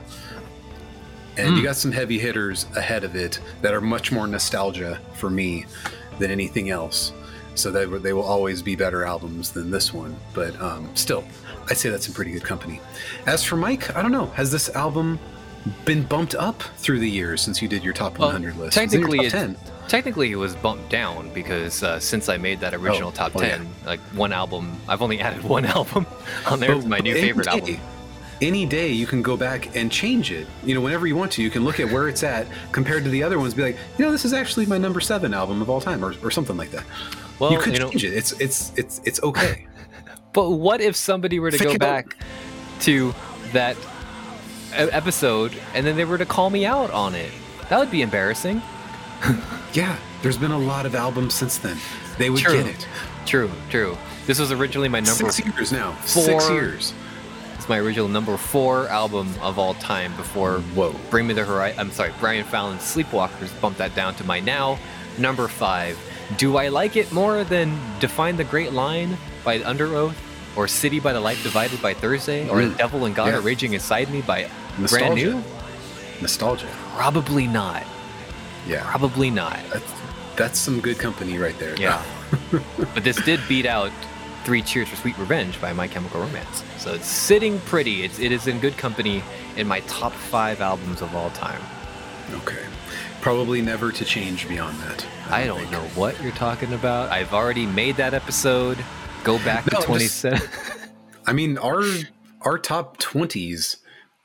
[1.39, 1.57] And Hmm.
[1.57, 5.65] you got some heavy hitters ahead of it that are much more nostalgia for me
[6.19, 7.13] than anything else.
[7.55, 11.23] So they, they will always be better albums than this one but um, still
[11.71, 12.81] i'd say that's in pretty good company.
[13.27, 15.19] As for mike i don't know has this album
[15.85, 18.77] been bumped up through the years since you did your top Well, 100 list?
[18.79, 22.29] It's in your technically, top it, 10 technically it was bumped down because uh, since
[22.29, 23.57] I made that original Oh, top oh, yeah.
[23.59, 26.07] ten, like one album, I've only added one album
[26.47, 26.73] on there.
[26.73, 27.81] It's my new favorite day- album.
[28.41, 30.49] Any day you can go back and change it.
[30.65, 33.11] You know, whenever you want to, you can look at where it's at compared to
[33.11, 33.55] the other ones.
[33.55, 36.13] Be like, you know, this is actually my number seven album of all time, or,
[36.25, 36.83] or something like that.
[37.39, 38.15] Well, you could you know, change it.
[38.15, 39.67] It's it's it's it's okay.
[40.33, 42.17] but what if somebody were to Think go back
[42.81, 43.15] to
[43.53, 43.77] that
[44.73, 47.31] episode and then they were to call me out on it?
[47.69, 48.61] That would be embarrassing.
[49.73, 51.77] yeah, there's been a lot of albums since then.
[52.19, 52.63] They would True.
[52.63, 52.87] get it.
[53.27, 53.97] True, true.
[54.27, 55.31] This was originally my number.
[55.31, 55.97] Six years now.
[56.05, 56.93] Six years.
[57.55, 60.15] It's my original number four album of all time.
[60.17, 60.95] Before Whoa.
[61.11, 61.79] Bring Me the Horizon.
[61.79, 64.79] I'm sorry, Brian Fallon's Sleepwalkers bumped that down to my now
[65.19, 65.97] number five.
[66.39, 70.15] Do I like it more than Define the Great Line by Underoath,
[70.57, 72.73] or City by the Light Divided by Thursday, or Mm.
[72.73, 73.37] The Devil and God Yeah.
[73.37, 74.49] Are Raging Inside Me by
[74.89, 75.43] Brand New?
[76.21, 76.67] Nostalgia.
[76.97, 77.85] Probably not.
[78.67, 79.59] Yeah, Probably not.
[79.73, 79.93] that's,
[80.37, 81.75] that's some good company right there.
[81.77, 82.03] Yeah.
[82.95, 83.91] but this did beat out
[84.45, 86.65] Three Cheers for Sweet Revenge by My Chemical Romance.
[86.79, 88.03] So it's sitting pretty.
[88.05, 89.23] It's, it is in good company
[89.57, 91.61] in my top five albums of all time.
[92.33, 92.65] Okay.
[93.21, 95.07] Probably never to change beyond that.
[95.31, 95.71] I don't think.
[95.71, 97.11] know what you're talking about.
[97.11, 98.79] I've already made that episode.
[99.23, 100.49] Go back No, to just- 27.
[101.27, 101.83] I mean, our
[102.41, 103.77] our top twenties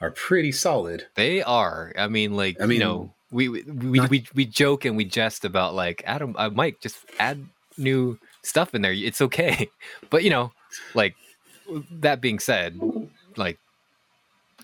[0.01, 1.05] are pretty solid.
[1.13, 1.93] they are.
[1.95, 4.95] I mean, like, I mean, you know, we we, we, not- we we joke and
[4.97, 7.45] we jest about like Adam, uh, Mike, just add
[7.77, 8.93] new stuff in there.
[8.93, 9.69] It's okay.
[10.09, 10.51] But you know,
[10.93, 11.15] like
[11.91, 12.79] that being said,
[13.35, 13.59] like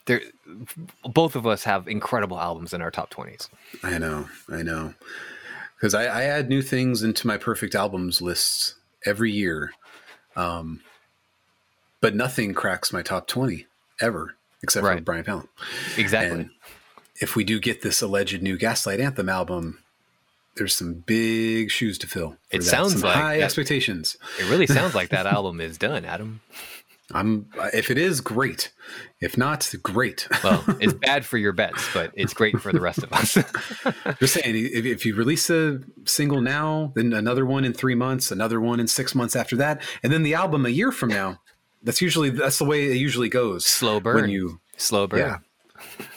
[0.06, 0.22] there,
[1.04, 3.50] both of us have incredible albums in our top 20s.
[3.84, 4.94] I know, I know,
[5.76, 8.76] because I, I add new things into my perfect albums lists
[9.06, 9.72] every year,
[10.36, 10.82] um,
[12.02, 13.66] but nothing cracks my top twenty
[14.02, 15.48] ever, except for Brian Fallon.
[15.98, 16.42] Exactly.
[16.42, 16.50] And
[17.24, 19.80] if we do get this alleged new Gaslight Anthem album,
[20.56, 22.38] there's some big shoes to fill.
[22.52, 22.64] It that.
[22.64, 24.18] sounds Some like high that- expectations.
[24.40, 26.42] it really sounds like that album is done, Adam.
[27.12, 28.72] I'm if it is great,
[29.20, 30.28] if not great.
[30.44, 33.34] Well, it's bad for your bets, but it's great for the rest of us.
[34.20, 38.32] Just saying, if, if you release a single now, then another one in three months,
[38.32, 41.40] another one in six months after that, and then the album a year from now.
[41.84, 43.66] That's usually that's the way it usually goes.
[43.66, 44.16] Slow burn.
[44.22, 45.20] When you Slow burn.
[45.20, 45.38] yeah.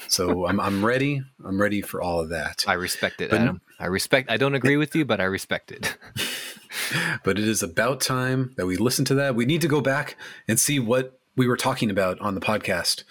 [0.09, 1.23] So I'm I'm ready.
[1.45, 2.65] I'm ready for all of that.
[2.66, 3.61] I respect it, But- Adam.
[3.78, 4.31] I respect.
[4.31, 5.97] I don't agree with you, but I respect it.
[7.24, 9.35] But it is about time that we listen to that.
[9.35, 10.16] We need to go back
[10.47, 13.03] and see what we were talking about on the podcast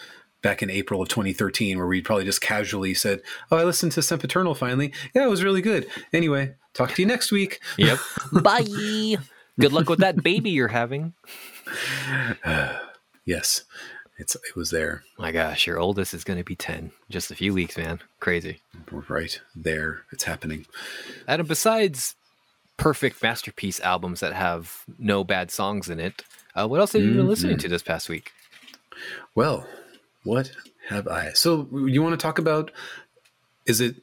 [0.42, 4.02] back in April of 2013, where we probably just casually said, "Oh, I listened to
[4.02, 4.94] Sempiternal finally.
[5.14, 7.60] Yeah, it was really good." Anyway, talk to you next week.
[7.78, 7.98] Yep.
[8.44, 9.18] Bye.
[9.60, 11.14] Good luck with that baby you're having.
[13.28, 13.64] Yes,
[14.18, 16.92] it's it was there, My gosh, your oldest is going to be 10.
[17.10, 18.00] Just a few weeks, man.
[18.20, 18.60] Crazy.
[18.92, 20.04] We're right there.
[20.12, 20.66] It's happening.
[21.28, 22.16] Adam, besides
[22.78, 26.24] perfect masterpiece albums that have no bad songs in it,
[26.56, 28.32] uh, what else have you been listening to this past week?
[29.34, 29.68] Well,
[30.24, 30.52] what
[30.88, 31.32] have I?
[31.34, 32.72] So you want to talk about?
[33.66, 33.96] Is it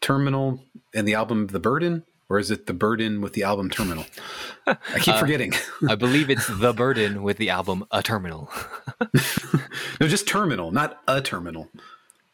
[0.00, 0.64] Terminal
[0.94, 4.06] and the album The Burden, or is it The Burden with the album Terminal?
[4.66, 5.52] I keep forgetting.
[5.88, 8.50] I believe it's The Burden with the album A Terminal.
[10.00, 11.68] no, just Terminal, not a Terminal.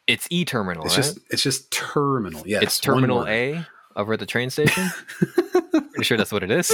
[0.07, 1.03] It's E Terminal, It's right?
[1.03, 2.43] just it's just Terminal.
[2.47, 3.27] Yes, it's Terminal.
[3.27, 3.65] A
[3.97, 4.89] over at the train station.
[5.71, 6.71] Pretty sure that's what it is.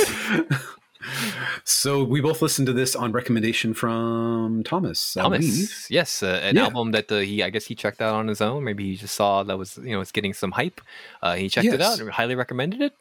[1.66, 5.14] So we both listened to this on recommendation from Thomas.
[5.14, 6.64] Thomas, yes, uh, an Yeah.
[6.64, 8.64] album that uh, he, I guess, he checked out on his own.
[8.64, 10.80] Maybe he just saw that was, you know, it's getting some hype.
[11.22, 12.94] Uh, he checked it out and highly recommended it.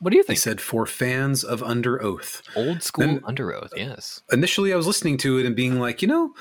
[0.00, 0.38] What do you think?
[0.38, 2.42] He said for fans of Underoath.
[2.56, 4.22] Old school Then- Underoath, yes.
[4.32, 6.34] initially I was listening to it and being like, you know,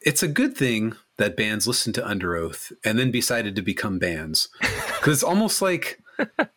[0.00, 4.48] it's a good thing that bands listen to Underoath and then decided to become bands.
[5.02, 6.00] Cuz it's almost like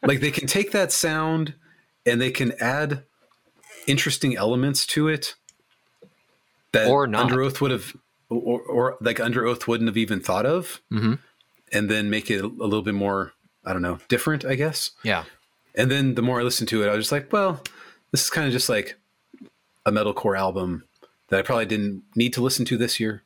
[0.06, 1.54] like they can take that sound
[2.06, 3.04] and they can add
[3.88, 5.36] interesting elements to it
[6.72, 7.30] that Or not.
[7.30, 7.96] Underoath would have
[8.30, 11.20] or, or like Underoath wouldn't have even thought of Mhm.
[11.72, 13.34] and then make it a little bit more
[13.66, 14.92] I don't know, different, I guess.
[15.04, 15.24] Yeah.
[15.76, 17.62] And then the more I listened to it, I was just like, well,
[18.12, 18.98] this is kind of just like
[19.86, 20.84] a metalcore album
[21.30, 23.24] that I probably didn't need to listen to this year.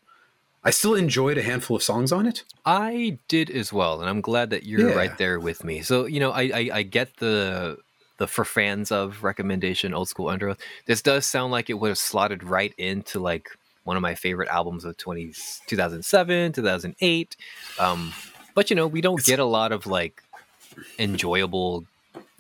[0.64, 2.44] I still enjoyed a handful of songs on it.
[2.66, 4.96] I did as well, and I'm glad that you're Yeah.
[4.96, 5.82] right there with me.
[5.82, 7.78] So you know, I, I I get the
[8.18, 10.60] the for fans of recommendation, old school Underoath.
[10.86, 13.50] This does sound like it would have slotted right into like
[13.84, 15.32] one of my favorite albums of 20,
[15.68, 17.38] 2007, 2008.
[17.80, 18.12] Um,
[18.56, 20.24] but you know, we don't It's- get a lot of like
[21.00, 21.86] enjoyable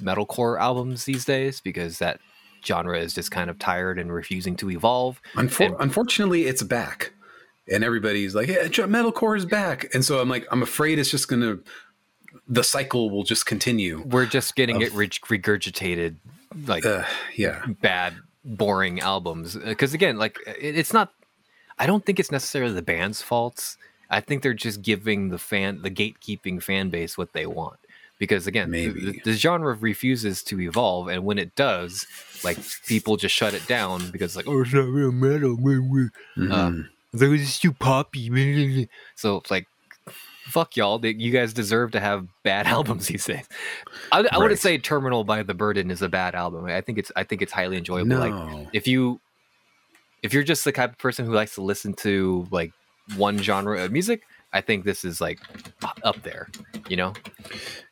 [0.01, 2.19] metalcore albums these days because that
[2.65, 5.21] genre is just kind of tired and refusing to evolve.
[5.35, 7.13] Unfor- And- unfortunately, it's back,
[7.71, 11.27] and everybody's like, "Yeah, metalcore is back." And so I'm like, I'm afraid it's just
[11.27, 11.57] gonna,
[12.47, 14.01] the cycle will just continue.
[14.05, 16.15] We're just getting it re- regurgitated
[16.65, 17.03] like Uh,
[17.35, 18.13] yeah, bad
[18.45, 21.11] boring albums because again like it, it's not
[21.79, 23.77] i don't think it's necessarily the band's faults
[24.09, 27.77] i think they're just giving the fan the gatekeeping fan base what they want
[28.19, 32.05] because again the- the, genre refuses to evolve and when it does
[32.43, 36.51] like people just shut it down because like oh it's not real metal Mhm.
[36.51, 38.89] Um, They're just too poppy.
[39.15, 39.67] So like,
[40.45, 41.03] fuck y'all.
[41.05, 43.47] You guys deserve to have bad albums these days.
[44.11, 44.37] I, I Right.
[44.37, 46.65] wouldn't say "Terminal" by The Burden is a bad album.
[46.65, 48.17] I think it's I think it's highly enjoyable.
[48.17, 49.19] Like if you
[50.23, 52.71] if you're just the type of person who likes to listen to like
[53.15, 54.21] one genre of music,
[54.53, 55.39] I think this is like
[56.03, 56.47] up there.
[56.89, 57.13] You know?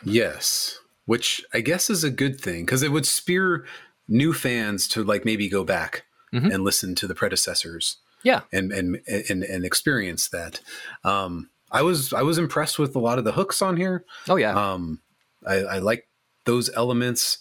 [0.04, 3.66] yes, which I guess is a good thing because it would spear
[4.08, 6.54] new fans to like maybe go back Mhm.
[6.54, 7.98] and listen to the predecessors.
[8.24, 8.42] Yeah.
[8.52, 10.60] and and and, and experience that.
[11.04, 14.04] Um, I was I was impressed with a lot of the hooks on here.
[14.28, 14.54] Oh yeah.
[14.74, 15.00] Um,
[15.46, 16.08] I, I like
[16.46, 17.38] those elements.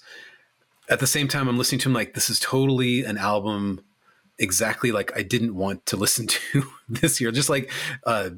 [0.91, 3.81] At the same time, I'm listening to them like this is totally an album
[4.39, 7.31] exactly like I didn't want to listen to this year.
[7.33, 7.71] Just like
[8.05, 8.31] uh,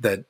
[0.00, 0.24] that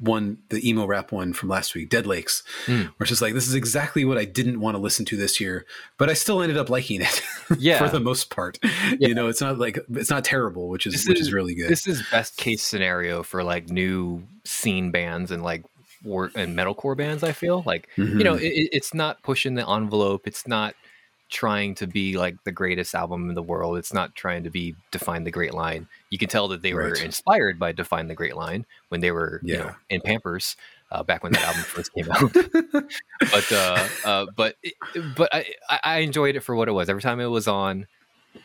[0.00, 2.84] one, the emo rap one from last week, Dead Lakes, Mm.
[2.84, 5.40] where it's just like this is exactly what I didn't want to listen to this
[5.40, 5.66] year,
[5.96, 7.22] but I still ended up liking it.
[7.58, 7.78] Yeah.
[7.78, 8.58] for the most part.
[8.62, 9.08] Yeah.
[9.08, 11.54] You know, it's not like it's not terrible, which is This which is- is really
[11.54, 11.68] good.
[11.70, 15.64] This is best case scenario for like new scene bands and like
[16.04, 17.24] war and metalcore bands.
[17.24, 18.40] I feel like you know Mhm.
[18.42, 20.26] it, it- it's not pushing the envelope.
[20.28, 20.74] It's not
[21.30, 23.76] trying to be like the greatest album in the world.
[23.78, 25.86] It's not trying to be define the great line.
[26.10, 29.40] You can tell that they were inspired by define the great line when they were
[29.42, 30.56] you know in Pampers.
[30.90, 32.32] Uh, back when that album first came out,
[33.30, 34.72] but uh, uh, but it-
[35.16, 35.44] but I,
[35.84, 36.88] I enjoyed it for what it was.
[36.88, 37.86] Every time it was on,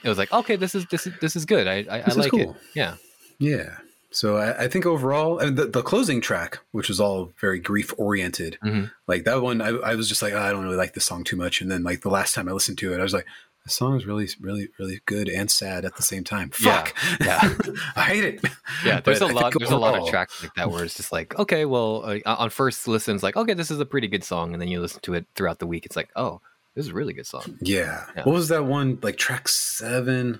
[0.03, 1.67] it was like okay, this is this is this is good.
[1.67, 2.49] I I, I like it.
[2.75, 2.95] Yeah.
[3.39, 3.77] Yeah.
[4.13, 7.93] So I, I think overall, and the, the closing track, which was all very grief
[7.97, 8.91] oriented, Mhm.
[9.07, 11.23] like that one, I, I was just like, "Oh, I don't really like this song
[11.23, 11.61] too much.
[11.61, 13.25] And then like the last time I listened to it, I was like,
[13.63, 16.51] the song is really, really, really good and sad at the same time.
[16.61, 16.95] Yeah, Fuck.
[17.21, 17.53] yeah.
[17.95, 18.41] I hate it.
[18.85, 19.53] Yeah, there's But a I lot.
[19.57, 22.19] There's a lot of overall- tracks like that where it's just like, okay, well, uh,
[22.25, 24.81] on first listen, it's like, okay, this is a pretty good song, and then you
[24.81, 26.41] listen to it throughout the week, it's like, oh,
[26.75, 27.57] this is a really good song.
[27.61, 28.05] Yeah.
[28.15, 28.23] Yeah.
[28.25, 28.99] What was that one?
[29.01, 30.39] Like track seven?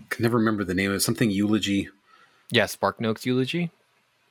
[0.00, 1.00] I can never remember the name of it.
[1.00, 1.88] Something eulogy.
[2.50, 3.70] Yeah, Spark Notes Eulogy.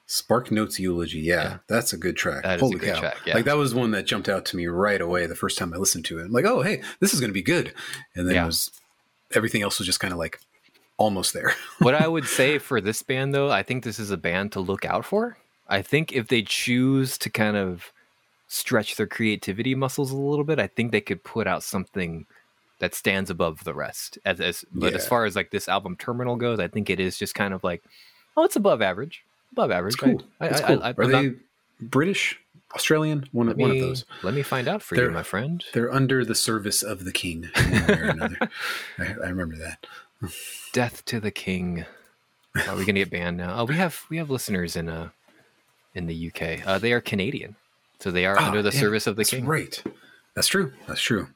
[0.06, 1.19] Spark Notes Eulogy.
[1.19, 1.57] Yeah, Yeah.
[1.68, 2.44] that's a good track.
[2.44, 2.99] That is a Holy good cow.
[3.02, 3.35] track, yeah.
[3.35, 5.77] Like that was one that jumped out to me right away the first time I
[5.77, 6.23] listened to it.
[6.26, 7.73] I'm like, oh, hey, this is going to be good.
[8.15, 8.44] And then Yeah.
[8.44, 8.72] it was
[9.35, 10.39] everything else was just kind of like
[10.98, 11.53] almost there.
[11.80, 14.61] what I would say for this band, though, I think this is a band to
[14.61, 15.38] look out for.
[15.68, 17.91] I think if they choose to kind of
[18.48, 22.26] stretch their creativity muscles a little bit, I think they could put out something
[22.80, 24.18] that stands above the rest.
[24.26, 27.18] As, as but as far as like this album Terminal goes, I think it is
[27.18, 27.84] just kind of like,
[28.36, 29.95] oh, it's above average, above average.
[29.95, 30.22] It's cool.
[30.40, 30.84] I, It's I, cool.
[30.84, 31.36] I, Are they not-
[31.80, 32.40] British,
[32.76, 33.28] Australian?
[33.32, 34.06] One, let one of those.
[34.24, 35.64] Let me find out for They're- you, my friend.
[35.74, 37.49] They're under the service of the king.
[37.56, 38.38] one way or another.
[38.99, 39.86] I, I remember that.
[40.74, 41.86] Death to the King.
[42.68, 43.60] Are we gonna get banned now?
[43.60, 45.10] Oh, we have we have listeners in uh
[45.94, 46.66] in the UK.
[46.68, 47.56] Uh, they are Canadian,
[47.99, 49.45] so they are Ah, under the yeah, service of the That's king.
[49.45, 49.84] right.
[50.38, 50.72] That's true.
[50.86, 51.30] That's true.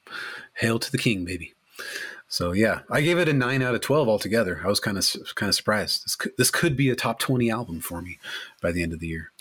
[0.54, 1.56] Hail to the king, baby.
[2.28, 4.62] So yeah, I gave it a nine out of twelve altogether.
[4.64, 5.04] I was kind of
[5.34, 6.06] kind of surprised.
[6.06, 8.20] This could, this could be a top twenty album for me
[8.62, 9.32] by the end of the year.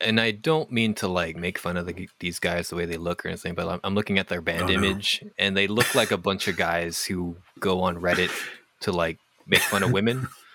[0.00, 2.96] And I don't mean to like make fun of the, these guys the way they
[2.96, 4.72] look or anything, but I'm, I'm looking at their oh, band Oh, no.
[4.72, 8.32] image, and they look like a bunch of guys who go on Reddit
[8.80, 10.26] to like make fun of women.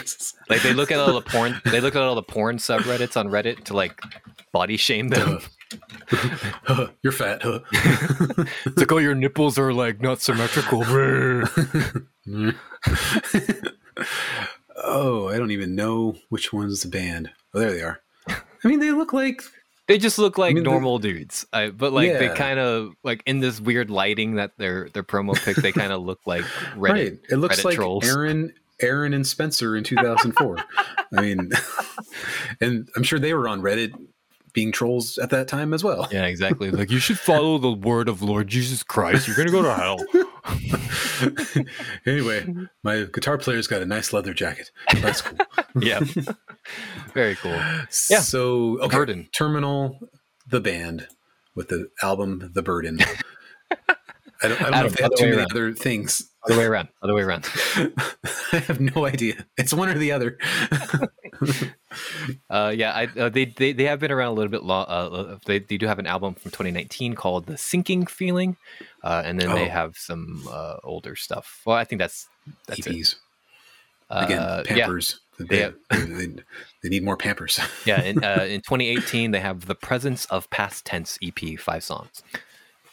[0.00, 0.34] Jesus.
[0.48, 3.28] Like they look at all the porn, they look at all the porn subreddits on
[3.28, 4.00] Reddit to like
[4.52, 5.40] body shame them.
[6.64, 7.42] Huh, You're fat.
[7.42, 7.60] Huh?
[8.64, 10.82] It's like, oh, your nipples are like not symmetrical.
[14.76, 17.30] oh, I don't even know which one's the band.
[17.54, 18.00] Oh, there they are.
[18.28, 19.42] I mean, they look like
[19.86, 23.22] They just look like mean, the- normal dudes, I, but like they kind of like
[23.26, 26.42] in this weird lighting that their their promo pic, they kind of look like
[26.74, 26.78] Reddit.
[26.78, 27.18] right.
[27.30, 28.08] It looks Reddit like trolls.
[28.08, 30.58] Aaron, Aaron and Spencer in 2004.
[31.16, 31.50] I mean,
[32.60, 33.92] and I'm sure they were on Reddit
[34.52, 36.08] being trolls at that time as well.
[36.10, 36.70] Yeah, exactly.
[36.70, 39.28] Like you should follow the word of Lord Jesus Christ.
[39.28, 41.64] You're gonna go to hell.
[42.06, 42.46] anyway,
[42.82, 44.70] my guitar player's got a nice leather jacket.
[45.00, 45.38] That's cool.
[45.80, 46.00] yeah,
[47.14, 47.52] very cool.
[47.52, 48.20] Yeah.
[48.20, 49.28] So okay, Burden.
[49.32, 49.98] Terminal,
[50.48, 51.08] the band
[51.54, 53.00] with the album The Burden.
[54.40, 55.52] I don't, I don't know if they have other too many around.
[55.52, 56.27] other things.
[56.44, 56.88] Other way around.
[57.02, 57.46] Other way around.
[58.52, 59.44] I have no idea.
[59.56, 60.38] It's one or the other.
[62.50, 64.62] Uh, yeah, I, uh, they, they they have been around a little bit.
[64.62, 68.56] Long, uh, they they do have an album from 2019 called "The Sinking Feeling,"
[69.02, 69.70] uh, and then they Oh.
[69.70, 71.62] have some uh, older stuff.
[71.64, 72.28] Well, I think that's
[72.66, 72.92] that's it.
[72.92, 73.14] EPs.
[74.10, 75.20] Again, Uh, yeah, Pampers.
[75.38, 75.70] They, Yeah.
[75.90, 76.26] they, they,
[76.82, 77.58] they need more Pampers.
[77.86, 78.02] yeah.
[78.02, 82.22] In, uh, in 2018, they have "The Presence of Past Tense" EP, five songs.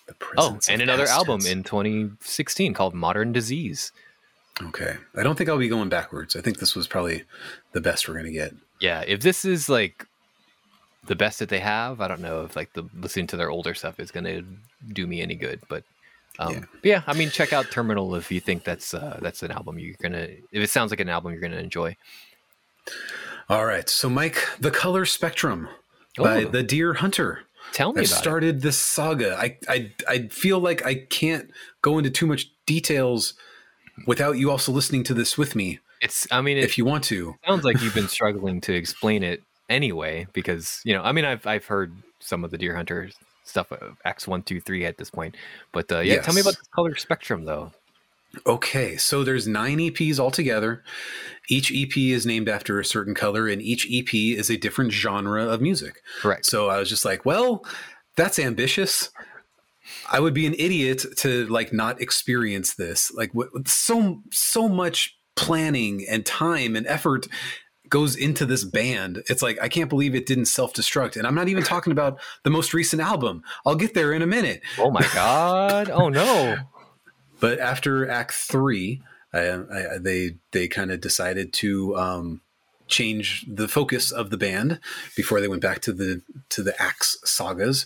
[0.08, 3.92] The Oh, and another album in 2016 called "Modern Disease."
[4.62, 4.96] Okay.
[5.16, 6.36] I don't think I'll be going backwards.
[6.36, 7.24] I think this was probably
[7.74, 8.54] the best we're going to get.
[8.80, 10.06] Yeah, if this is like
[11.08, 13.74] the best that they have, I don't know if like the listening to their older
[13.74, 14.42] stuff is gonna
[14.94, 15.62] do me any good.
[15.70, 15.84] But
[16.40, 16.60] um, Yeah.
[16.72, 19.80] but yeah, I mean, check out Terminal if you think that's uh, that's an album
[19.80, 20.28] you're gonna.
[20.52, 21.96] If it sounds like an album you're gonna enjoy.
[23.50, 23.88] All right.
[23.90, 25.68] So, Mike, The Color Spectrum
[26.18, 26.46] by.
[26.46, 27.42] The Dear Hunter.
[27.76, 29.36] Tell me I've about started this saga.
[29.36, 33.34] I, I I feel like I can't go into too much details
[34.08, 35.80] without you also listening to this with me.
[36.00, 36.26] It's.
[36.32, 39.44] I mean, it If you want to, sounds like you've been struggling to explain it
[39.68, 43.10] anyway, because you know, I mean, I've I've heard some of the Dear Hunter
[43.44, 45.36] stuff, uh, Acts one, two, three at this point.
[45.74, 47.74] But uh, yeah, tell me about the color spectrum though.
[48.46, 48.98] Okay.
[48.98, 50.84] So there's nine EPs altogether.
[51.50, 55.46] Each EP is named after a certain color, and each EP is a different genre
[55.46, 56.02] of music.
[56.22, 56.46] Correct.
[56.46, 57.66] So I was just like, well,
[58.16, 59.10] that's ambitious.
[60.12, 63.12] I would be an idiot to like not experience this.
[63.14, 67.28] Like what so so much planning and time and effort
[67.90, 69.24] goes into this band.
[69.30, 71.18] It's like I can't believe it didn't self-destruct.
[71.18, 73.44] And I'm not even talking about the most recent album.
[73.66, 74.62] I'll get there in a minute.
[74.78, 75.90] Oh my god!
[75.90, 76.58] Oh no!
[77.46, 82.42] But after Act Three, I, I, they they kind of decided to um,
[82.88, 84.80] change the focus of the band
[85.16, 87.86] before they went back to the to the Axe sagas.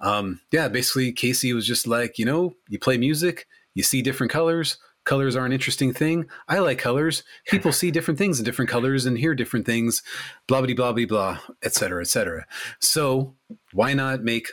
[0.00, 4.30] Um, yeah, basically Casey was just like, you know, you play music, you see different
[4.30, 4.76] colors.
[5.04, 6.26] Colors are an interesting thing.
[6.46, 7.22] I like colors.
[7.46, 10.02] People see different things in different colors and hear different things.
[10.46, 12.44] Blah blah blah blah blah, et cetera, et cetera.
[12.78, 13.36] So
[13.72, 14.48] why not make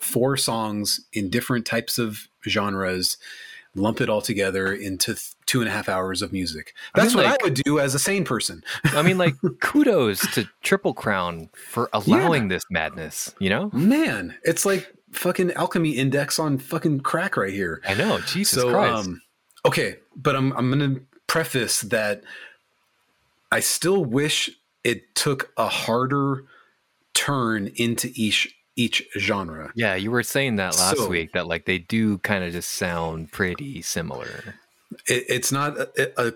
[0.00, 3.18] four songs in different types of genres?
[3.74, 6.74] Lump it all together into th- two and a half hours of music.
[6.94, 8.62] I mean, That's what like- I would do as a sane person.
[8.84, 13.34] I mean, like, kudos to Triple Crown for allowing this madness.
[13.38, 17.80] You know, Man, it's like fucking alchemy index on fucking crack right here.
[17.86, 18.18] I know.
[18.20, 19.08] Jesus so, Christ.
[19.08, 19.22] um,
[19.64, 20.96] okay, but I'm I'm gonna
[21.26, 22.22] preface that
[23.50, 24.50] I still wish
[24.84, 26.44] it took a harder
[27.14, 29.70] turn into each each genre.
[29.74, 32.70] yeah, you were saying that last so- week that like they do kind of just
[32.70, 34.54] sound pretty similar.
[35.06, 36.32] It, it's not a, a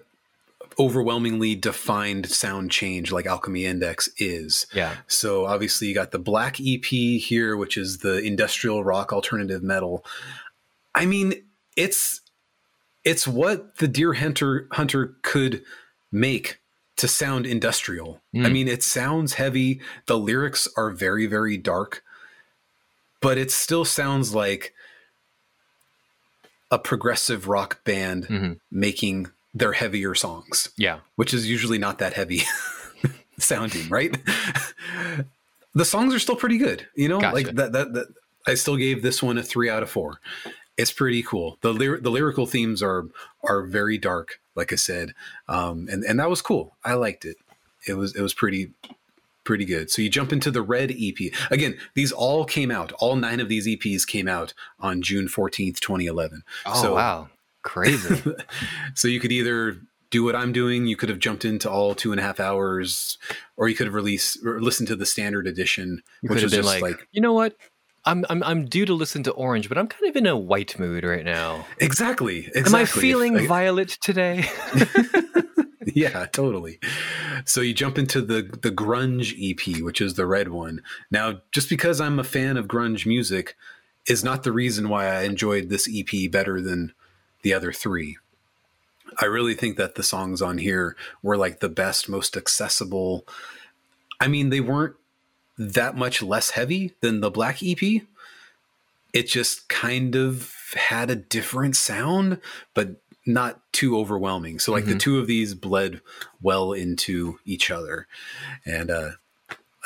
[0.78, 4.66] overwhelmingly defined sound change like Alchemy Index is.
[4.74, 4.96] Yeah.
[5.06, 10.04] So obviously you got the Black EP here, which is the industrial rock alternative metal.
[10.94, 11.34] I mean,
[11.76, 12.20] it's
[13.04, 15.62] it's what the Dear Hunter Hunter could
[16.12, 16.58] make
[16.96, 18.20] to sound industrial.
[18.34, 18.52] I Mm.
[18.52, 19.80] mean, it sounds heavy.
[20.06, 22.02] The lyrics are very, very dark,
[23.20, 24.72] but it still sounds like
[26.70, 28.60] a progressive rock band Mhm.
[28.70, 31.00] making their heavier songs, Yeah.
[31.14, 32.42] which is usually not that heavy
[33.38, 34.16] sounding, right?
[35.74, 37.20] the songs are still pretty good, you know.
[37.20, 37.34] Gotcha.
[37.34, 37.92] Like that, that.
[37.94, 38.06] That
[38.48, 40.20] I still gave this one a three out of four.
[40.76, 41.58] It's pretty cool.
[41.62, 43.06] the The lyrical themes are
[43.42, 45.14] are very dark, like I said,
[45.48, 46.76] um, and and that was cool.
[46.84, 47.36] I liked it.
[47.86, 48.72] It was it was pretty
[49.46, 49.90] pretty good.
[49.90, 51.78] So you jump into the Red EP again.
[51.94, 52.92] These all came out.
[52.98, 56.42] All nine of these EPs came out on June fourteenth, twenty eleven.
[56.66, 57.30] Oh So- wow,
[57.62, 58.22] crazy.
[58.94, 59.78] so you could either
[60.10, 60.86] do what I'm doing.
[60.86, 63.18] You could have jumped into all two and a half hours,
[63.56, 66.66] or you could have released or listened to the standard edition, You which was just
[66.66, 67.56] like, like, you know what?
[68.06, 70.78] I'm, I'm I'm due to listen to Orange, but I'm kind of in a white
[70.78, 71.66] mood right now.
[71.80, 72.48] exactly.
[72.54, 72.70] exactly.
[72.70, 74.48] Am I feeling Like, violet today?
[75.94, 76.78] yeah, totally.
[77.44, 80.82] So you jump into the the grunge EP, which is the red one.
[81.10, 83.56] Now, just because I'm a fan of grunge music
[84.06, 86.92] is not the reason why I enjoyed this EP better than
[87.42, 88.18] the other three.
[89.20, 93.26] I really think that the songs on here were like the best, most accessible.
[94.20, 94.94] I mean, they weren't
[95.58, 98.02] that much less heavy than the Black EP.
[99.12, 102.40] It just kind of had a different sound,
[102.74, 104.58] but not too overwhelming.
[104.58, 105.00] So like the Mhm.
[105.00, 106.00] two of these bled
[106.42, 108.06] well into each other.
[108.64, 109.10] And uh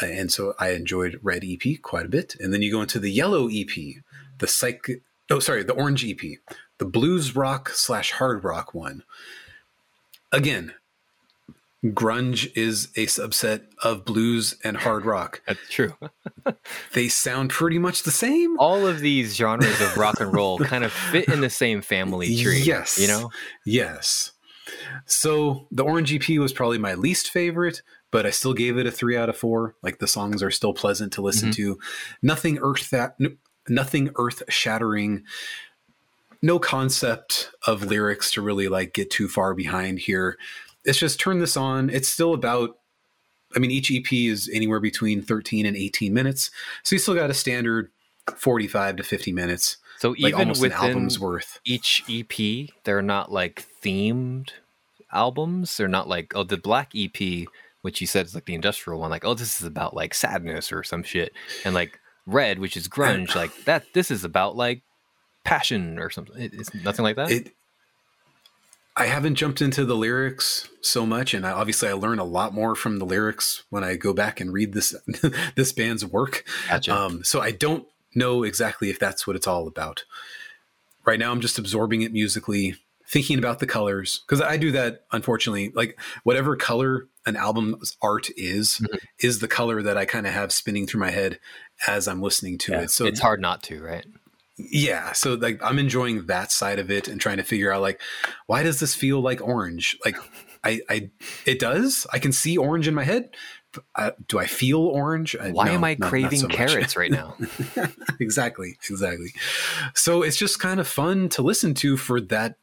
[0.03, 2.35] and so I enjoyed Red EP quite a bit.
[2.41, 4.03] And then you go into the Yellow EP,
[4.39, 6.39] the psych oh sorry, the Orange EP,
[6.79, 9.05] the blues rock slash hard rock one.
[10.33, 10.75] Again,
[11.85, 15.41] grunge is a subset of blues and hard rock.
[15.47, 15.95] That's true.
[16.95, 18.59] They sound pretty much the same.
[18.59, 22.27] All of these genres of rock and roll kind of fit in the same family
[22.43, 22.61] tree.
[22.61, 22.99] Yes.
[22.99, 23.31] You know?
[23.65, 24.33] Yes.
[25.07, 28.91] So the Orange EP was probably my least favorite, but I still gave it a
[28.91, 29.77] three out of four.
[29.83, 31.55] Like the songs are still pleasant to listen Mhm.
[31.57, 31.79] to.
[32.23, 33.17] Nothing earth that
[33.69, 35.23] nothing earth shattering.
[36.43, 40.37] No concept of lyrics to really like get too far behind here.
[40.85, 41.91] It's just turn this on.
[41.91, 42.77] It's still about
[43.55, 46.51] I mean, each EP is anywhere between 13 and 18 minutes.
[46.85, 47.91] So you still got a standard
[48.37, 51.59] 45 to 50 minutes, So like even almost an within album's worth.
[51.65, 54.51] each EP, they're not like themed
[55.13, 55.77] albums.
[55.77, 57.49] They're not like, oh, the Black EP,
[57.83, 60.71] which you said is like the industrial one, like, oh, this is about like sadness
[60.71, 61.33] or some shit.
[61.65, 64.83] And like Red, which is grunge, like that, this is about like
[65.45, 66.41] passion or something.
[66.41, 67.33] It- It's nothing like that.
[67.33, 67.53] it
[69.01, 72.55] i haven't jumped into the lyrics so much and I, obviously i learn a lot
[72.55, 74.95] more from the lyrics when i go back and read this
[75.57, 76.95] this band's work gotcha.
[76.97, 80.05] um, so i don't know exactly if that's what it's all about
[81.05, 85.05] right now i'm just absorbing it musically thinking about the colors because i do that
[85.13, 88.99] unfortunately like whatever color an album's art is Mhm.
[89.19, 91.39] is the color that i kind of have spinning through my head
[91.87, 94.05] as i'm listening to Yeah, it so it's hard not to, right?
[94.71, 98.01] Yeah so like i'm enjoying that side of it and trying to figure out like
[98.47, 99.97] why does this feel like orange?
[100.05, 100.17] Like
[100.65, 101.11] i i
[101.47, 102.07] it does.
[102.13, 103.31] I can see orange in my head.
[103.95, 105.37] I, do i feel orange?
[105.37, 107.37] I- Why no, am I not- not craving so carrots right now?
[108.21, 109.33] exactly exactly.
[109.95, 112.57] So it's just kind of fun to listen to for that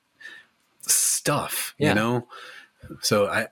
[0.82, 1.90] stuff Yeah.
[1.90, 2.28] you know?
[3.02, 3.48] So i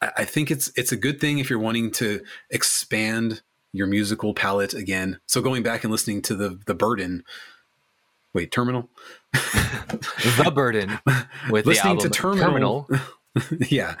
[0.00, 2.20] I I think it's it's a good thing if you're wanting to
[2.50, 3.42] expand
[3.72, 5.18] your musical palette again.
[5.26, 7.24] So going back and listening to the the burden,
[8.34, 8.90] wait, terminal,
[9.32, 10.98] the burden
[11.50, 12.88] with listening to album Terminal,
[13.70, 13.96] yeah.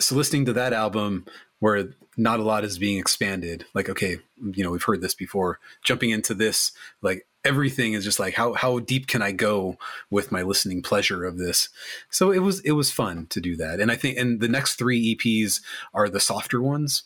[0.00, 1.26] So listening to that album
[1.58, 4.18] where not a lot is being expanded, like okay,
[4.52, 5.58] you know we've heard this before.
[5.82, 6.72] Jumping into this,
[7.02, 9.76] like everything is just like how how deep can I go
[10.10, 11.68] with my listening pleasure of this?
[12.10, 14.76] So it was it was fun to do that, and I think and the next
[14.76, 15.60] three EPs
[15.94, 17.04] are the softer ones.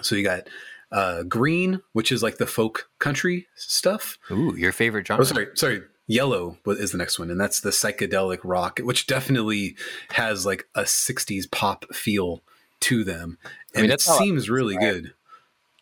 [0.00, 0.48] So you got
[0.92, 4.18] uh, Green, which is like the folk country stuff.
[4.30, 5.22] Ooh, your favorite genre.
[5.22, 5.82] Oh, sorry, sorry.
[6.06, 9.76] Yellow is the next one, and that's the psychedelic rock, which definitely
[10.10, 12.42] has like a '60s pop feel
[12.80, 13.38] to them,
[13.74, 15.14] I mean, it that's how I seems really good.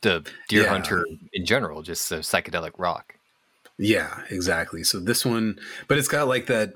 [0.02, 0.68] The Dear Yeah.
[0.68, 3.14] Hunter in general, just the psychedelic rock.
[3.78, 4.84] Yeah, exactly.
[4.84, 5.58] So this one,
[5.88, 6.74] but it's got like that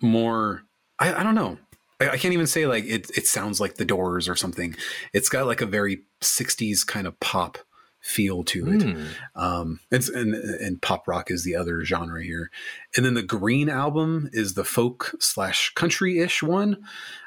[0.00, 0.62] more.
[0.98, 1.58] I, I don't know.
[2.00, 3.10] I, I can't even say like it.
[3.16, 4.74] It sounds like the Doors or something.
[5.12, 7.58] It's got like a very '60s kind of pop
[8.00, 8.82] feel to it.
[8.82, 9.04] Hmm.
[9.34, 12.50] Um, it's and and pop rock is the other genre here,
[12.96, 16.78] and then the Green album is the folk slash country ish one.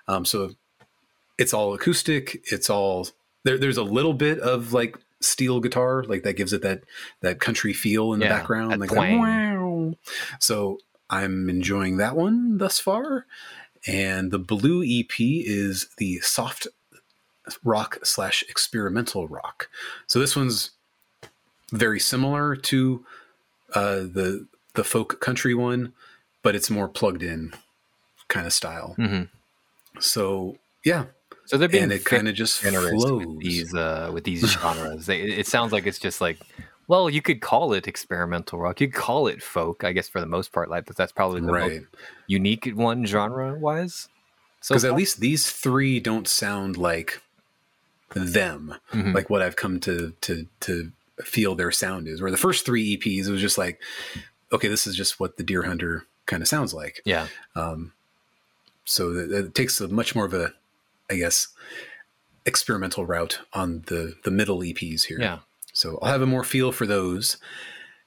[0.07, 0.51] Um, so
[1.37, 2.43] it's all acoustic.
[2.51, 3.07] It's all
[3.43, 3.57] there.
[3.57, 6.83] There's a little bit of like steel guitar, like that gives it that
[7.21, 9.17] that country feel in the Yeah, background, like that.
[9.17, 9.93] wow.
[10.39, 10.79] So
[11.09, 13.25] I'm enjoying that one thus far.
[13.87, 16.67] And the blue EP is the soft
[17.63, 19.69] rock slash experimental rock.
[20.07, 20.71] So this one's
[21.71, 23.05] very similar to
[23.73, 25.93] uh, the the folk country one,
[26.41, 27.53] but it's more plugged in
[28.27, 28.95] kind of style.
[28.97, 29.29] Mhm.
[29.99, 31.05] So yeah,
[31.45, 33.25] So they're being and it kind of just flows.
[33.25, 35.05] with these uh, with these genres.
[35.05, 36.39] They, it sounds like it's just like,
[36.93, 38.79] well, you could call it experimental rock.
[38.79, 40.69] You could call it folk, I guess, for the most part.
[40.69, 41.71] Like that's probably the right.
[41.81, 41.85] most
[42.27, 44.09] unique one genre wise.
[44.61, 47.19] So Because at least these three don't sound like
[48.13, 49.15] them, Mhm.
[49.15, 50.91] like what I've come to to to
[51.23, 52.21] feel their sound is.
[52.21, 53.81] Where the first three EPs, it was just like,
[54.51, 57.01] okay, this is just what the Dear Hunter kind of sounds like.
[57.05, 57.91] yeah, Um,
[58.85, 60.53] so it, it takes a much more of a,
[61.09, 61.47] I guess,
[62.45, 65.19] experimental route on the the middle EPs here.
[65.19, 65.39] yeah,
[65.73, 67.37] So I'll have a more feel for those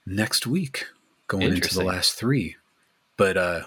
[0.05, 0.87] next week,
[1.27, 2.55] going into the last three.
[3.17, 3.61] But uh,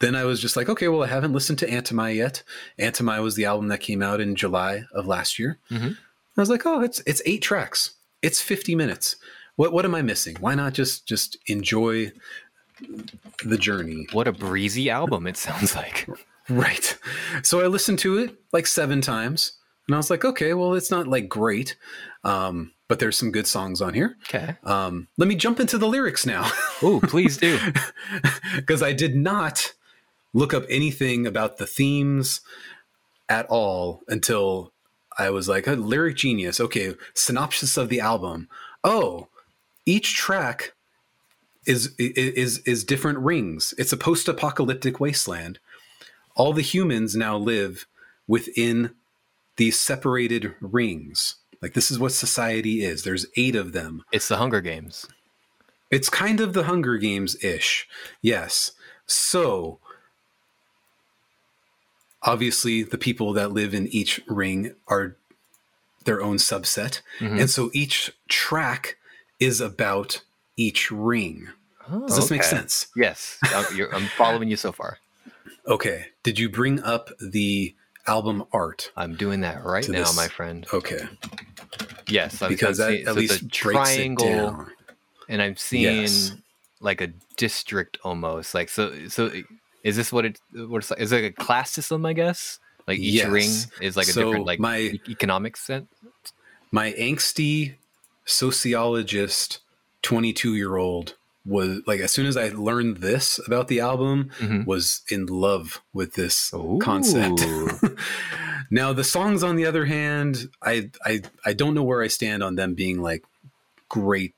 [0.00, 2.42] then I was just like, okay, well, I haven't listened to Antimai yet.
[2.78, 5.58] Antimai was the album that came out in July of last year.
[5.70, 5.96] Mhm.
[6.36, 7.92] I was like, oh, it's it's eight tracks.
[8.22, 9.16] It's fifty minutes.
[9.56, 10.36] What what am I missing?
[10.40, 12.12] Why not just just enjoy
[13.44, 14.06] the journey?
[14.12, 16.08] what a breezy album it sounds like.
[16.48, 16.96] Right.
[17.42, 19.52] So I listened to it like seven times,
[19.86, 21.76] and I was like, okay, well, it's not like great,
[22.24, 24.16] um, but there's some good songs on here.
[24.28, 24.56] Okay.
[24.64, 26.50] Um, let me jump into the lyrics now,
[26.82, 27.58] Ooh, please do.
[28.56, 29.72] because I did not
[30.32, 32.40] look up anything about the themes
[33.28, 34.72] at all until
[35.18, 36.60] I was like, lyric genius.
[36.60, 38.48] Okay, synopsis of the album.
[38.84, 39.28] Oh,
[39.86, 40.72] each track
[41.66, 43.74] is is is different rings.
[43.76, 45.58] It's a post-apocalyptic wasteland.
[46.34, 47.86] All the humans now live
[48.26, 48.94] within
[49.56, 51.36] these separated rings.
[51.62, 53.02] Like this is what society is.
[53.02, 54.04] There's eight of them.
[54.12, 55.06] It's the Hunger Games.
[55.90, 57.88] It's kind of the Hunger Games ish.
[58.22, 58.72] Yes.
[59.06, 59.78] So,
[62.22, 65.16] obviously, the people that live in each ring are
[66.04, 67.00] their own subset.
[67.18, 67.40] Mhm.
[67.40, 68.96] And so each track
[69.38, 70.22] is about
[70.56, 71.48] each ring.
[71.90, 72.86] Oh, Does this make sense?
[72.94, 74.98] Yes, I'm, I'm following you so far.
[75.66, 76.06] Okay.
[76.22, 77.74] Did you bring up the
[78.06, 78.90] album art?
[78.96, 80.66] I'm doing that right now, this- my friend.
[80.72, 81.06] Okay.
[82.10, 84.70] Yes, Because that seeing- at so least triangle, it down.
[85.28, 86.32] and I'm seeing Yes.
[86.80, 88.54] like a district almost.
[88.54, 89.30] Like so, so
[89.84, 90.40] is this what it?
[90.52, 91.00] What it's like?
[91.00, 92.04] Is it like a class system?
[92.06, 92.58] I guess.
[92.86, 93.28] Like each Yes.
[93.28, 93.50] ring
[93.80, 95.86] is like a So different like my- e- economic sense.
[96.72, 97.74] my angsty
[98.24, 99.60] sociologist
[100.02, 101.14] 22 year old
[101.44, 104.66] was like as soon as i learned this about the album Mhm.
[104.66, 107.70] was in love with this concept Ooh.
[108.70, 112.42] now the songs on the other hand I, I i don't know where i stand
[112.42, 113.24] on them being like
[113.88, 114.34] great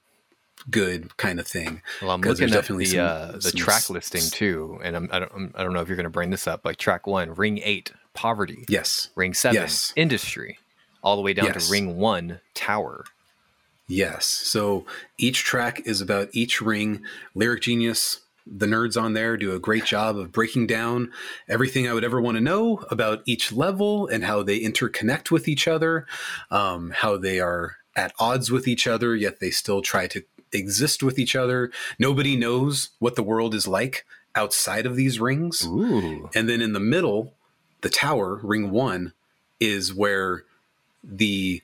[0.71, 3.91] good kind of thing Well, I'm looking at definitely the some- uh, the track s-
[3.91, 6.31] listing too, and I'm, I don't I'm- I don't know if you're going to bring
[6.31, 6.65] this up.
[6.65, 8.65] Like track one, ring eight, poverty.
[8.69, 9.93] yes Ring seven, Yes.
[9.97, 10.59] industry,
[11.03, 11.67] all the way down Yes.
[11.67, 13.05] to ring one, tower.
[13.89, 14.25] Yes.
[14.27, 14.87] So
[15.19, 17.03] each track is about each ring.
[17.35, 21.13] Lyric Genius, the nerds on there do a great job of breaking down
[21.49, 25.49] everything I would ever want to know about each level and how they interconnect with
[25.49, 26.07] each other,
[26.51, 31.03] um, how they are at odds with each other, yet they still try to exist
[31.03, 31.71] with each other.
[31.99, 34.05] Nobody knows what the world is like
[34.35, 35.67] outside of these rings.
[35.67, 37.35] Ooh, And then in the middle,
[37.83, 39.13] the tower, ring one,
[39.61, 40.45] is where
[41.05, 41.63] the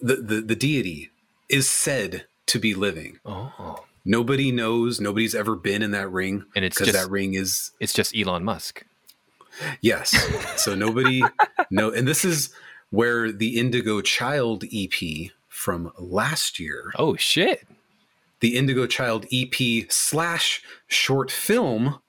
[0.00, 1.10] the the, the deity
[1.48, 3.18] is said to be living.
[3.24, 5.00] oh, Nobody knows.
[5.00, 8.16] Nobody's ever been in that ring and it's because just that ring is it's just
[8.16, 8.84] Elon Musk.
[9.80, 10.16] yes.
[10.56, 11.22] So nobody
[11.70, 12.50] no, and this is
[12.90, 17.66] where the Indigo Child EP from last year, Oh shit!
[18.40, 22.00] the Indigo Child EP slash short film,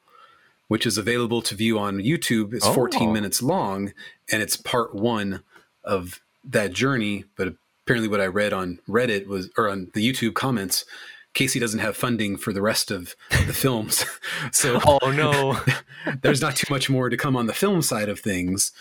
[0.69, 2.57] which is available to view on YouTube.
[2.73, 3.11] 14 Oh.
[3.11, 3.91] minutes long,
[4.31, 5.43] and it's part one
[5.83, 7.25] of that journey.
[7.35, 10.85] But apparently, what I read on Reddit was, or on the YouTube comments,
[11.33, 14.05] Casey doesn't have funding for the rest of the films.
[14.51, 15.59] so Oh no!
[16.21, 18.71] there's not too much more to come on the film side of things,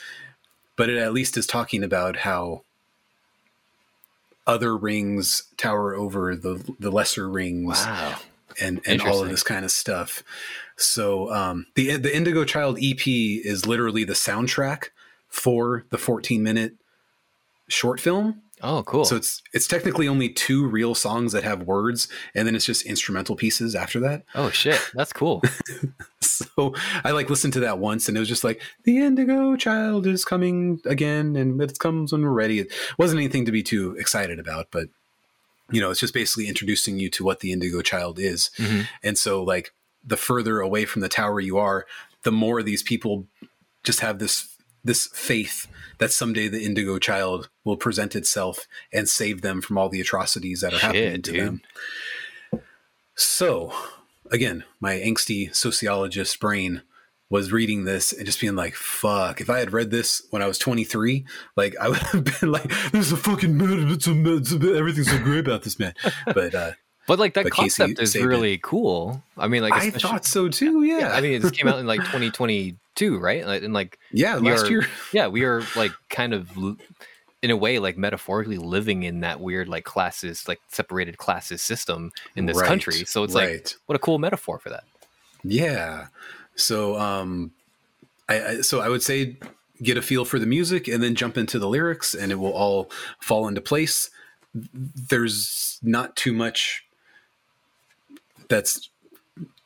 [0.77, 2.63] but it at least is talking about how
[4.47, 8.17] other rings tower over the the lesser rings wow.
[8.61, 10.25] and and all of this kind of stuff.
[10.77, 14.89] So um, the the Indigo Child EP is literally the soundtrack
[15.29, 16.75] for the 14 minute
[17.69, 18.43] short film.
[18.63, 19.05] Oh, cool.
[19.05, 22.85] So it's it's technically only two real songs that have words, and then it's just
[22.85, 24.25] instrumental pieces after that.
[24.35, 25.43] oh shit, that's cool.
[26.23, 26.75] So
[27.05, 30.25] I like listened to that once, and it was just like the Indigo Child is
[30.25, 32.61] coming again, and it comes when we're ready.
[32.61, 34.89] It wasn't anything to be too excited about, but
[35.71, 38.51] you know, it's just basically introducing you to what the Indigo Child is.
[38.57, 38.87] Mhm.
[39.03, 39.73] And so, like
[40.05, 41.87] the further away from the tower you are,
[42.23, 43.27] the more these people
[43.85, 44.49] just have this
[44.83, 45.67] this faith
[46.01, 50.63] that someday the indigo child will present itself and save them from all the atrocities
[50.63, 51.47] that are happening to dude.
[51.47, 51.63] them.
[53.15, 53.73] So,
[54.31, 56.83] again, my angsty sociologist brain
[57.29, 60.49] was reading this and just being like, fuck, if I had read this when I
[60.49, 61.25] was 23,
[61.57, 65.11] like I would have been like, there's a fucking man, it's a, it's a, everything's
[65.11, 65.95] so great about this man.
[66.27, 66.73] But uh,
[67.07, 68.29] But like that But Casey concept is saved it.
[68.29, 69.23] really cool.
[69.37, 70.85] I mean, like I thought so too.
[70.85, 70.99] Yeah.
[70.99, 73.43] yeah, I mean, it just came out in like 2022, right?
[73.63, 74.87] And like, yeah, last are- year.
[75.13, 76.51] yeah, we are like kind of
[77.43, 82.13] in a way like metaphorically living in that weird like classes, like separated classes system
[82.37, 83.05] in this Right, country.
[83.07, 84.85] So it's like, what a cool metaphor for that.
[85.43, 86.09] Yeah.
[86.55, 87.51] So um
[88.29, 89.37] I, I so I would say
[89.83, 92.53] get a feel for the music and then jump into the lyrics and it will
[92.53, 94.11] all fall into place.
[94.55, 96.85] There's not too much
[98.51, 98.91] that's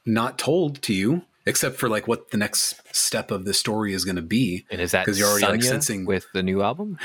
[0.07, 4.05] not told to you except for like what the next step of the story is
[4.05, 4.65] going to be.
[4.71, 6.99] And is that because you're already, like, sensing- with the new album?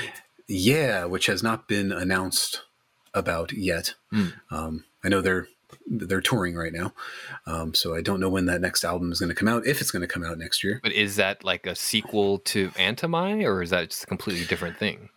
[0.47, 2.63] Yeah, which has not been announced
[3.13, 3.95] about yet.
[4.11, 4.27] Hmm.
[4.49, 5.47] Um, I know they're
[5.85, 6.93] they're touring right now,
[7.45, 9.67] um, so I don't know when that next album is going to come out.
[9.67, 12.69] If it's going to come out next year, But is that like a sequel to
[12.71, 15.09] Antimai, or is that just a completely different thing?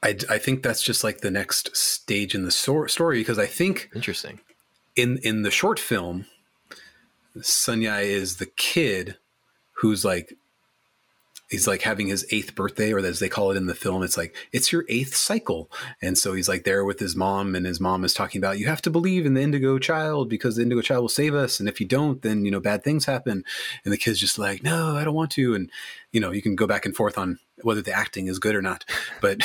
[0.00, 3.90] I, I think that's just like the next stage in the story because I think
[3.92, 4.38] Interesting.
[4.98, 6.26] In in the short film,
[7.36, 9.16] Sunyai is the kid
[9.74, 10.34] who's like
[11.50, 14.16] he's like having his eighth birthday, or as they call it in the film, it's
[14.16, 15.70] like it's your eighth cycle,
[16.02, 18.66] and so he's like there with his mom, and his mom is talking about you
[18.66, 21.68] have to believe in the Indigo Child because the Indigo Child will save us, and
[21.68, 23.44] if you don't, then you know bad things happen,
[23.84, 25.70] and the kid's just like no, I don't want to, and
[26.12, 28.62] you know you can go back and forth on whether the acting is good or
[28.62, 28.84] not,
[29.20, 29.40] but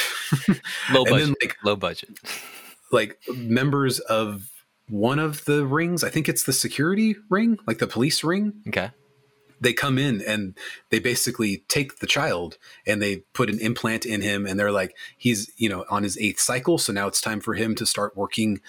[0.91, 1.19] Low budget.
[1.27, 2.09] then like low budget.
[2.91, 4.49] like members of
[4.89, 8.91] one of the rings, I think it's the security ring, like the police ring, Okay.
[9.61, 10.57] they come in and
[10.89, 14.95] they basically take the child and they put an implant in him and they're like
[15.17, 18.17] he's you know on his eighth cycle so now it's time for him to start
[18.17, 18.59] working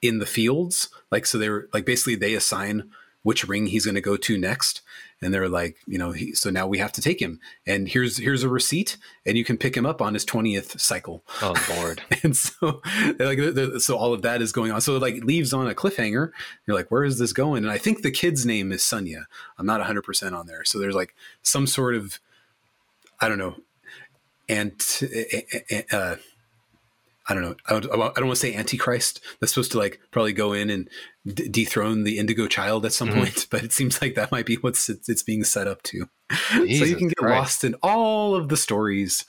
[0.00, 0.88] in the fields.
[1.10, 2.90] Like so they're like basically they assign
[3.22, 4.80] which ring he's going to go to next
[5.20, 7.40] and they're like you know he, so now we have to take him.
[7.66, 8.96] And here's here's a receipt
[9.26, 11.22] and you can pick him up on his 20th cycle.
[11.42, 12.02] Oh lord.
[12.22, 12.80] and so
[13.18, 13.38] like
[13.78, 14.80] so all of that is going on.
[14.80, 16.30] So it, like leaves on a cliffhanger.
[16.66, 17.64] You're like where is this going?
[17.64, 19.24] And i think the kid's name is sunya
[19.58, 20.64] i'm not 100% on there.
[20.64, 22.18] So there's like some sort of
[23.20, 23.56] i don't know
[24.48, 24.72] and
[25.92, 26.16] uh
[27.30, 27.54] I don't know.
[27.68, 29.20] I don't, I don't want to say Antichrist.
[29.38, 30.88] That's supposed to like probably go in and
[31.26, 33.14] d- dethrone the Indigo Child at some Mhm.
[33.18, 36.08] point, but it seems like that might be what's it's, it's being set up to.
[36.50, 37.38] so you can get Christ.
[37.38, 39.26] lost in all of the stories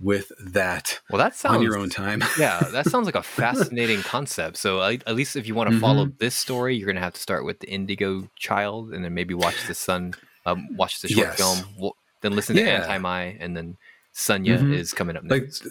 [0.00, 2.22] with that Well, that sounds on your own time.
[2.38, 4.56] yeah, that sounds like a fascinating concept.
[4.56, 6.16] So at at least if you want to follow Mm-hmm.
[6.18, 9.66] this story, you're gonna have to start with the Indigo Child, and then maybe watch
[9.68, 10.14] the Sun,
[10.46, 11.36] um, watch the short Yes.
[11.36, 12.86] film, then listen to Yeah.
[12.86, 13.76] Antimai, and then
[14.14, 14.74] Sunya Mhm.
[14.74, 15.66] is coming up like next.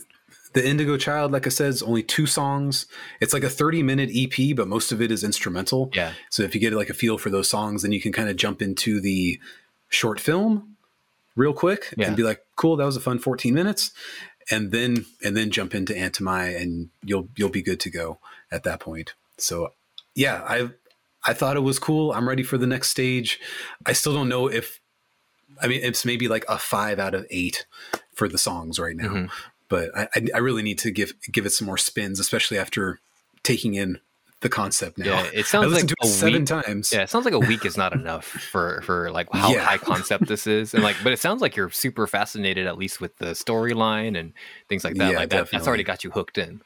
[0.54, 2.86] The Indigo Child, like I said, is only two songs.
[3.20, 5.90] It's like a 30 minute EP, but most of it is instrumental.
[5.94, 8.30] yeah, So if you get like a feel for those songs, then you can kind
[8.30, 9.40] of jump into the
[9.90, 10.76] short film
[11.36, 12.08] real quick Yeah.
[12.08, 13.92] and be like, cool, that was a fun 14 minutes.
[14.50, 18.20] And then and then jump into Antimai and you'll you'll be good to go
[18.50, 19.14] at that point.
[19.38, 19.74] So
[20.16, 20.70] yeah, I
[21.26, 22.14] I thought it was cool.
[22.14, 23.40] I'm ready for the next stage.
[23.86, 24.80] I still don't know if
[25.62, 27.66] I mean it's maybe like a five out of eight
[28.16, 29.10] for the songs right now.
[29.10, 29.30] Mhm.
[29.70, 33.00] But I, I really need to give give it some more spins, especially after
[33.44, 34.00] taking in
[34.42, 35.06] the concept now.
[35.24, 36.94] Yeah, it sounds like it a seven week- times.
[36.94, 37.02] yeah.
[37.02, 39.66] It sounds like a week is not enough for for like how Yeah.
[39.66, 43.02] high concept this is, and like, but it sounds like you're super fascinated at least
[43.02, 44.34] with the storyline and
[44.70, 45.12] things like that.
[45.12, 46.62] Yeah, like that, that's already got you hooked in.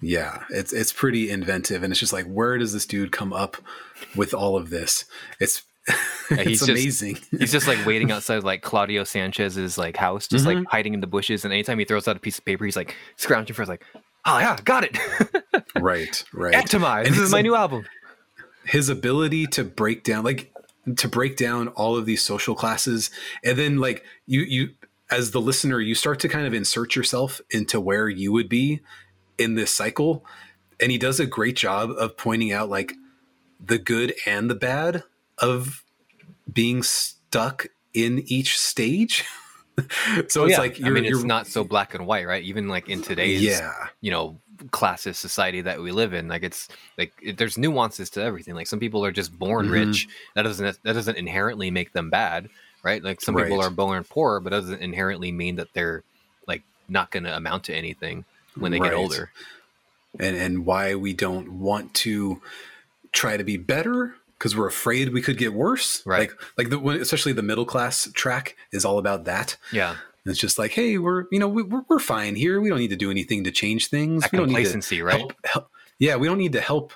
[0.00, 3.56] Yeah, it's it's pretty inventive, and it's just like, where does this dude come up
[4.16, 5.04] with all of this?
[5.38, 5.96] It's Yeah,
[6.44, 7.18] he's it's just- amazing.
[7.38, 10.58] He's just like waiting outside like Claudio Sanchez's like house, just Mm-hmm.
[10.60, 11.44] like hiding in the bushes.
[11.44, 13.66] And anytime he throws out a piece of paper, he's like scrounging for.
[13.66, 13.84] Like,
[14.24, 14.96] oh yeah, got it.
[15.80, 16.54] right, right.
[16.54, 17.04] Antimai.
[17.08, 17.84] This is my like- new album.
[18.64, 20.52] his ability to break down like
[20.96, 23.10] to break down all of these social classes
[23.44, 24.70] and then like you you
[25.10, 28.80] as the listener you start to kind of insert yourself into where you would be
[29.38, 30.24] in this cycle
[30.80, 32.94] and he does a great job of pointing out like
[33.64, 35.02] the good and the bad
[35.38, 35.84] of
[36.52, 39.24] being stuck in each stage
[40.28, 40.58] so it's yeah.
[40.58, 42.42] like I you're, mean, it's you're not so black and white, right?
[42.44, 43.72] Even like in today's, yeah
[44.02, 46.68] you know, classist society that we live in, like it's
[46.98, 48.54] like it, there's nuances to everything.
[48.54, 49.72] Like some people are just born Mhm.
[49.72, 50.08] rich.
[50.34, 52.50] That doesn't that doesn't inherently make them bad,
[52.82, 53.02] right?
[53.02, 56.02] Like some people are born poor, but doesn't inherently mean that they're
[56.46, 58.26] like not going to amount to anything
[58.56, 59.30] when they get older.
[60.20, 62.42] and and why we don't want to
[63.12, 66.04] try to be better because we're afraid we could get worse.
[66.04, 66.28] Right.
[66.30, 69.56] Like like the especially the middle class track is all about that.
[69.70, 69.90] Yeah.
[69.90, 72.60] And it's just like, hey, we're you know we, we're we're fine here.
[72.60, 74.22] We don't need to do anything to change things.
[74.22, 75.18] That we don't need to complacency, right?
[75.18, 75.70] help, help.
[76.00, 76.92] Yeah, we don't need to help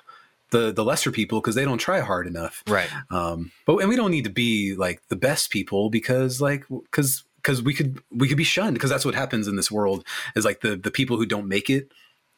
[0.49, 2.63] the the lesser people because they don't try hard enough.
[2.67, 2.89] Right.
[3.09, 7.23] Um, but and we don't need to be like the best people because like because
[7.37, 10.05] because we could we could be shunned because that's what happens in this world
[10.35, 11.93] is like the the people who don't make it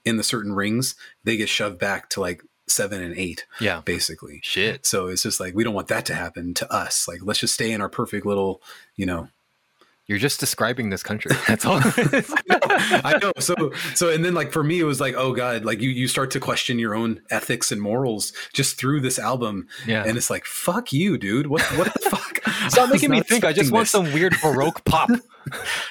[0.05, 3.81] in the certain rings they get shoved back to like seven and eight Yeah.
[3.85, 4.39] basically.
[4.43, 4.85] Shit.
[4.85, 7.07] So it's just like we don't want that to happen to us.
[7.07, 8.61] Like let's just stay in our perfect little
[8.95, 9.27] you know
[10.09, 11.35] You're just describing this country.
[11.47, 11.79] That's all.
[12.49, 13.31] I know.
[13.39, 16.07] So so and then like for me it was like oh god like you you
[16.07, 20.03] start to question your own ethics and morals just through this album yeah.
[20.05, 23.43] and it's like fuck you dude what what the fuck Stop making me think.
[23.43, 23.91] I just expecting want this.
[23.91, 25.09] some weird Baroque pop.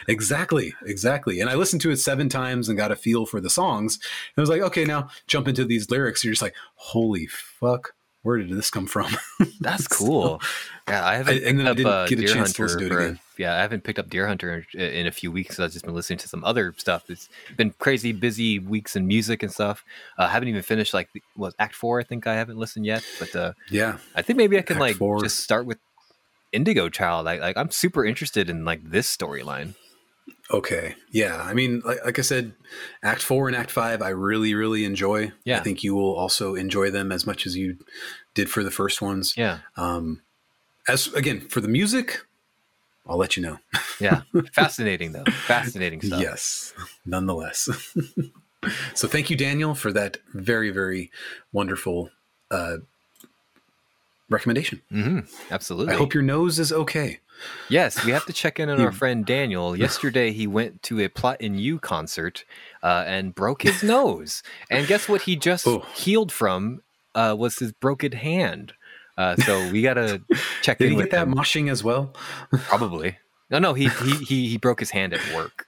[0.07, 1.41] Exactly, exactly.
[1.41, 3.97] And I listened to it seven times and got a feel for the songs.
[3.97, 6.25] And I was like, okay, now jump into these lyrics.
[6.25, 9.17] You're just like, holy fuck, where did this come from?
[9.61, 10.41] That's cool.
[10.89, 12.77] Yeah, I haven't I- and then I didn't uh, get a Dear chance to Hunter.
[12.77, 13.21] listen to it again.
[13.39, 15.59] Yeah, I haven't picked up Dear Hunter in, in a few weeks.
[15.61, 17.09] I've just been listening to some other stuff.
[17.09, 19.85] It's been crazy busy weeks in music and stuff.
[20.19, 22.01] Uh, I haven't even finished like what Act Four.
[22.01, 24.81] I think I haven't listened yet, but uh, yeah, I think maybe I can Act
[24.81, 25.23] like four.
[25.23, 25.79] just start with
[26.53, 27.25] Indigo Child.
[27.27, 29.75] Like, like I'm super interested in like this storyline.
[30.51, 31.43] okay, yeah.
[31.43, 32.55] I mean, like, like I said,
[33.03, 35.33] Act Four and Act Five, I really, really enjoy.
[35.45, 35.59] Yeah.
[35.59, 37.77] I think you will also enjoy them as much as you
[38.35, 39.35] did for the first ones.
[39.37, 40.23] Yeah, Um,
[40.89, 42.23] as again for the music,
[43.09, 43.59] I'll let you know.
[44.01, 44.23] yeah,
[44.53, 45.25] fascinating though.
[45.47, 46.21] Fascinating stuff.
[46.21, 46.75] Yes,
[47.07, 47.69] nonetheless.
[48.95, 51.11] so thank you, Daniel, for that very, very
[51.53, 52.11] wonderful
[52.51, 52.79] uh,
[54.29, 54.83] recommendation.
[54.91, 55.21] hmm
[55.51, 55.95] Absolutely.
[55.95, 57.21] I hope your nose is okay.
[57.71, 59.77] Yes, we have to check in on our friend Daniel.
[59.77, 62.45] Yesterday, he went to a Plot in You concert
[62.83, 64.43] uh, and broke his nose.
[64.71, 65.23] And guess what?
[65.23, 65.85] He just Oh.
[65.95, 66.83] healed from
[67.15, 68.75] uh, was his broken hand.
[69.19, 70.23] Uh, so we gotta
[70.63, 70.85] check that.
[70.85, 71.35] Did in he get that him.
[71.35, 72.15] moshing as well?
[72.51, 73.19] Probably.
[73.51, 75.67] No, no, he, he he he broke his hand at work.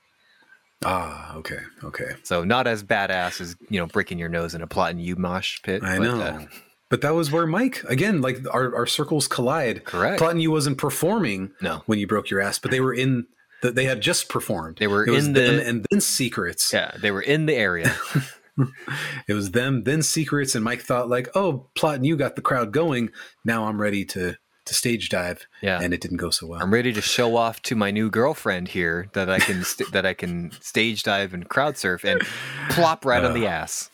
[0.83, 2.13] Ah, okay, okay.
[2.23, 5.15] So not as badass as you know breaking your nose in a Plot in You
[5.15, 5.83] mosh pit.
[5.83, 6.21] I but, know.
[6.21, 6.45] uh,
[6.89, 9.83] but that was where Mike again, like our, our circles collide.
[9.85, 10.17] correct.
[10.19, 11.83] Plot in You wasn't performing No.
[11.85, 13.27] when you broke your ass, but they were in.
[13.61, 14.77] The, they had just performed.
[14.77, 16.73] They were It in the- and then secrets.
[16.73, 17.93] Yeah, they were in the area.
[19.27, 22.41] It was them, then secrets, and Mike thought like, "Oh, Plot in You got the
[22.41, 23.09] crowd going.
[23.45, 24.35] Now I'm ready to
[24.65, 25.79] to stage dive." Yeah.
[25.81, 26.61] and it didn't go so well.
[26.61, 30.05] I'm ready to show off to my new girlfriend here that I can st- that
[30.05, 32.21] I can stage dive and crowd surf and
[32.69, 33.89] plop right on the uh, ass.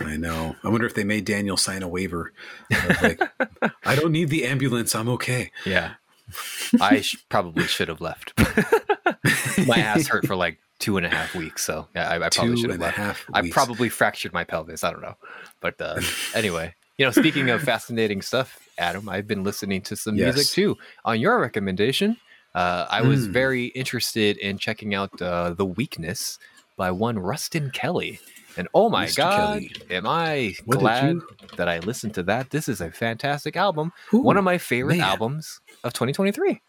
[0.00, 0.56] I know.
[0.64, 2.32] I wonder if they made Daniel sign a waiver.
[2.72, 3.20] of, like,
[3.84, 4.94] I don't need the ambulance.
[4.94, 5.50] I'm okay.
[5.66, 5.94] Yeah,
[6.80, 8.32] I sh- probably should have left.
[9.66, 12.56] my ass hurt for like two and a half weeks, so yeah, I, I probably
[12.56, 12.96] should have left.
[12.96, 13.24] half.
[13.32, 13.54] I weeks.
[13.54, 14.82] probably fractured my pelvis.
[14.82, 15.14] I don't know,
[15.60, 16.00] but uh,
[16.34, 20.76] anyway, you know, speaking of fascinating stuff, Adam, I've been listening to some music too.
[21.04, 22.16] On your recommendation,
[22.54, 23.32] uh, I was Hmm.
[23.32, 26.38] very interested in checking out uh, "The Weakness"
[26.76, 28.18] by one Rustin Kelly.
[28.56, 29.16] And oh my Mr.
[29.18, 29.72] god, Kelly.
[29.90, 32.50] am I What glad you- that I listened to that?
[32.50, 33.92] This is a fantastic album.
[34.12, 35.06] Ooh, one of my favorite man.
[35.06, 36.60] albums of 2023.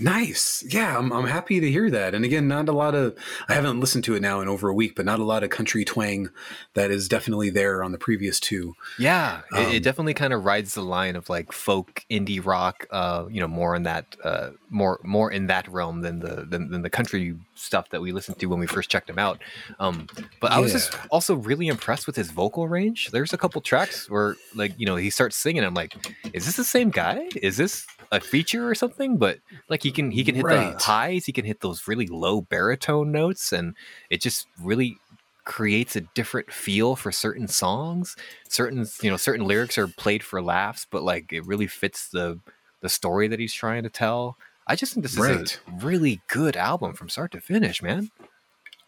[0.00, 0.64] Nice.
[0.68, 2.14] Yeah, I'm, I'm happy to hear that.
[2.14, 3.16] And again, not a lot of,
[3.48, 5.50] I haven't listened to it now in over a week, but not a lot of
[5.50, 6.30] country twang
[6.74, 8.74] that is definitely there on the previous two.
[8.98, 12.86] Yeah, it, it Um, definitely kind of rides the line of like folk, indie rock.
[12.90, 16.70] Uh, you know, more in that, uh, more more in that realm than the than,
[16.70, 19.40] than the country stuff that we listened to when we first checked him out.
[19.78, 20.08] Um,
[20.40, 23.10] but I was just also really impressed with his vocal range.
[23.12, 25.62] There's a couple tracks where like you know he starts singing.
[25.62, 25.94] I'm like,
[26.32, 27.28] is this the same guy?
[27.36, 29.16] Is this a feature or something?
[29.16, 29.38] But
[29.68, 30.76] like he can he can hit Right.
[30.76, 33.76] the highs, he can hit those really low baritone notes, and
[34.10, 34.96] it just really
[35.44, 38.16] creates a different feel for certain songs
[38.48, 42.40] certain you know certain lyrics are played for laughs but like it really fits the
[42.80, 45.42] the story that he's trying to tell i just think this Right.
[45.42, 48.08] is a really good album from start to finish man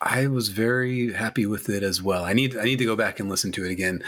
[0.01, 2.25] I was very happy with it as well.
[2.25, 4.03] I need I need to go back and listen to it again.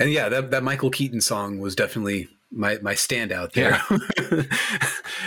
[0.00, 3.80] And yeah, that, that Michael Keaton song was definitely my my standout there.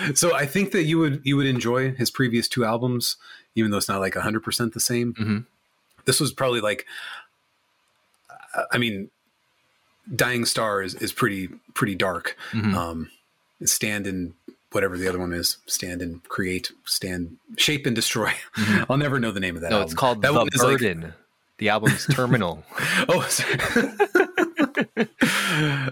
[0.15, 3.18] so I think that you would you would enjoy his previous two albums,
[3.56, 5.14] even though it's not like hundred percent the same.
[5.14, 5.45] Mhm.
[6.06, 6.85] This was probably like,
[8.72, 9.10] I mean,
[10.15, 12.35] Dying Star is, is pretty pretty dark.
[12.52, 12.73] Mhm.
[12.73, 13.11] Um,
[13.64, 14.34] stand and
[14.72, 18.34] whatever the other one is, stand and create, stand, shape and destroy.
[18.56, 18.85] Mhm.
[18.89, 19.69] I'll never know the name of that.
[19.72, 19.85] no album.
[19.91, 21.14] it's called that the is like- burden
[21.57, 22.64] the album's terminal
[23.07, 23.60] oh, sorry.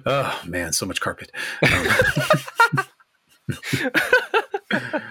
[0.06, 1.32] oh man, so much carpet.
[1.64, 1.88] Um,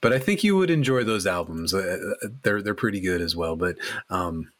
[0.00, 1.74] but I think you would enjoy those albums.
[1.74, 3.56] Uh, they're they're pretty good as well.
[3.56, 3.76] But
[4.10, 4.52] um,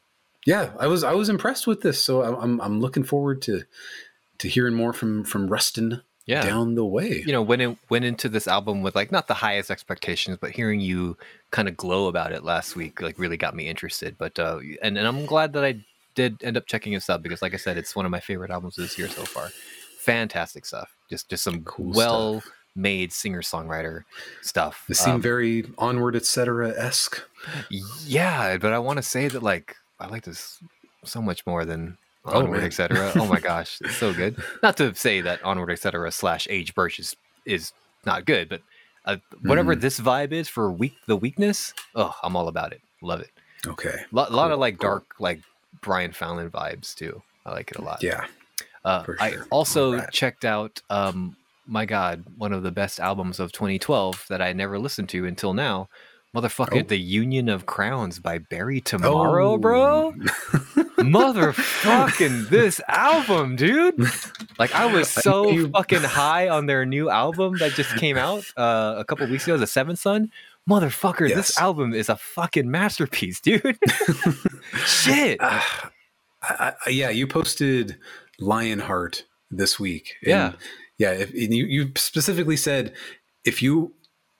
[0.46, 2.02] yeah, I was I was impressed with this.
[2.02, 3.64] So I'm I'm, I'm looking forward to
[4.38, 6.02] to hearing more from from Rustin.
[6.26, 6.42] Yeah.
[6.42, 7.24] down the way.
[7.26, 10.50] you know went in, went into this album with like not the highest expectations but
[10.50, 11.16] hearing you
[11.50, 14.98] kind of glow about it last week like really got me interested but uh and,
[14.98, 15.82] and i'm glad that i
[16.18, 18.50] did end up checking this out because like i said it's one of my favorite
[18.50, 19.48] albums of this year so far
[20.00, 22.42] fantastic stuff just just some Cool well
[22.76, 24.02] made singer songwriter
[24.42, 26.70] stuff It seemed Um, very onward, etc.
[26.76, 27.22] esque.
[28.04, 30.58] yeah but i want to say that like i like this
[31.04, 34.94] so much more than Oh, onward etc oh my gosh it's so good not to
[34.94, 37.16] say that onward etc slash age birch is
[37.46, 37.72] is
[38.04, 38.60] not good but
[39.06, 39.80] uh, whatever Mhm.
[39.80, 43.30] this vibe is for weak the weakness oh i'm all about it love it
[43.66, 43.96] Okay.
[44.12, 44.88] a lot, lot of like cool.
[44.90, 45.40] dark like
[45.80, 48.26] brian fallon vibes too i like it a lot Yeah.
[48.84, 51.36] uh, for I also checked out, um,
[51.66, 55.52] my God, one of the best albums of 2012 that I never listened to until
[55.52, 55.88] now.
[56.34, 56.86] Motherfucker, Oh.
[56.86, 59.58] The Union of Crowns by Bury Tomorrow, Oh.
[59.58, 60.12] bro.
[60.98, 63.98] Motherfucking this album, dude.
[64.58, 68.94] Like I was so fucking high on their new album that just came out uh,
[68.98, 70.30] a couple weeks ago, The Seventh Sun.
[70.68, 73.78] Motherfucker, this album is a fucking masterpiece, dude.
[74.84, 75.38] Shit.
[75.50, 75.90] Ah,
[76.42, 77.96] I, I, yeah, you posted
[78.38, 80.14] Lionheart this week.
[80.22, 80.52] And Yeah.
[80.98, 81.10] yeah.
[81.12, 82.92] If, and you you specifically said
[83.44, 83.92] if you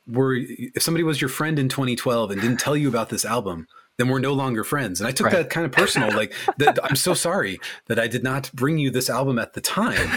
[0.07, 3.67] were if somebody was your friend in 2012 and didn't tell you about this album,
[3.99, 5.01] then we're no longer friends.
[5.01, 5.35] And I took Right.
[5.37, 6.13] that kind of personal.
[6.17, 9.61] Like that, I'm so sorry that I did not bring you this album at the
[9.61, 10.09] time.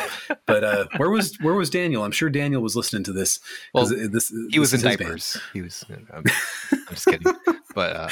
[0.45, 2.03] But uh, where was where was Daniel?
[2.03, 3.40] I'm sure Daniel was listening to this.
[3.74, 4.99] Well, this he was in this his band.
[4.99, 5.38] diapers.
[5.53, 5.84] He was.
[6.14, 6.24] I'm,
[6.72, 7.34] I'm just kidding.
[7.74, 8.10] But uh,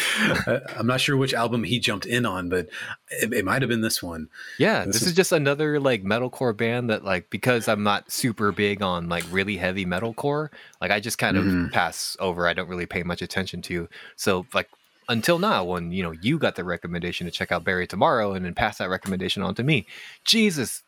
[0.48, 2.70] I- I'm not sure which album he jumped in on, but
[3.12, 4.30] it, it might have been this one.
[4.58, 8.10] Yeah, This this, is- is, just another like metalcore band that like because I'm not
[8.10, 10.48] super big on like really heavy metalcore,
[10.82, 11.72] like I just kind of Mhm.
[11.74, 12.48] pass over.
[12.48, 13.90] I don't really pay much attention to.
[14.16, 14.70] So like
[15.10, 18.46] until now, when you know you got the recommendation to check out Bury Tomorrow and
[18.46, 19.86] then pass that recommendation on to me,
[20.24, 20.84] Jesus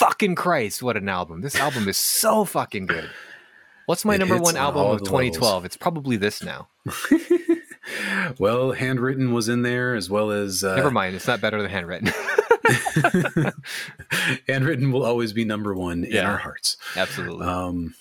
[0.00, 1.42] fucking Christ, what an album!
[1.42, 3.08] This album is so fucking good.
[3.86, 5.64] What's my It number one album of the 2012?
[5.64, 6.68] It's probably this now.
[8.38, 11.70] Well, handwritten was in there as well as uh, Never mind, it's not better than
[11.70, 12.12] handwritten.
[14.46, 16.76] handwritten will always be number one in our hearts.
[16.96, 17.46] Absolutely.
[17.46, 17.94] Um,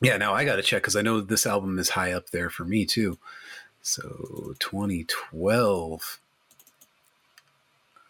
[0.00, 2.50] yeah, now I got to check because I know this album is high up there
[2.50, 3.18] for me too.
[3.82, 6.20] So 2012,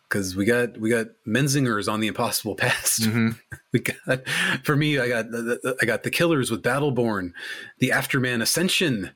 [0.09, 3.03] because we got we got Menzingers on the Impossible Past.
[3.03, 3.39] Mhm.
[3.71, 4.27] We got
[4.65, 5.27] for me, I got
[5.83, 7.33] I got the Killers with Battleborn,
[7.81, 9.11] the Afterman Ascension.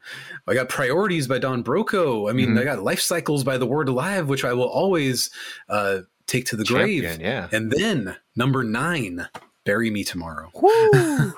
[0.47, 2.29] I got Priorities by Don Broco.
[2.29, 2.61] I mean, Mhm.
[2.61, 5.31] I got Life Cycles by The Word Alive, which I will always
[5.71, 7.19] uh, take to the grave.
[7.19, 7.49] Yeah.
[7.51, 9.27] And then number nine,
[9.65, 10.51] Bury Me Tomorrow.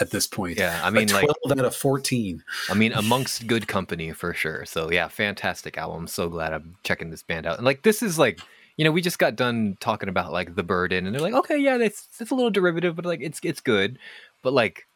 [0.00, 2.42] At this point, Yeah, I mean, like, 12 out of 14.
[2.70, 4.64] I mean, amongst good company for sure.
[4.64, 6.02] So yeah, fantastic album.
[6.02, 7.56] I'm so glad I'm checking this band out.
[7.56, 8.40] And like, this is like,
[8.76, 11.58] you know, we just got done talking about like the Burden, and they're like, okay,
[11.58, 13.98] yeah, it's it's a little derivative, but like, it's it's good.
[14.42, 14.86] But like,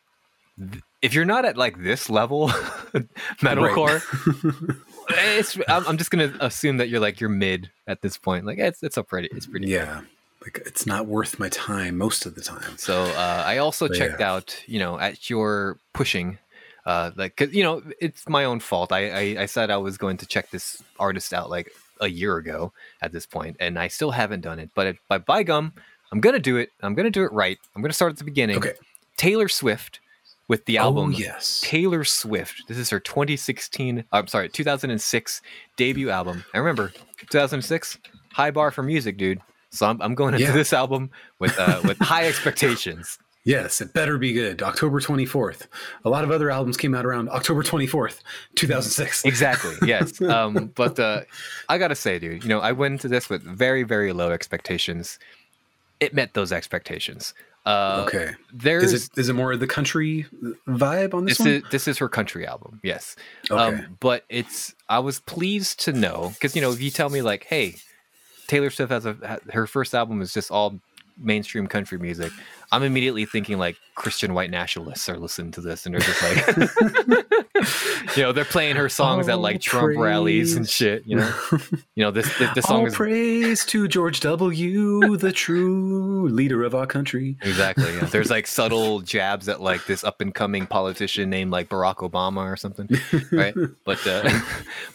[0.57, 2.49] th- if you're not at like this level,
[3.43, 4.01] metalcore,
[5.09, 8.47] it's I'm, I'm just gonna assume that you're like you're mid at this point.
[8.47, 9.67] Like, it's it's a pretty, it's pretty.
[9.67, 10.07] good.
[10.43, 12.77] Like it's not worth my time most of the time.
[12.77, 14.33] So uh, I also But checked yeah.
[14.33, 16.39] out, you know, at your pushing,
[16.85, 18.93] uh, like, cause you know, it's my own fault.
[18.93, 22.37] I, I I said I was going to check this artist out like a year
[22.37, 24.71] ago at this point, and I still haven't done it.
[24.75, 25.73] But it, by by gum,
[26.11, 26.71] I'm gonna do it.
[26.83, 27.59] I'm gonna do it right.
[27.77, 28.57] I'm gonna start at the beginning.
[28.57, 28.75] Okay.
[29.17, 30.01] Taylor Swift
[30.49, 31.61] with the album Oh, yes.
[31.65, 32.65] Taylor Swift.
[32.67, 34.05] This is her 2016.
[34.11, 35.41] I'm sorry, 2006
[35.77, 36.45] debut album.
[36.53, 36.93] I remember
[37.31, 37.99] 2006.
[38.33, 39.41] High bar for music, dude.
[39.73, 40.53] So I'm, I'm going into Yeah.
[40.53, 43.19] this album with uh, with high expectations.
[43.45, 44.63] Yes, it better be good.
[44.63, 45.67] October 24th.
[46.05, 48.21] A lot of other albums came out around October 24th,
[48.55, 49.25] 2006.
[49.25, 49.75] Exactly.
[49.85, 50.21] Yes.
[50.21, 51.23] Um, but uh,
[51.69, 55.19] I gotta say, dude, you know, I went into this with very, very low expectations.
[55.99, 57.35] It met those expectations.
[57.67, 58.33] Uh, okay.
[58.53, 60.27] There's Is it is it more of the country
[60.69, 61.55] vibe on this, this one?
[61.57, 62.79] is this is her country album.
[62.85, 63.17] Yes.
[63.51, 63.61] okay.
[63.79, 67.23] Um, but it's I was pleased to know because you know if you tell me
[67.23, 67.77] like, hey,
[68.47, 70.81] Taylor Swift has a her first album is just all
[71.19, 72.33] mainstream country music.
[72.71, 78.17] I'm immediately thinking like Christian white nationalists are listening to this and they're just like,
[78.17, 81.07] you know, they're playing her songs at like Trump rallies and shit.
[81.07, 81.35] You know,
[81.95, 86.65] you know this this, this song All is praise to George W., the true leader
[86.65, 87.37] of our country.
[87.43, 87.95] Exactly.
[87.95, 88.07] Yeah.
[88.07, 92.51] There's like subtle jabs at like this up and coming politician named like Barack Obama
[92.51, 92.89] or something,
[93.31, 93.55] right?
[93.85, 94.41] But uh,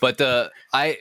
[0.01, 0.97] but uh, I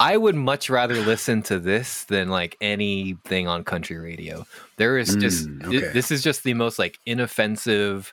[0.00, 4.46] I would much rather listen to this than like anything on country radio.
[4.78, 5.92] There is just Mm, okay.
[5.92, 8.12] this is just the most like inoffensive.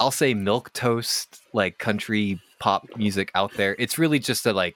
[0.00, 3.76] I'll say milk toast like country pop music out there.
[3.78, 4.74] It's really just a like,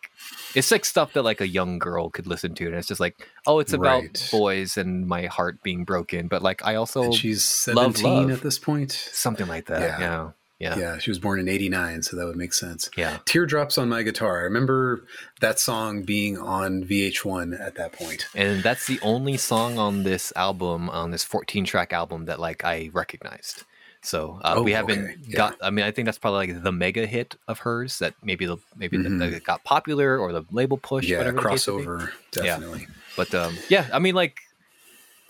[0.55, 3.17] it's like stuff that like a young girl could listen to, and it's just like,
[3.47, 4.29] oh, it's about Right.
[4.31, 6.29] boys and my heart being broken.
[6.29, 8.31] But like, I also and she's love, 17 love.
[8.31, 8.93] at this point.
[8.93, 9.81] something like that.
[9.81, 10.01] Yeah.
[10.01, 10.31] Yeah,
[10.61, 12.91] yeah, Yeah, she was born in 89, so that would make sense.
[12.97, 13.19] yeah.
[13.25, 14.41] Teardrops on My Guitar.
[14.41, 15.05] I remember
[15.41, 18.27] that song being on VH1 at that point.
[18.35, 22.65] And that's the only song on this album, on this 14 track album, that like
[22.65, 23.65] I recognized.
[24.03, 25.17] So uh, Oh, we haven't okay.
[25.27, 25.37] Yeah.
[25.37, 25.57] got.
[25.63, 28.57] I mean, I think that's probably like the mega hit of hers that maybe the
[28.77, 29.19] maybe the- Mhm.
[29.19, 31.05] that it got popular or the label push.
[31.07, 31.85] yeah, whatever the case may be.
[31.85, 32.87] crossover, definitely.
[33.17, 34.41] But um, yeah, I mean, like,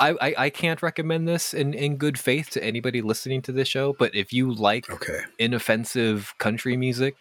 [0.01, 3.69] I, I I can't recommend this in in good faith to anybody listening to this
[3.69, 3.93] show.
[3.93, 5.21] But if you like Okay.
[5.39, 7.17] inoffensive country music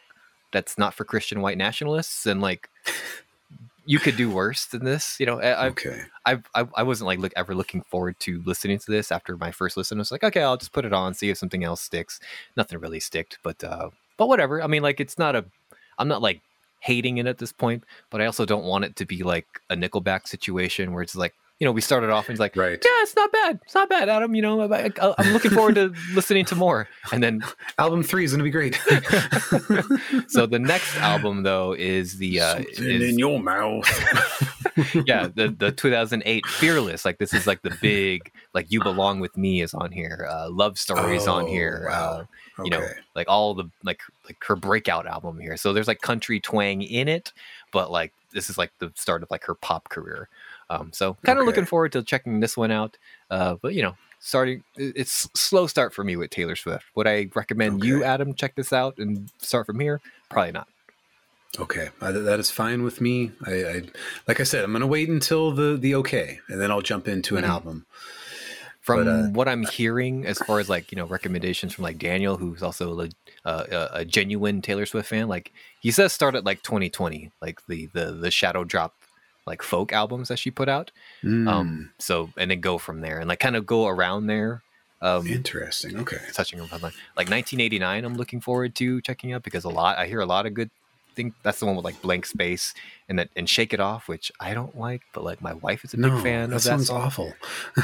[0.51, 2.69] that's not for Christian white nationalists, then like
[3.85, 5.19] you could do worse than this.
[5.19, 6.01] You know, I, Okay.
[6.25, 9.51] I, I I wasn't like look ever looking forward to listening to this after my
[9.51, 9.97] first listen.
[9.97, 12.19] I was like, okay, I'll just put it on, see if something else sticks.
[12.55, 14.61] Nothing really sticked, but uh, but whatever.
[14.61, 15.45] I mean, like it's not a.
[15.97, 16.41] I'm not like
[16.81, 19.75] hating it at this point, but I also don't want it to be like a
[19.75, 22.79] Nickelback situation where it's like you know we started off and he's like Right.
[22.83, 24.33] yeah, it's not bad, it's not bad, Adam.
[24.35, 27.41] You know, I, I, I'm looking forward to listening to more, and then
[27.77, 28.75] Album three is going to be great.
[30.27, 33.85] so the next album though is the uh, Something is, in your mouth.
[35.05, 39.35] yeah the the 2008 fearless like this is like the big like you belong with
[39.35, 42.25] me is on here uh love stories on Oh, here wow.
[42.59, 45.99] uh you know like all the like like her breakout album here so there's like
[46.01, 47.33] country twang in it
[47.73, 50.29] but like this is like the start of like her pop career
[50.69, 51.47] um so kind of Okay.
[51.51, 52.97] looking forward to checking this one out
[53.29, 57.27] uh but you know starting it's slow start for me with taylor swift would i
[57.35, 60.67] recommend you adam check this out and start from here probably not
[61.59, 63.31] Okay, uh, th- that is fine with me.
[63.43, 63.81] I, I
[64.27, 67.07] like I said, I'm going to wait until the the okay, and then I'll jump
[67.07, 67.47] into an Mhm.
[67.49, 67.85] album.
[68.81, 71.97] from But, uh, what I'm hearing, as far as like you know recommendations from like
[71.97, 73.09] Daniel, who's also a,
[73.45, 75.51] uh, a, a genuine Taylor Swift fan, like
[75.81, 78.93] he says start at like 2020, like the the the Shadow Drop
[79.49, 80.91] like folk albums that she put out.
[81.23, 84.61] Mm, Um, so and then go from there and like kind of go around there.
[85.01, 85.97] Um, interesting.
[85.99, 86.17] Okay.
[86.33, 90.07] touching upon like, like 1989, I'm looking forward to checking out because a lot I
[90.07, 90.69] hear a lot of good.
[91.15, 92.73] Think that's the one with like blank space
[93.09, 95.93] and that and shake it off, which I don't like, but like my wife is
[95.93, 97.01] a big fan that of that sounds song.
[97.01, 97.33] awful.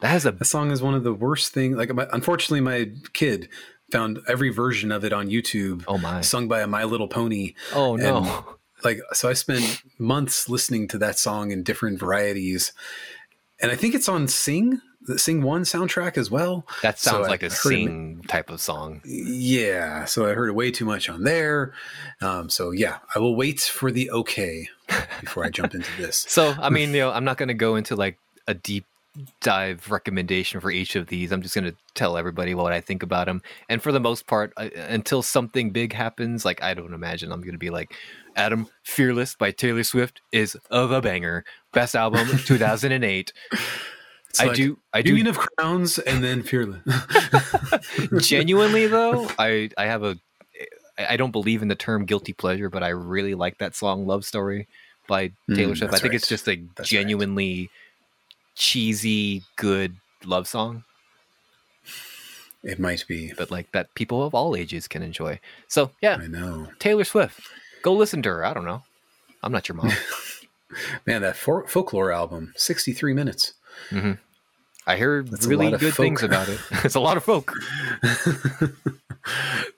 [0.00, 1.76] That has a That song is one of the worst things.
[1.76, 3.48] Like, my, unfortunately, my kid
[3.92, 7.54] found every version of it on YouTube, oh my sung by a My Little Pony.
[7.72, 8.56] oh no.
[8.84, 12.72] Like, so I spent months listening to that song in different varieties,
[13.60, 16.66] and I think it's on Sing, the Sing One soundtrack as well.
[16.82, 19.00] That sounds I like a heard it- sing type of song.
[19.04, 21.72] Yeah, so I heard it way too much on there.
[22.20, 24.68] Um, so yeah, I will wait for the okay
[25.20, 26.24] before I jump into this.
[26.28, 28.84] So, I mean, you know, I'm not going to go into like a deep
[29.42, 31.32] dive recommendation for each of these.
[31.32, 33.42] I'm just going to tell everybody what I think about them.
[33.68, 37.40] And for the most part, I, until something big happens, like I don't imagine I'm
[37.42, 37.92] going to be like,
[38.36, 41.44] Adam Fearless by Taylor Swift is of a banger.
[41.72, 43.32] Best album 2008.
[44.28, 46.80] It's I like do, I do Union of Crowns and then Fearless.
[48.26, 50.16] genuinely though i i have a
[50.98, 54.24] I don't believe in the term guilty pleasure but i really like that song love
[54.24, 54.68] story
[55.08, 56.14] by taylor Mm, swift i think right.
[56.14, 56.98] it's just a That's right.
[57.00, 57.70] genuinely
[58.54, 60.84] cheesy good love song
[62.62, 63.32] it might be.
[63.36, 65.38] but like that people of all ages can enjoy
[65.68, 66.68] so yeah I know.
[66.78, 67.40] taylor swift
[67.82, 68.82] go listen to her i don't know
[69.42, 69.90] i'm not your mom
[71.06, 73.52] Man, that for- folklore album, 63 minutes.
[73.90, 74.12] Mm-hmm.
[74.86, 77.52] i heard That's really good things about it it's a lot of folk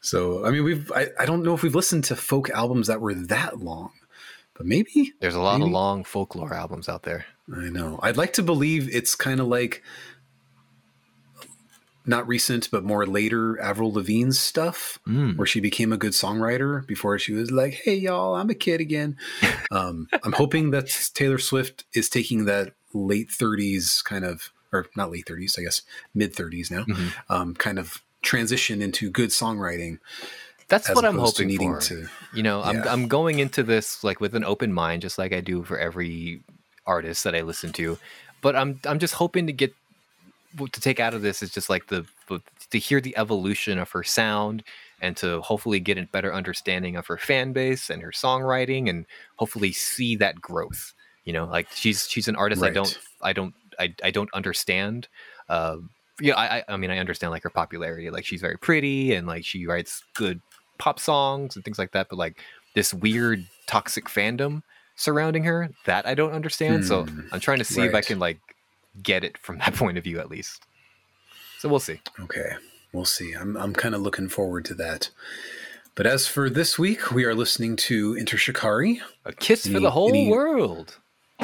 [0.01, 3.01] So, I mean, we've, I, I don't know if we've listened to folk albums that
[3.01, 3.91] were that long,
[4.55, 5.13] but maybe.
[5.21, 5.69] there's a lot Maybe.
[5.71, 7.99] of long folklore albums out there I know.
[8.03, 9.83] I'd like to believe it's kind of like
[12.07, 15.37] not recent, but more later Avril Lavigne's stuff, Mm.
[15.37, 18.81] where she became a good songwriter before she was like, "Hey, y'all, I'm a kid
[18.81, 19.17] again."
[19.71, 25.11] um, I'm hoping that Taylor Swift is taking that late 30s kind of, or not
[25.11, 25.83] late 30s, I guess,
[26.15, 27.13] mid 30s now, Mhm.
[27.29, 29.99] um, kind of transition into good songwriting.
[30.69, 32.09] that's what i'm to hoping needing for to.
[32.33, 35.41] you know I'm, I'm going into this like with an open mind just like i
[35.43, 36.41] do for every
[36.87, 37.99] artist that i listen to
[38.41, 39.75] but i'm i'm just hoping to get
[40.57, 42.07] to take out of this is just like the
[42.71, 44.63] to hear the evolution of her sound
[45.01, 49.07] and to hopefully get a better understanding of her fan base and her songwriting and
[49.37, 50.95] hopefully see that growth
[51.25, 55.09] you know like she's she's an artist i don't i don't i, I don't understand
[55.49, 55.77] uh
[56.21, 59.45] yeah I, I mean i understand like her popularity like she's very pretty and like
[59.45, 60.41] she writes good
[60.79, 62.39] pop songs and things like that but like
[62.75, 64.63] this weird toxic fandom
[64.97, 68.19] surrounding her that i don't understand so Hmm, i'm trying to see if i can
[68.19, 68.39] like
[69.03, 70.67] get it from that point of view at least
[71.59, 72.53] so we'll see Okay,
[72.93, 73.33] we'll see.
[73.33, 75.11] I'm I'm kind of looking forward to that.
[75.95, 79.01] But as for this week, we are listening to Enter Shikari.
[79.25, 80.99] A kiss for the whole any- world.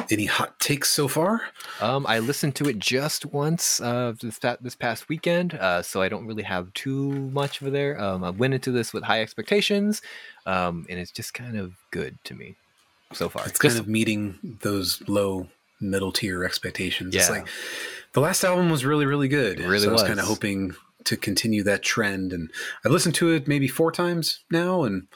[0.09, 1.41] Any hot takes so far?
[1.81, 6.07] Um, I listened to it just once uh, this, this past weekend, uh, so I
[6.07, 7.99] don't really have too much over there.
[7.99, 10.01] Um, I went into this with high expectations,
[10.45, 12.55] um, and it's just kind of good to me
[13.11, 13.45] so far.
[13.47, 15.47] It's kind of meeting those low
[15.81, 17.15] middle tier expectations.
[17.15, 17.35] It's Yeah.
[17.37, 17.47] like
[18.13, 19.59] the last album was really, really good.
[19.59, 20.07] It really so I was was.
[20.07, 20.75] kind of hoping
[21.05, 22.31] to continue that trend.
[22.33, 22.51] And
[22.85, 25.07] I've listened to it maybe four times now, and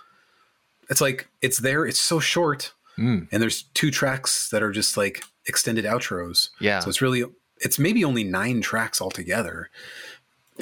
[0.90, 1.86] it's like it's there.
[1.86, 6.50] It's so short, Mm, and there's two tracks that are just like extended outros.
[6.62, 7.26] yeah, So it's really
[7.60, 9.70] it's maybe only nine tracks altogether.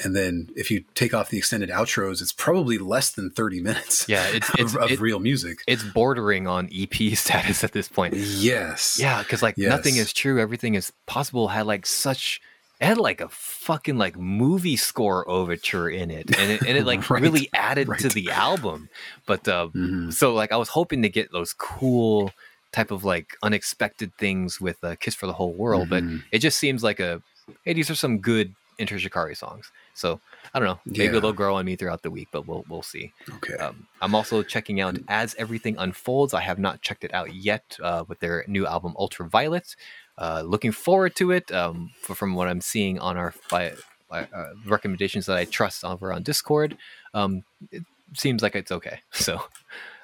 [0.02, 4.08] And then if you take off the extended outros, it's probably less than 30 minutes
[4.08, 4.26] yeah.
[4.28, 5.58] It's of, it's of it- real music.
[5.68, 8.14] it's bordering on EP status at this point.
[8.14, 8.98] Yes.
[9.00, 11.46] Yeah, because like nothing is true, everything is possible.
[11.48, 12.40] Had like such,
[12.80, 16.84] it had like a fucking like movie score overture in it, and it, and it
[16.84, 18.88] like Right, really added to the album.
[19.26, 20.12] But uh, Mhm.
[20.12, 22.32] so like I was hoping to get those cool
[22.72, 26.24] type of like unexpected things with uh, "Kiss for the Whole World," but Mhm.
[26.32, 27.22] it just seems like a
[27.64, 29.70] hey, these are some good Enter Shikari songs.
[29.94, 30.20] So
[30.52, 31.20] I don't know, maybe Yeah.
[31.20, 33.12] they'll grow on me throughout the week, but we'll we'll see.
[33.36, 33.54] Okay.
[33.54, 36.34] Um, I'm also checking out as everything unfolds.
[36.34, 39.76] I have not checked it out yet uh, with their new album Ultraviolet.
[40.18, 41.50] Uh, looking forward to it.
[41.52, 43.72] Um, f- from what I'm seeing on our by,
[44.08, 46.76] by, uh, recommendations that I trust over on Discord,
[47.14, 47.42] um,
[47.72, 47.82] it
[48.14, 49.00] seems like it's okay.
[49.12, 49.40] So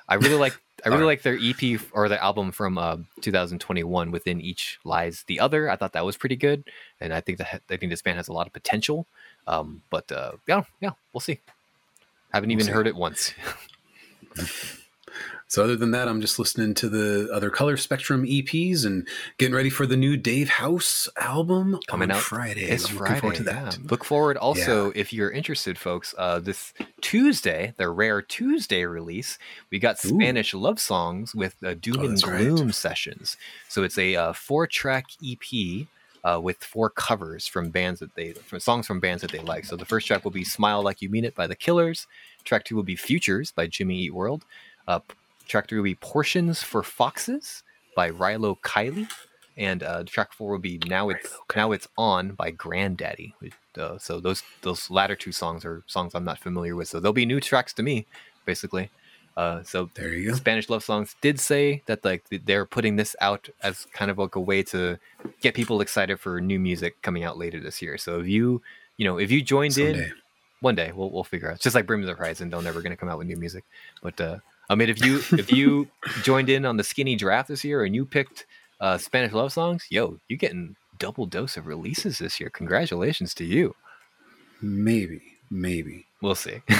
[0.09, 0.59] I really like.
[0.85, 4.11] I really like their EP or their album from uh, 2021.
[4.11, 5.69] Within each lies the other.
[5.71, 6.65] I thought that was pretty good,
[7.01, 9.07] and I think that I think this band has a lot of potential.
[9.51, 11.41] Um, but uh, yeah, yeah, we'll see.
[12.33, 12.73] Haven't We'll even see.
[12.73, 13.35] heard it once.
[15.49, 19.53] So other than that, I'm just listening to the other Color Spectrum EPs and getting
[19.53, 22.61] ready for the new Dave House album Coming out Friday.
[22.67, 23.15] It's I'm Friday.
[23.15, 23.79] looking forward to that.
[23.81, 23.87] yeah.
[23.91, 26.15] Look forward also if you're interested, folks.
[26.17, 29.39] Uh, this Tuesday, the rare Tuesday release,
[29.73, 30.11] we got Ooh.
[30.11, 32.39] Spanish love songs with uh, Doom Oh, and that's right.
[32.47, 33.37] Gloom sessions.
[33.69, 35.89] So it's a uh, four-track EP.
[36.23, 39.65] Uh, with four covers from bands that they from songs from bands that they like.
[39.65, 42.07] So the first track will be "Smile Like You Mean It" by the Killers.
[42.45, 44.45] Track two will be "Futures" by Jimmy Eat World.
[44.87, 45.01] Uh,
[45.49, 47.63] track three will be "Portions for Foxes"
[47.97, 49.09] by Rilo Kiley,
[49.57, 53.33] and uh, track four will be "Now It's Now It's On" by Grandaddy.
[53.79, 56.89] Uh, so those those latter two songs are songs I'm not familiar with.
[56.89, 58.07] So they'll be new tracks to me,
[58.45, 58.91] basically.
[59.37, 60.37] Uh, so There you go.
[60.37, 64.35] Spanish Love Songs did say that like they're putting this out as kind of like
[64.35, 64.99] a way to
[65.41, 67.97] get people excited for new music coming out later this year.
[67.97, 68.63] So if you
[68.97, 70.13] you know if you joined in
[70.61, 71.55] one day we'll we'll figure out.
[71.55, 73.37] It's just like Bring Me the Horizon, they're never going to come out with new
[73.37, 73.65] music.
[74.03, 74.39] But uh,
[74.69, 75.89] I mean, if you if you
[76.23, 78.47] joined in on the skinny draft this year and you picked
[78.81, 82.51] uh, Spanish Love Songs, yo, you're getting double dose of releases this year.
[82.51, 83.75] Congratulations to you.
[84.63, 86.07] Maybe, maybe.
[86.21, 86.63] We'll see.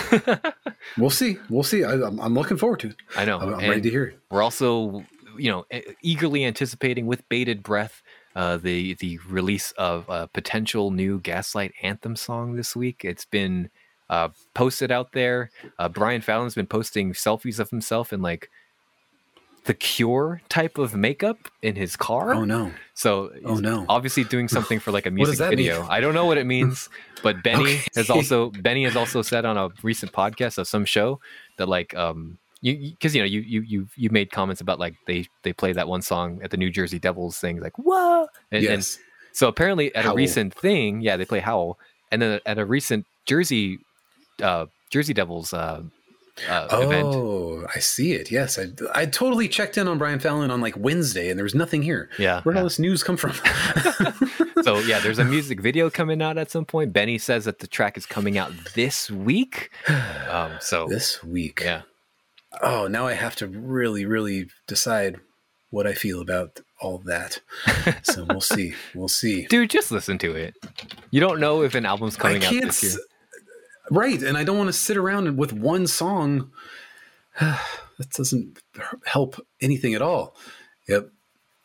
[0.97, 1.37] We'll see.
[1.49, 1.85] We'll see.
[1.85, 2.97] I, I'm, I'm looking forward to it.
[3.15, 3.39] I know.
[3.39, 4.19] I'm, I'm ready to hear it.
[4.31, 5.05] We're also,
[5.37, 5.67] you know,
[6.03, 8.03] eagerly anticipating with bated breath
[8.37, 13.05] uh, the the release of a potential new Gaslight anthem song this week.
[13.05, 13.71] It's been
[14.09, 15.51] uh, posted out there.
[15.79, 18.51] Uh, Brian Fallon's been posting selfies of himself in like
[19.71, 22.35] the Cure type of makeup in his car.
[22.35, 22.73] Oh no.
[22.95, 23.87] So Oh no.
[23.89, 25.83] obviously doing something for like a music video.
[25.83, 25.89] mean?
[25.89, 26.89] I don't know what it means,
[27.23, 31.21] but Benny has also Benny has also said on a recent podcast of some show
[31.57, 34.97] that like um you because you know you you you you made comments about like
[35.07, 38.65] they they play that one song at the New Jersey Devils thing like whoa and,
[38.65, 38.99] and yes.
[39.33, 40.15] so apparently at Howl.
[40.15, 41.79] a recent thing yeah they play Howl
[42.11, 43.79] and then at a recent Jersey
[44.43, 45.83] uh Jersey Devils uh,
[46.49, 48.31] uh event Oh, I see it.
[48.31, 51.55] Yes, I, I totally checked in on Brian Fallon on like Wednesday, and there was
[51.55, 52.09] nothing here.
[52.19, 52.63] yeah, Where did yeah.
[52.63, 53.33] all this news come from?
[54.63, 56.93] so yeah, there's a music video coming out at some point.
[56.93, 59.71] Benny says that the track is coming out this week.
[60.29, 61.61] Um, so this week.
[61.63, 61.83] yeah,
[62.63, 65.21] Oh, now I have to really, really decide
[65.71, 67.41] what I feel about all that.
[68.03, 68.75] So we'll see.
[68.95, 69.47] We'll see.
[69.47, 70.55] dude, just listen to it.
[71.11, 72.93] You don't know if an album's coming out this year.
[73.91, 76.51] Right, and I don't want to sit around with one song.
[77.41, 78.59] that doesn't
[79.05, 80.37] help anything at all.
[80.89, 81.11] Yep.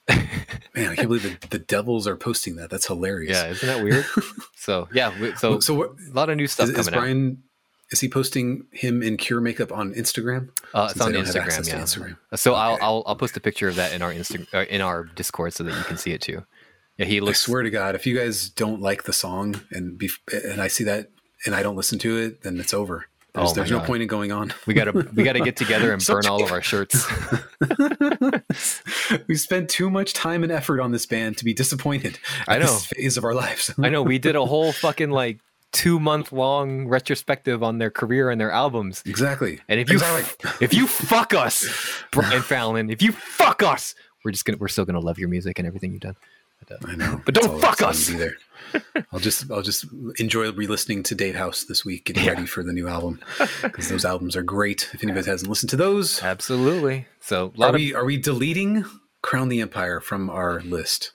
[0.09, 2.69] Man, I can't believe the, the devils are posting that.
[2.69, 3.37] That's hilarious.
[3.37, 4.05] Yeah, isn't that weird?
[4.55, 7.01] so yeah, so So, what, a lot of new stuff is, is coming out.
[7.01, 7.43] Brian?
[7.91, 10.49] Is he posting him in Cure makeup on Instagram?
[10.73, 11.67] Uh, it's since on Instagram.
[11.67, 11.79] Yeah.
[11.79, 12.17] Instagram.
[12.35, 15.03] So I'll, I'll I'll post a picture of that in our Insta uh, in our
[15.03, 16.43] Discord so that you can see it too.
[16.97, 17.43] Yeah, he looks.
[17.43, 20.67] I swear to God, if you guys don't like the song and be, and I
[20.67, 21.11] see that
[21.45, 23.07] and I don't listen to it, then it's over.
[23.33, 24.53] There's, Oh there's no point in going on.
[24.65, 27.05] We gotta we gotta get together and burn all of our shirts.
[29.27, 32.65] we spent too much time and effort on this band to be disappointed I know.
[32.67, 33.73] this phase of our lives.
[33.81, 35.39] I know we did a whole fucking like
[35.71, 39.03] two month long retrospective on their career and their albums.
[39.05, 39.59] Exactly.
[39.67, 40.51] And if you Exactly.
[40.65, 41.65] if you fuck us,
[42.11, 45.59] Brian Fallon, if you fuck us, we're just gonna we're still gonna love your music
[45.59, 46.15] and everything you've done.
[46.69, 48.07] But, uh, I know, But don't fuck us.
[48.07, 48.37] there.
[49.11, 49.85] I'll just I'll just
[50.17, 52.31] enjoy re-listening to Dave House this week, getting Yeah.
[52.31, 53.19] ready for the new album
[53.61, 54.89] because those albums are great.
[54.93, 57.07] If anybody hasn't listened to those, absolutely.
[57.21, 58.85] So are of we are we deleting
[59.21, 61.11] Crown the Empire from our list?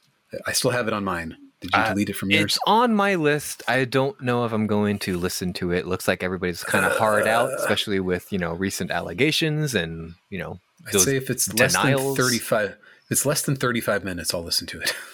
[0.46, 1.36] I still have it on mine.
[1.60, 2.44] Did you Uh, delete it from yours?
[2.44, 3.62] It's on my list.
[3.68, 5.86] I don't know if I'm going to listen to it.
[5.86, 10.38] Looks like everybody's kind of hard out, especially with you know recent allegations and you
[10.38, 12.16] know I'd say if it's less than denials.
[12.16, 12.76] thirty-five,
[13.10, 14.32] it's less than thirty-five minutes.
[14.32, 14.94] I'll listen to it.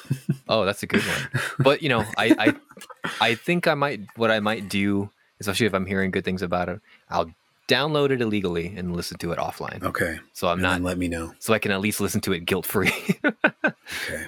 [0.49, 1.43] Oh, that's a good one.
[1.59, 2.55] But you know, I, I
[3.21, 5.11] I think I might what I might do,
[5.41, 7.33] especially if I'm hearing good things about it, I'll
[7.67, 9.83] download it illegally and listen to it offline.
[9.83, 11.35] Okay, So I'm and not let me know.
[11.41, 12.93] so I can at least listen to it guilt free.
[14.05, 14.27] Okay,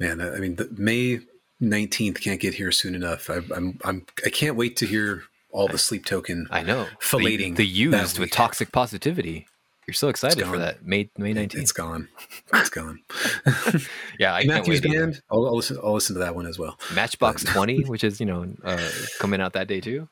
[0.00, 0.20] man.
[0.20, 1.20] I mean, the, May
[1.60, 3.30] nineteenth can't get here soon enough.
[3.30, 5.22] I, I'm I'm I can't wait to hear
[5.52, 6.48] all the Sleep Token.
[6.50, 6.86] I know.
[7.00, 9.46] Filleting the, the used with toxic positivity.
[9.86, 10.84] You're so excited for that.
[10.86, 11.54] May May 19th.
[11.56, 12.08] It's gone.
[12.54, 13.00] It's gone.
[14.18, 14.92] yeah, I can't Matthews wait.
[14.92, 15.22] Band.
[15.30, 15.78] I'll, I'll listen.
[15.82, 16.78] I'll listen to that one as well.
[16.94, 20.08] Matchbox 20, which is, you know, uh, coming out that day too.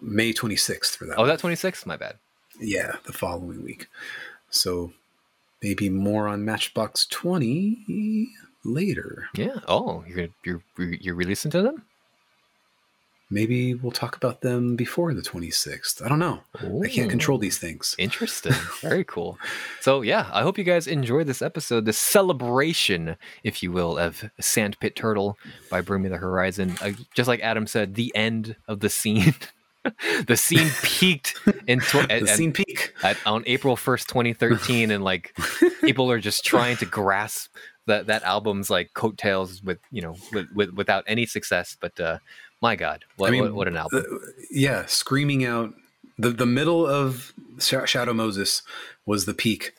[0.00, 1.16] May twenty sixth for that.
[1.16, 1.28] Oh, one.
[1.28, 1.86] that 26?
[1.86, 2.16] My bad.
[2.60, 3.86] Yeah, the following week.
[4.50, 4.92] So
[5.62, 8.28] maybe more on Matchbox Twenty
[8.64, 9.28] later.
[9.36, 9.60] Yeah.
[9.68, 11.84] Oh, you're you're you're releasing to them?
[13.30, 16.02] Maybe we'll talk about them before the twenty sixth.
[16.04, 16.40] I don't know.
[16.82, 17.94] I can't control these things.
[17.98, 18.52] Interesting.
[18.82, 19.38] Very cool.
[19.80, 24.24] So yeah, I hope you guys enjoyed this episode, this celebration, if you will, of
[24.40, 25.38] Sempiternal
[25.70, 26.76] by Bring Me the Horizon.
[26.82, 29.34] Uh, just like Adam said, the end of the scene.
[30.26, 31.34] the scene peaked
[31.66, 32.92] in tw- The at- scene peak.
[33.02, 35.34] at- on April first, twenty thirteen, and like
[35.80, 37.54] people are just trying to grasp
[37.86, 41.76] that that album's like coattails with you know with, with without any success.
[41.80, 42.18] But uh,
[42.68, 44.02] my God, what, I mean, what, what an album!
[44.02, 45.74] the- yeah, screaming out
[46.18, 48.62] the the middle of Shadow Moses
[49.06, 49.72] was the peak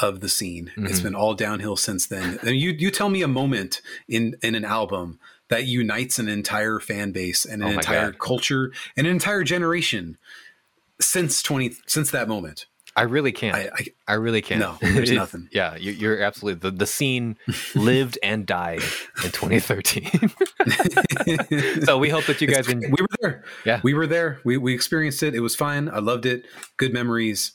[0.00, 0.72] of the scene.
[0.76, 1.02] It's Mhm.
[1.04, 2.38] been all downhill since then.
[2.42, 5.18] And you you tell me a moment in in an album
[5.48, 8.18] that unites an entire fan base and an Oh entire God.
[8.18, 10.18] culture and an entire generation
[11.00, 12.66] since 20 since that moment.
[12.96, 13.54] I really can't.
[13.54, 14.60] I, I I really can't.
[14.60, 15.48] No, there's nothing.
[15.52, 17.36] Yeah, you, you're absolutely the the scene
[17.74, 18.80] lived and died
[19.22, 20.30] in 2013.
[21.84, 22.66] so we hope that you guys.
[22.68, 23.44] we were there.
[23.64, 23.80] Yeah.
[23.82, 24.40] We were there.
[24.44, 25.34] We we experienced it.
[25.34, 25.88] It was fine.
[25.88, 26.46] I loved it.
[26.78, 27.52] Good memories.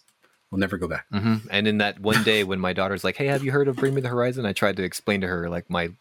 [0.51, 1.05] We'll never go back.
[1.13, 1.47] Mhm.
[1.49, 3.93] And in that one day when my daughter's like, "Hey, have you heard of Bring
[3.95, 5.91] Me the Horizon?" I tried to explain to her like my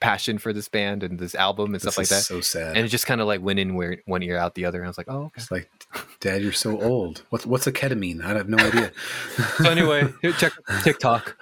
[0.00, 2.22] passion for this band and this album and This stuff like that.
[2.22, 2.76] So sad.
[2.76, 4.78] And it just kind of like went in where one ear out the other.
[4.78, 5.70] And I was like, "Oh, okay." It's like,
[6.20, 7.22] Dad, you're so old.
[7.30, 8.24] What's what's a ketamine?
[8.24, 8.92] I have no idea.
[9.58, 10.52] So anyway, here, check
[10.82, 11.36] TikTok.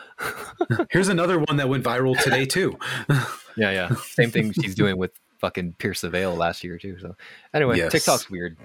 [0.90, 2.78] Here's another one that went viral today too.
[3.56, 3.94] Yeah, yeah.
[3.96, 5.10] Same thing she's doing with
[5.40, 6.96] fucking Pierce the Veil last year too.
[7.00, 7.16] So
[7.52, 7.90] anyway, Yes.
[7.90, 8.56] TikTok's weird.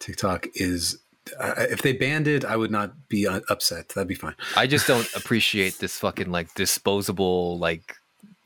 [0.00, 0.98] TikTok is.
[1.38, 3.90] Uh, if they banned it, I would not be uh, upset.
[3.90, 4.34] That'd be fine.
[4.56, 7.94] I just don't appreciate this fucking like disposable like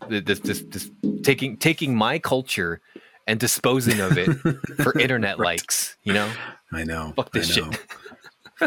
[0.09, 0.91] this this, this
[1.23, 2.81] taking taking my culture
[3.27, 4.33] and disposing of it
[4.83, 6.31] for internet likes, you know?
[6.73, 7.13] I know.
[7.17, 7.71] Fuck this know.
[7.71, 7.87] shit.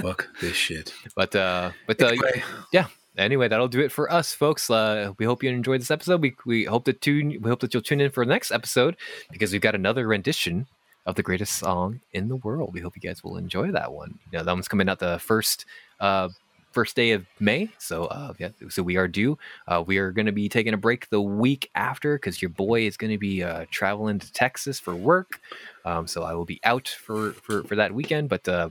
[0.01, 0.93] Fuck this shit.
[1.15, 2.87] But uh but uh Anyway, yeah.
[3.17, 4.69] Anyway, that'll do it for us, folks.
[4.69, 6.21] Uh, we hope you enjoyed this episode.
[6.21, 8.95] We, we hope that tune we hope that you'll tune in for the next episode
[9.31, 10.67] because we've got another rendition
[11.05, 12.73] of the greatest song in the world.
[12.73, 14.19] We hope you guys will enjoy that one.
[14.31, 15.65] You know, that one's coming out the first
[15.99, 16.29] uh,
[16.71, 17.69] first day of May.
[17.77, 19.37] So uh, yeah, so we are due.
[19.67, 22.85] Uh, we are going to be taking a break the week after because your boy
[22.85, 25.39] is going to be uh, traveling to Texas for work.
[25.85, 28.29] Um, so I will be out for for, for that weekend.
[28.29, 28.69] But uh,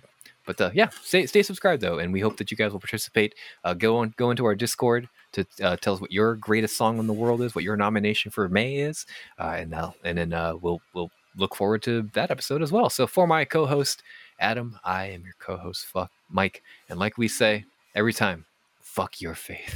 [0.48, 3.34] but uh, yeah, stay stay subscribed though, and we hope that you guys will participate.
[3.64, 6.98] Uh, go on go into our Discord to uh, tell us what your greatest song
[6.98, 9.04] in the world is, what your nomination for May is,
[9.38, 12.88] uh, and now and then uh, we'll we'll look forward to that episode as well.
[12.88, 14.02] So for my co-host
[14.40, 17.66] Adam, I am your co-host fuck Mike, and like we say
[17.98, 18.46] every time,
[18.80, 19.74] fuck your faith.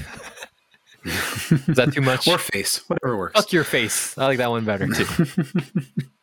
[1.04, 2.28] is that too much?
[2.28, 3.38] or face, whatever works.
[3.40, 4.16] fuck your face.
[4.16, 5.04] I like that one better too.